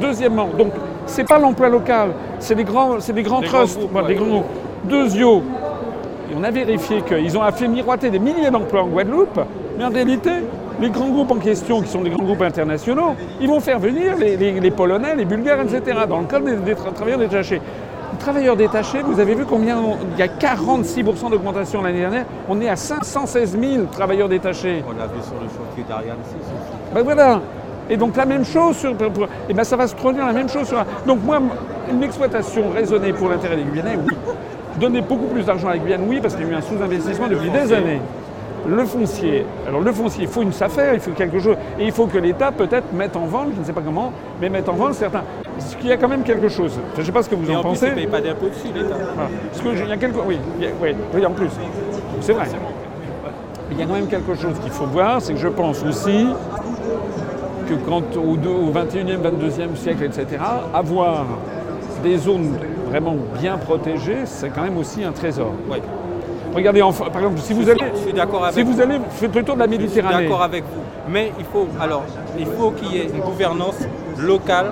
Deuxièmement, 0.01 0.49
donc 0.57 0.73
c'est 1.07 1.25
pas 1.29 1.39
l'emploi 1.39 1.69
local, 1.69 2.11
c'est 2.39 2.55
des 2.55 2.65
grands, 2.65 3.01
c'est 3.01 3.13
des 3.13 3.23
grands 3.23 3.41
Des 3.41 3.47
grands 3.49 3.59
trusts, 3.59 3.79
groupes, 3.79 3.91
voilà, 3.93 4.09
ouais. 4.09 4.15
des 4.15 4.19
grands 4.21 4.29
groupes. 4.29 4.45
Deuxio, 4.85 5.43
et 6.35 6.39
on 6.39 6.45
a 6.45 6.51
vérifié 6.51 7.03
qu'ils 7.03 7.39
ont 7.39 7.43
fait 7.53 7.69
miroiter 7.69 8.11
des 8.11 8.19
milliers 8.19 8.51
d'emplois 8.51 8.83
en 8.83 8.89
Guadeloupe, 8.89 9.41
mais 9.79 9.85
en 9.85 9.91
réalité, 9.91 10.31
les 10.81 10.91
grands 10.91 11.09
groupes 11.09 11.31
en 11.31 11.37
question, 11.37 11.81
qui 11.83 11.89
sont 11.89 12.01
des 12.03 12.11
grands 12.11 12.25
groupes 12.25 12.43
internationaux, 12.43 13.15
ils 13.41 13.49
vont 13.49 13.61
faire 13.61 13.79
venir 13.79 14.17
les, 14.19 14.37
les- 14.37 14.59
les 14.61 14.71
Polonais, 14.71 15.15
les 15.17 15.25
Bulgares, 15.25 15.61
etc. 15.61 16.01
Dans 16.09 16.19
le 16.21 16.27
cadre 16.27 16.47
des, 16.47 16.57
des 16.57 16.75
tra- 16.75 16.93
travailleurs 16.93 17.21
détachés. 17.21 17.61
Les 18.13 18.19
travailleurs 18.19 18.57
détachés, 18.57 19.03
vous 19.03 19.21
avez 19.21 19.35
vu 19.35 19.45
combien 19.45 19.79
on- 19.79 19.97
il 20.15 20.19
y 20.19 20.23
a 20.23 20.27
46% 20.29 21.31
d'augmentation 21.31 21.83
l'année 21.83 22.01
dernière. 22.01 22.25
On 22.49 22.61
est 22.61 22.69
à 22.69 22.77
516 22.77 23.57
000 23.61 23.85
travailleurs 23.93 24.29
détachés. 24.29 24.83
On 24.89 24.93
l'a 24.99 25.07
vu 25.07 25.21
sur 25.23 25.35
le 25.35 25.49
chantier 25.49 25.85
d'Ariane 25.89 26.17
6 26.25 26.35
aussi. 26.37 26.95
Ben 26.95 27.03
voilà. 27.03 27.41
Et 27.91 27.97
donc 27.97 28.17
la 28.17 28.25
même 28.25 28.45
chose 28.45 28.77
sur. 28.77 28.93
et 29.49 29.53
ben 29.55 29.65
ça 29.65 29.77
va 29.77 29.87
se 29.87 29.95
produire 29.95 30.27
la 30.27 30.33
même 30.33 30.49
chose 30.49 30.67
sur. 30.67 30.83
Donc 31.07 31.23
moi, 31.23 31.39
une 31.91 32.03
exploitation 32.03 32.71
raisonnée 32.75 33.13
pour 33.13 33.29
l'intérêt 33.29 33.57
des 33.57 33.63
Guyanais, 33.65 33.99
oui. 34.07 34.15
Donner 34.81 35.01
beaucoup 35.01 35.27
plus 35.27 35.45
d'argent 35.45 35.69
à 35.69 35.73
la 35.73 35.79
Guyane, 35.79 36.03
oui, 36.09 36.19
parce 36.21 36.35
qu'il 36.35 36.45
y 36.47 36.49
a 36.49 36.53
eu 36.53 36.57
un 36.57 36.61
sous-investissement 36.61 37.29
depuis 37.29 37.51
des 37.51 37.73
années. 37.73 38.01
Le 38.67 38.85
foncier. 38.87 39.45
Alors 39.69 39.83
le 39.83 39.93
foncier, 39.93 40.23
il 40.25 40.29
faut 40.29 40.41
une 40.43 40.53
SAFER, 40.53 40.93
il 40.95 41.01
faut 41.01 41.11
quelque 41.11 41.39
chose. 41.39 41.57
Et 41.79 41.85
il 41.85 41.93
faut 41.93 42.07
que 42.07 42.17
l'État 42.17 42.51
peut-être 42.51 42.93
mette 42.95 43.15
en 43.15 43.27
vente, 43.27 43.49
je 43.55 43.61
ne 43.61 43.65
sais 43.65 43.75
pas 43.75 43.83
comment, 43.85 44.11
mais 44.41 44.49
mette 44.49 44.69
en 44.71 44.73
vente 44.73 44.95
certains. 44.95 45.23
Parce 45.59 45.75
qu'il 45.77 45.89
y 45.89 45.93
a 45.93 45.97
quand 45.99 46.09
même 46.09 46.23
quelque 46.23 46.49
chose. 46.49 46.73
Je 46.95 47.01
ne 47.01 47.05
sais 47.07 47.13
pas 47.13 47.23
ce 47.23 47.29
que 47.29 47.35
vous 47.35 47.49
Et 47.51 47.55
en, 47.55 47.59
en 47.59 47.63
plus, 47.63 47.69
pensez. 47.81 47.93
ils 47.97 48.05
ne 48.07 48.09
pas 48.11 48.23
d'impôts 48.23 48.49
dessus, 48.49 48.69
l'État. 48.75 48.97
Voilà. 49.15 49.29
Parce 49.53 49.63
que 49.63 49.69
il 49.85 49.89
y 49.89 49.93
a 49.93 49.97
quelque... 49.99 50.17
oui, 50.27 50.39
il 50.59 50.65
y 50.65 50.69
a- 50.69 50.71
oui, 50.83 50.95
oui, 51.15 51.27
en 51.27 51.31
plus. 51.33 51.51
C'est 52.23 52.33
vrai. 52.33 52.47
Il 53.71 53.79
y 53.79 53.83
a 53.83 53.87
quand 53.87 53.95
même 53.95 54.07
quelque 54.09 54.35
chose 54.35 54.55
qu'il 54.63 54.73
faut 54.73 54.87
voir, 54.87 55.21
c'est 55.21 55.35
que 55.35 55.41
je 55.41 55.49
pense 55.49 55.85
aussi 55.85 56.29
que 57.69 57.75
quand 57.89 58.03
au 58.17 58.37
21e, 58.37 59.19
22e 59.21 59.77
siècle, 59.77 60.05
etc., 60.05 60.27
avoir 60.73 61.25
des 62.03 62.17
zones 62.19 62.57
vraiment 62.95 63.17
bien 63.41 63.59
protégées, 63.59 64.19
c'est 64.25 64.51
quand 64.51 64.63
même 64.63 64.79
aussi 64.79 65.03
un 65.03 65.11
trésor. 65.11 65.53
Ouais. 65.69 65.83
Regardez, 66.55 66.81
en- 66.83 66.93
par 66.93 67.17
exemple, 67.17 67.39
si 67.41 67.53
vous 67.53 67.69
allez, 67.69 67.81
Je 67.97 68.01
suis 68.03 68.13
d'accord 68.13 68.45
avec 68.45 68.55
si 68.55 68.63
vous 68.63 68.81
allez, 68.81 68.99
faites 69.11 69.35
le 69.35 69.43
tour 69.43 69.57
de 69.57 69.61
la 69.61 69.67
Je 69.67 69.71
suis 69.73 69.79
Méditerranée. 69.81 70.23
d'accord 70.29 70.43
avec 70.43 70.63
vous. 70.63 70.81
Mais 71.09 71.33
il 71.37 71.45
faut, 71.45 71.67
alors, 71.81 72.05
il 72.39 72.47
faut 72.47 72.71
qu'il 72.71 72.95
y 72.95 72.99
ait 73.01 73.09
une 73.13 73.21
gouvernance 73.21 73.79
locale 74.19 74.67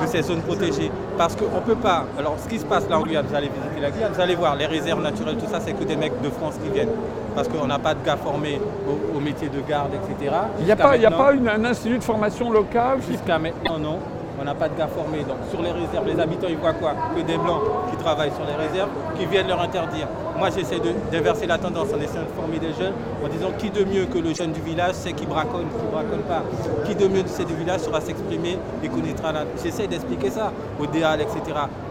de 0.00 0.06
ces 0.06 0.22
zones 0.22 0.40
protégées. 0.40 0.90
Parce 1.18 1.36
qu'on 1.36 1.54
ne 1.56 1.60
peut 1.60 1.74
pas. 1.74 2.04
Alors, 2.18 2.36
ce 2.42 2.48
qui 2.48 2.58
se 2.58 2.64
passe 2.64 2.88
là 2.88 2.98
en 2.98 3.02
Guyane, 3.02 3.26
vous 3.28 3.34
allez 3.34 3.48
visiter 3.48 3.80
la 3.82 3.90
Guyane, 3.90 4.12
vous 4.14 4.20
allez 4.20 4.34
voir 4.36 4.56
les 4.56 4.64
réserves 4.66 5.02
naturelles, 5.02 5.36
tout 5.36 5.50
ça, 5.52 5.60
c'est 5.60 5.72
que 5.74 5.84
des 5.84 5.96
mecs 5.96 6.18
de 6.22 6.30
France 6.30 6.54
qui 6.64 6.70
viennent. 6.70 6.88
Parce 7.34 7.48
qu'on 7.48 7.66
n'a 7.66 7.78
pas 7.78 7.92
de 7.92 8.02
gars 8.04 8.16
formés 8.16 8.58
au, 8.88 9.18
au 9.18 9.20
métier 9.20 9.48
de 9.50 9.60
garde, 9.68 9.90
etc. 9.92 10.34
Il 10.60 10.64
n'y 10.64 10.70
a 10.72 10.74
a 10.74 11.10
pas 11.10 11.32
un 11.32 11.64
institut 11.66 11.98
de 11.98 12.02
formation 12.04 12.50
locale 12.50 12.98
Jusqu'à 13.06 13.38
maintenant, 13.38 13.78
non. 13.78 13.98
On 14.40 14.44
n'a 14.44 14.54
pas 14.54 14.68
de 14.68 14.76
gars 14.76 14.86
formés. 14.88 15.24
Donc 15.24 15.38
sur 15.50 15.60
les 15.62 15.72
réserves, 15.72 16.06
les 16.06 16.20
habitants, 16.20 16.46
ils 16.48 16.56
voient 16.56 16.74
quoi 16.74 16.94
Que 17.14 17.22
des 17.22 17.36
blancs 17.36 17.62
qui 17.90 17.96
travaillent 17.96 18.32
sur 18.32 18.44
les 18.46 18.54
réserves, 18.54 18.90
qui 19.18 19.26
viennent 19.26 19.48
leur 19.48 19.60
interdire. 19.60 20.06
Moi, 20.38 20.50
j'essaie 20.54 20.78
de 20.78 20.92
d'inverser 21.10 21.46
la 21.46 21.58
tendance 21.58 21.88
en 21.92 22.00
essayant 22.00 22.22
de 22.22 22.34
former 22.36 22.60
des 22.60 22.72
jeunes, 22.78 22.92
en 23.24 23.28
disant 23.28 23.50
qui 23.58 23.70
de 23.70 23.82
mieux 23.82 24.06
que 24.06 24.18
le 24.18 24.32
jeune 24.32 24.52
du 24.52 24.60
village 24.60 24.94
sait 24.94 25.12
qui 25.12 25.26
braconne, 25.26 25.66
qui 25.66 25.84
ne 25.84 25.90
braconne 25.90 26.22
pas. 26.28 26.44
Qui 26.86 26.94
de 26.94 27.08
mieux 27.08 27.24
ces 27.26 27.44
du 27.44 27.54
village 27.54 27.80
saura 27.80 28.00
s'exprimer 28.00 28.56
et 28.84 28.88
connaîtra 28.88 29.32
la... 29.32 29.40
J'essaie 29.60 29.88
d'expliquer 29.88 30.30
ça 30.30 30.52
au 30.78 30.86
DEAL, 30.86 31.22
etc. 31.22 31.42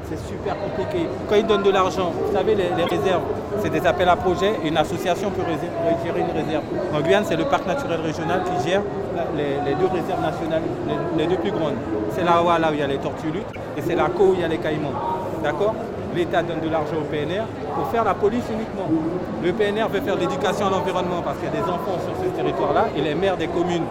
C'est 0.09 0.19
super 0.25 0.55
compliqué. 0.55 1.05
Quand 1.27 1.35
ils 1.35 1.45
donnent 1.45 1.63
de 1.63 1.71
l'argent, 1.71 2.13
vous 2.15 2.33
savez, 2.33 2.55
les, 2.55 2.69
réserves, 2.85 3.23
c'est 3.61 3.69
des 3.69 3.85
appels 3.85 4.07
à 4.07 4.15
projets 4.15 4.53
et 4.63 4.69
une 4.69 4.77
association 4.77 5.29
peut 5.31 5.41
gérer 6.05 6.21
une 6.21 6.31
réserve. 6.31 6.63
En 6.95 7.01
Guyane, 7.01 7.25
c'est 7.27 7.35
le 7.35 7.43
parc 7.43 7.67
naturel 7.67 7.99
régional 7.99 8.43
qui 8.45 8.69
gère 8.69 8.81
les, 9.35 9.75
deux 9.75 9.87
réserves 9.87 10.21
nationales, 10.21 10.61
les, 11.17 11.27
deux 11.27 11.35
plus 11.35 11.51
grandes. 11.51 11.75
C'est 12.15 12.23
la 12.23 12.37
Hawa, 12.37 12.59
là 12.59 12.69
où 12.71 12.73
il 12.75 12.79
y 12.79 12.83
a 12.83 12.87
les 12.87 12.97
tortues 12.97 13.27
et 13.77 13.81
c'est 13.85 13.95
la 13.95 14.05
Co 14.05 14.27
où 14.27 14.33
il 14.35 14.39
y 14.39 14.43
a 14.45 14.47
les 14.47 14.57
caïmans. 14.57 14.93
D'accord? 15.43 15.75
L'État 16.17 16.41
donne 16.41 16.61
de 16.61 16.69
l'argent 16.69 16.95
au 16.99 17.03
PNR 17.03 17.43
pour 17.75 17.87
faire 17.89 18.03
la 18.03 18.15
police 18.15 18.45
uniquement. 18.51 18.89
Le 19.43 19.53
PNR 19.53 19.87
veut 19.87 20.01
faire 20.01 20.15
l'éducation 20.15 20.65
à 20.65 20.71
l'environnement 20.71 21.21
parce 21.23 21.37
qu'il 21.37 21.45
y 21.45 21.49
a 21.49 21.61
des 21.63 21.69
enfants 21.69 21.99
sur 22.03 22.25
ce 22.25 22.35
territoire-là 22.35 22.87
et 22.97 23.01
les 23.01 23.13
maires 23.13 23.37
des 23.37 23.45
communes 23.45 23.83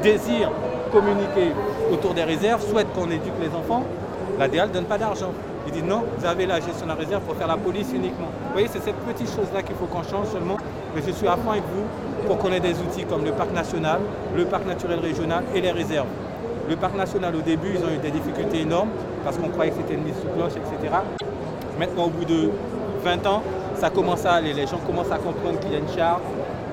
désirent 0.00 0.52
communiquer 0.92 1.50
autour 1.92 2.14
des 2.14 2.22
réserves, 2.22 2.62
souhaitent 2.64 2.92
qu'on 2.94 3.10
éduque 3.10 3.34
les 3.40 3.48
enfants. 3.48 3.82
La 4.38 4.46
DEAL 4.46 4.68
ne 4.68 4.74
donne 4.74 4.84
pas 4.84 4.96
d'argent. 4.96 5.32
Il 5.66 5.72
dit 5.72 5.82
non, 5.82 6.04
vous 6.16 6.24
avez 6.24 6.46
la 6.46 6.60
gestion 6.60 6.86
de 6.86 6.90
la 6.90 6.94
réserve 6.94 7.22
pour 7.22 7.34
faire 7.34 7.48
la 7.48 7.56
police 7.56 7.88
uniquement. 7.92 8.28
Vous 8.46 8.52
voyez, 8.52 8.68
c'est 8.68 8.82
cette 8.84 9.00
petite 9.00 9.26
chose-là 9.26 9.62
qu'il 9.64 9.74
faut 9.74 9.86
qu'on 9.86 10.04
change 10.04 10.28
seulement. 10.28 10.56
Mais 10.94 11.02
je 11.04 11.10
suis 11.10 11.26
à 11.26 11.36
fond 11.36 11.50
avec 11.50 11.64
vous 11.64 12.28
pour 12.28 12.38
qu'on 12.38 12.52
ait 12.52 12.60
des 12.60 12.74
outils 12.74 13.04
comme 13.06 13.24
le 13.24 13.32
parc 13.32 13.52
national, 13.52 13.98
le 14.36 14.44
parc 14.44 14.66
naturel 14.66 15.00
régional 15.00 15.42
et 15.52 15.60
les 15.60 15.72
réserves. 15.72 16.06
Le 16.68 16.76
parc 16.76 16.94
national, 16.94 17.34
au 17.34 17.40
début, 17.40 17.70
ils 17.74 17.84
ont 17.84 17.90
eu 17.90 17.98
des 17.98 18.12
difficultés 18.12 18.60
énormes 18.60 18.90
parce 19.24 19.36
qu'on 19.38 19.48
croyait 19.48 19.70
que 19.70 19.78
c'était 19.78 19.94
une 19.94 20.04
mise 20.04 20.14
sous 20.14 20.28
cloche, 20.36 20.52
etc. 20.56 20.94
Maintenant, 21.78 22.04
au 22.04 22.10
bout 22.10 22.24
de 22.24 22.50
20 23.04 23.26
ans, 23.26 23.42
ça 23.76 23.90
commence 23.90 24.24
à 24.26 24.32
aller. 24.34 24.52
Les 24.52 24.66
gens 24.66 24.78
commencent 24.86 25.12
à 25.12 25.18
comprendre 25.18 25.58
qu'il 25.60 25.72
y 25.72 25.76
a 25.76 25.78
une 25.78 25.88
charte, 25.96 26.22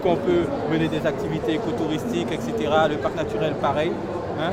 qu'on 0.02 0.16
peut 0.16 0.46
mener 0.72 0.88
des 0.88 1.06
activités 1.06 1.54
écotouristiques, 1.56 2.32
etc. 2.32 2.54
Le 2.90 2.98
parc 2.98 3.16
naturel, 3.16 3.54
pareil. 3.56 3.92
hein, 4.40 4.52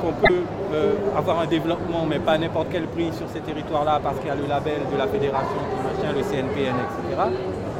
qu'on 0.00 0.12
peut 0.26 0.42
euh, 0.74 0.94
avoir 1.16 1.40
un 1.40 1.46
développement, 1.46 2.04
mais 2.08 2.18
pas 2.18 2.32
à 2.32 2.38
n'importe 2.38 2.68
quel 2.72 2.84
prix 2.84 3.10
sur 3.12 3.28
ces 3.32 3.40
territoires-là, 3.40 4.00
parce 4.02 4.18
qu'il 4.18 4.28
y 4.28 4.30
a 4.30 4.34
le 4.34 4.46
label 4.48 4.80
de 4.92 4.98
la 4.98 5.06
fédération, 5.06 5.60
le 6.02 6.22
CNPN, 6.22 6.74
etc. 6.74 7.22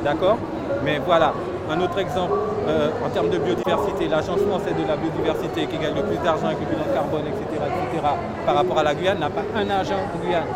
D'accord? 0.05 0.39
Mais 0.85 1.01
voilà. 1.05 1.33
Un 1.71 1.81
autre 1.81 1.99
exemple, 1.99 2.33
euh, 2.67 2.89
en 3.05 3.09
termes 3.11 3.29
de 3.31 3.39
biodiversité, 3.39 4.09
l'Agence 4.09 4.41
française 4.41 4.75
de 4.77 4.87
la 4.89 4.97
biodiversité 4.97 5.67
qui 5.67 5.77
gagne 5.79 5.95
le 5.95 6.03
plus 6.03 6.17
d'argent 6.25 6.47
avec 6.47 6.61
le 6.61 6.67
bilan 6.67 6.85
carbone, 6.95 7.27
etc., 7.29 7.45
etc., 7.61 8.07
par 8.47 8.55
rapport 8.55 8.79
à 8.79 8.83
la 8.85 8.95
Guyane, 8.95 9.19
n'a 9.19 9.29
pas 9.31 9.43
un 9.55 9.69
agent 9.69 9.95
en 9.97 10.19
Guyane. 10.25 10.49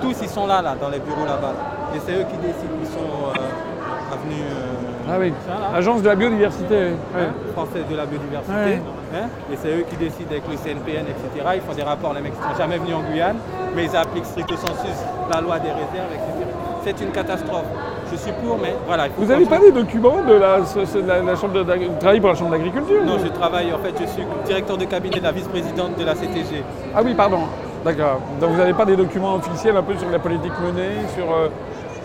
Tous, 0.00 0.14
ils 0.22 0.28
sont 0.28 0.46
là, 0.46 0.62
là, 0.62 0.74
dans 0.80 0.88
les 0.88 1.00
bureaux 1.00 1.24
là-bas. 1.26 1.54
Et 1.94 1.98
c'est 2.04 2.12
eux 2.12 2.24
qui 2.30 2.36
décident, 2.38 2.78
ils 2.80 2.86
sont 2.86 3.32
euh, 3.34 4.12
avenus... 4.14 4.44
euh, 4.46 5.10
Ah 5.10 5.16
oui, 5.18 5.32
agence 5.74 6.02
de 6.02 6.08
la 6.08 6.14
biodiversité. 6.14 6.74
ouais. 6.74 6.92
Hein, 7.16 7.32
française 7.54 7.84
de 7.90 7.96
la 7.96 8.06
biodiversité. 8.06 8.80
Hein, 9.14 9.28
et 9.52 9.56
c'est 9.56 9.68
eux 9.68 9.84
qui 9.88 9.96
décident 9.96 10.30
avec 10.30 10.44
le 10.48 10.56
CNPN, 10.56 11.06
etc. 11.10 11.46
Ils 11.56 11.60
font 11.62 11.74
des 11.74 11.82
rapports, 11.82 12.12
les 12.14 12.20
mecs 12.20 12.38
ne 12.38 12.42
sont 12.42 12.56
jamais 12.58 12.78
venus 12.78 12.94
en 12.94 13.02
Guyane, 13.10 13.36
mais 13.74 13.84
ils 13.86 13.96
appliquent 13.96 14.26
stricto 14.26 14.54
sensus 14.56 14.98
la 15.32 15.40
loi 15.40 15.58
des 15.58 15.70
réserves, 15.70 16.12
etc. 16.12 16.46
C'est 16.84 17.00
une 17.00 17.10
catastrophe. 17.10 17.66
Je 18.12 18.16
suis 18.16 18.32
pour, 18.32 18.56
mais 18.58 18.74
voilà. 18.86 19.08
Vous 19.16 19.24
n'avez 19.26 19.44
pas 19.46 19.58
des 19.58 19.72
documents 19.72 20.22
de 20.22 20.34
la, 20.34 20.64
ce- 20.64 20.84
ce- 20.84 20.98
de 20.98 21.06
la, 21.08 21.22
la 21.22 21.36
chambre 21.36 21.54
de, 21.54 21.62
travaillez 21.98 22.20
pour 22.20 22.30
la 22.30 22.34
chambre 22.36 22.50
d'agriculture 22.52 23.02
Non, 23.04 23.18
je 23.18 23.28
travaille, 23.28 23.72
en 23.72 23.78
fait, 23.78 23.94
je 24.00 24.06
suis 24.06 24.22
directeur 24.46 24.76
de 24.78 24.84
cabinet 24.84 25.18
de 25.18 25.24
la 25.24 25.32
vice-présidente 25.32 25.96
de 25.98 26.04
la 26.04 26.14
CTG. 26.14 26.62
Ah 26.94 27.00
oui, 27.04 27.14
pardon. 27.14 27.40
D'accord. 27.84 28.20
Donc 28.40 28.50
vous 28.50 28.56
n'avez 28.56 28.74
pas 28.74 28.84
des 28.84 28.96
documents 28.96 29.34
officiels 29.34 29.76
un 29.76 29.82
peu 29.82 29.96
sur 29.96 30.08
la 30.10 30.18
politique 30.18 30.52
menée, 30.60 30.96
sur 31.16 31.24
euh, 31.32 31.48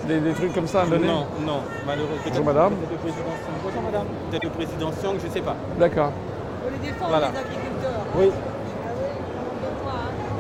des, 0.08 0.20
des 0.20 0.32
trucs 0.34 0.54
comme 0.54 0.68
ça 0.68 0.82
à 0.82 0.86
donner 0.86 1.08
Non, 1.08 1.26
non, 1.46 1.60
malheureusement. 1.88 2.18
Bonjour, 2.28 2.46
madame. 2.46 2.72
Peut-être 2.74 2.92
le 2.92 2.98
président 2.98 3.32
Song. 3.32 3.54
Bonjour 3.64 3.82
madame. 3.84 4.06
Peut-être 4.30 4.44
le 4.44 4.50
président 4.50 4.92
Song, 5.02 5.16
je 5.22 5.28
ne 5.28 5.32
sais 5.32 5.42
pas. 5.42 5.56
D'accord. 5.80 6.12
Voilà. 7.10 7.28
Oui. 8.18 8.30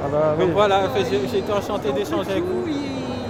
Ah 0.03 0.07
bah, 0.11 0.35
oui. 0.37 0.45
Donc 0.45 0.53
voilà, 0.55 0.79
en 0.85 0.89
fait, 0.89 1.05
j'ai 1.09 1.27
j'ai 1.31 1.37
été 1.39 1.51
enchanté 1.53 1.91
d'échanger 1.91 2.31
avec 2.31 2.43
vous. 2.43 2.63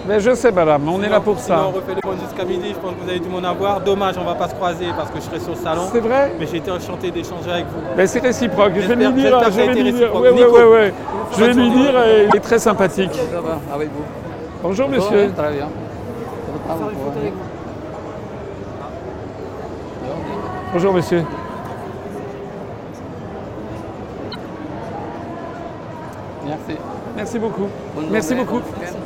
Mais 0.07 0.19
je 0.19 0.33
sais, 0.33 0.51
madame, 0.51 0.87
on 0.89 1.01
est 1.03 1.09
là 1.09 1.19
pour 1.19 1.39
Sinon, 1.39 1.57
ça. 1.57 1.63
on 1.67 1.71
refait 1.71 1.93
le 1.93 2.01
point 2.01 2.15
jusqu'à 2.25 2.43
midi, 2.43 2.69
je 2.69 2.79
pense 2.79 2.91
que 2.95 3.03
vous 3.03 3.09
avez 3.09 3.19
dû 3.19 3.29
m'en 3.29 3.43
avoir. 3.43 3.81
Dommage, 3.81 4.15
on 4.17 4.21
ne 4.21 4.25
va 4.25 4.35
pas 4.35 4.49
se 4.49 4.55
croiser 4.55 4.87
parce 4.97 5.11
que 5.11 5.17
je 5.19 5.25
serai 5.25 5.39
sur 5.39 5.51
le 5.51 5.57
salon. 5.57 5.83
C'est 5.91 5.99
vrai 5.99 6.33
Mais 6.39 6.47
j'ai 6.47 6.57
été 6.57 6.71
enchanté 6.71 7.11
d'échanger 7.11 7.51
avec 7.51 7.65
vous. 7.67 7.81
Mais 7.95 8.07
c'est 8.07 8.19
réciproque. 8.19 8.73
Je 8.75 8.87
vais 8.87 8.95
lui 8.95 9.13
dire. 9.13 9.39
Je 9.51 9.55
vais 9.61 9.67
lui 9.73 9.93
dire. 9.93 10.15
Ouais, 10.15 10.29
ouais, 10.29 10.33
Nico. 10.33 10.51
ouais, 10.57 10.63
ouais. 10.63 10.93
Je 11.37 11.43
vais 11.43 11.53
lui 11.53 11.69
dire. 11.69 12.03
et 12.03 12.25
il 12.29 12.35
est 12.35 12.39
très 12.39 12.59
sympathique. 12.59 13.13
Ça 13.13 13.41
va, 13.41 13.59
avec 13.73 13.89
vous. 13.89 14.03
Bonjour, 14.63 14.89
monsieur. 14.89 15.31
Très 15.35 15.51
bien. 15.53 15.67
Ah, 16.69 16.73
vous 16.79 17.31
Bonjour, 20.73 20.93
monsieur. 20.93 21.23
Merci. 26.45 26.79
Merci 27.15 27.39
beaucoup. 27.39 27.67
Bonne 27.95 28.05
Merci 28.09 28.29
journée, 28.29 28.45
beaucoup. 28.45 28.61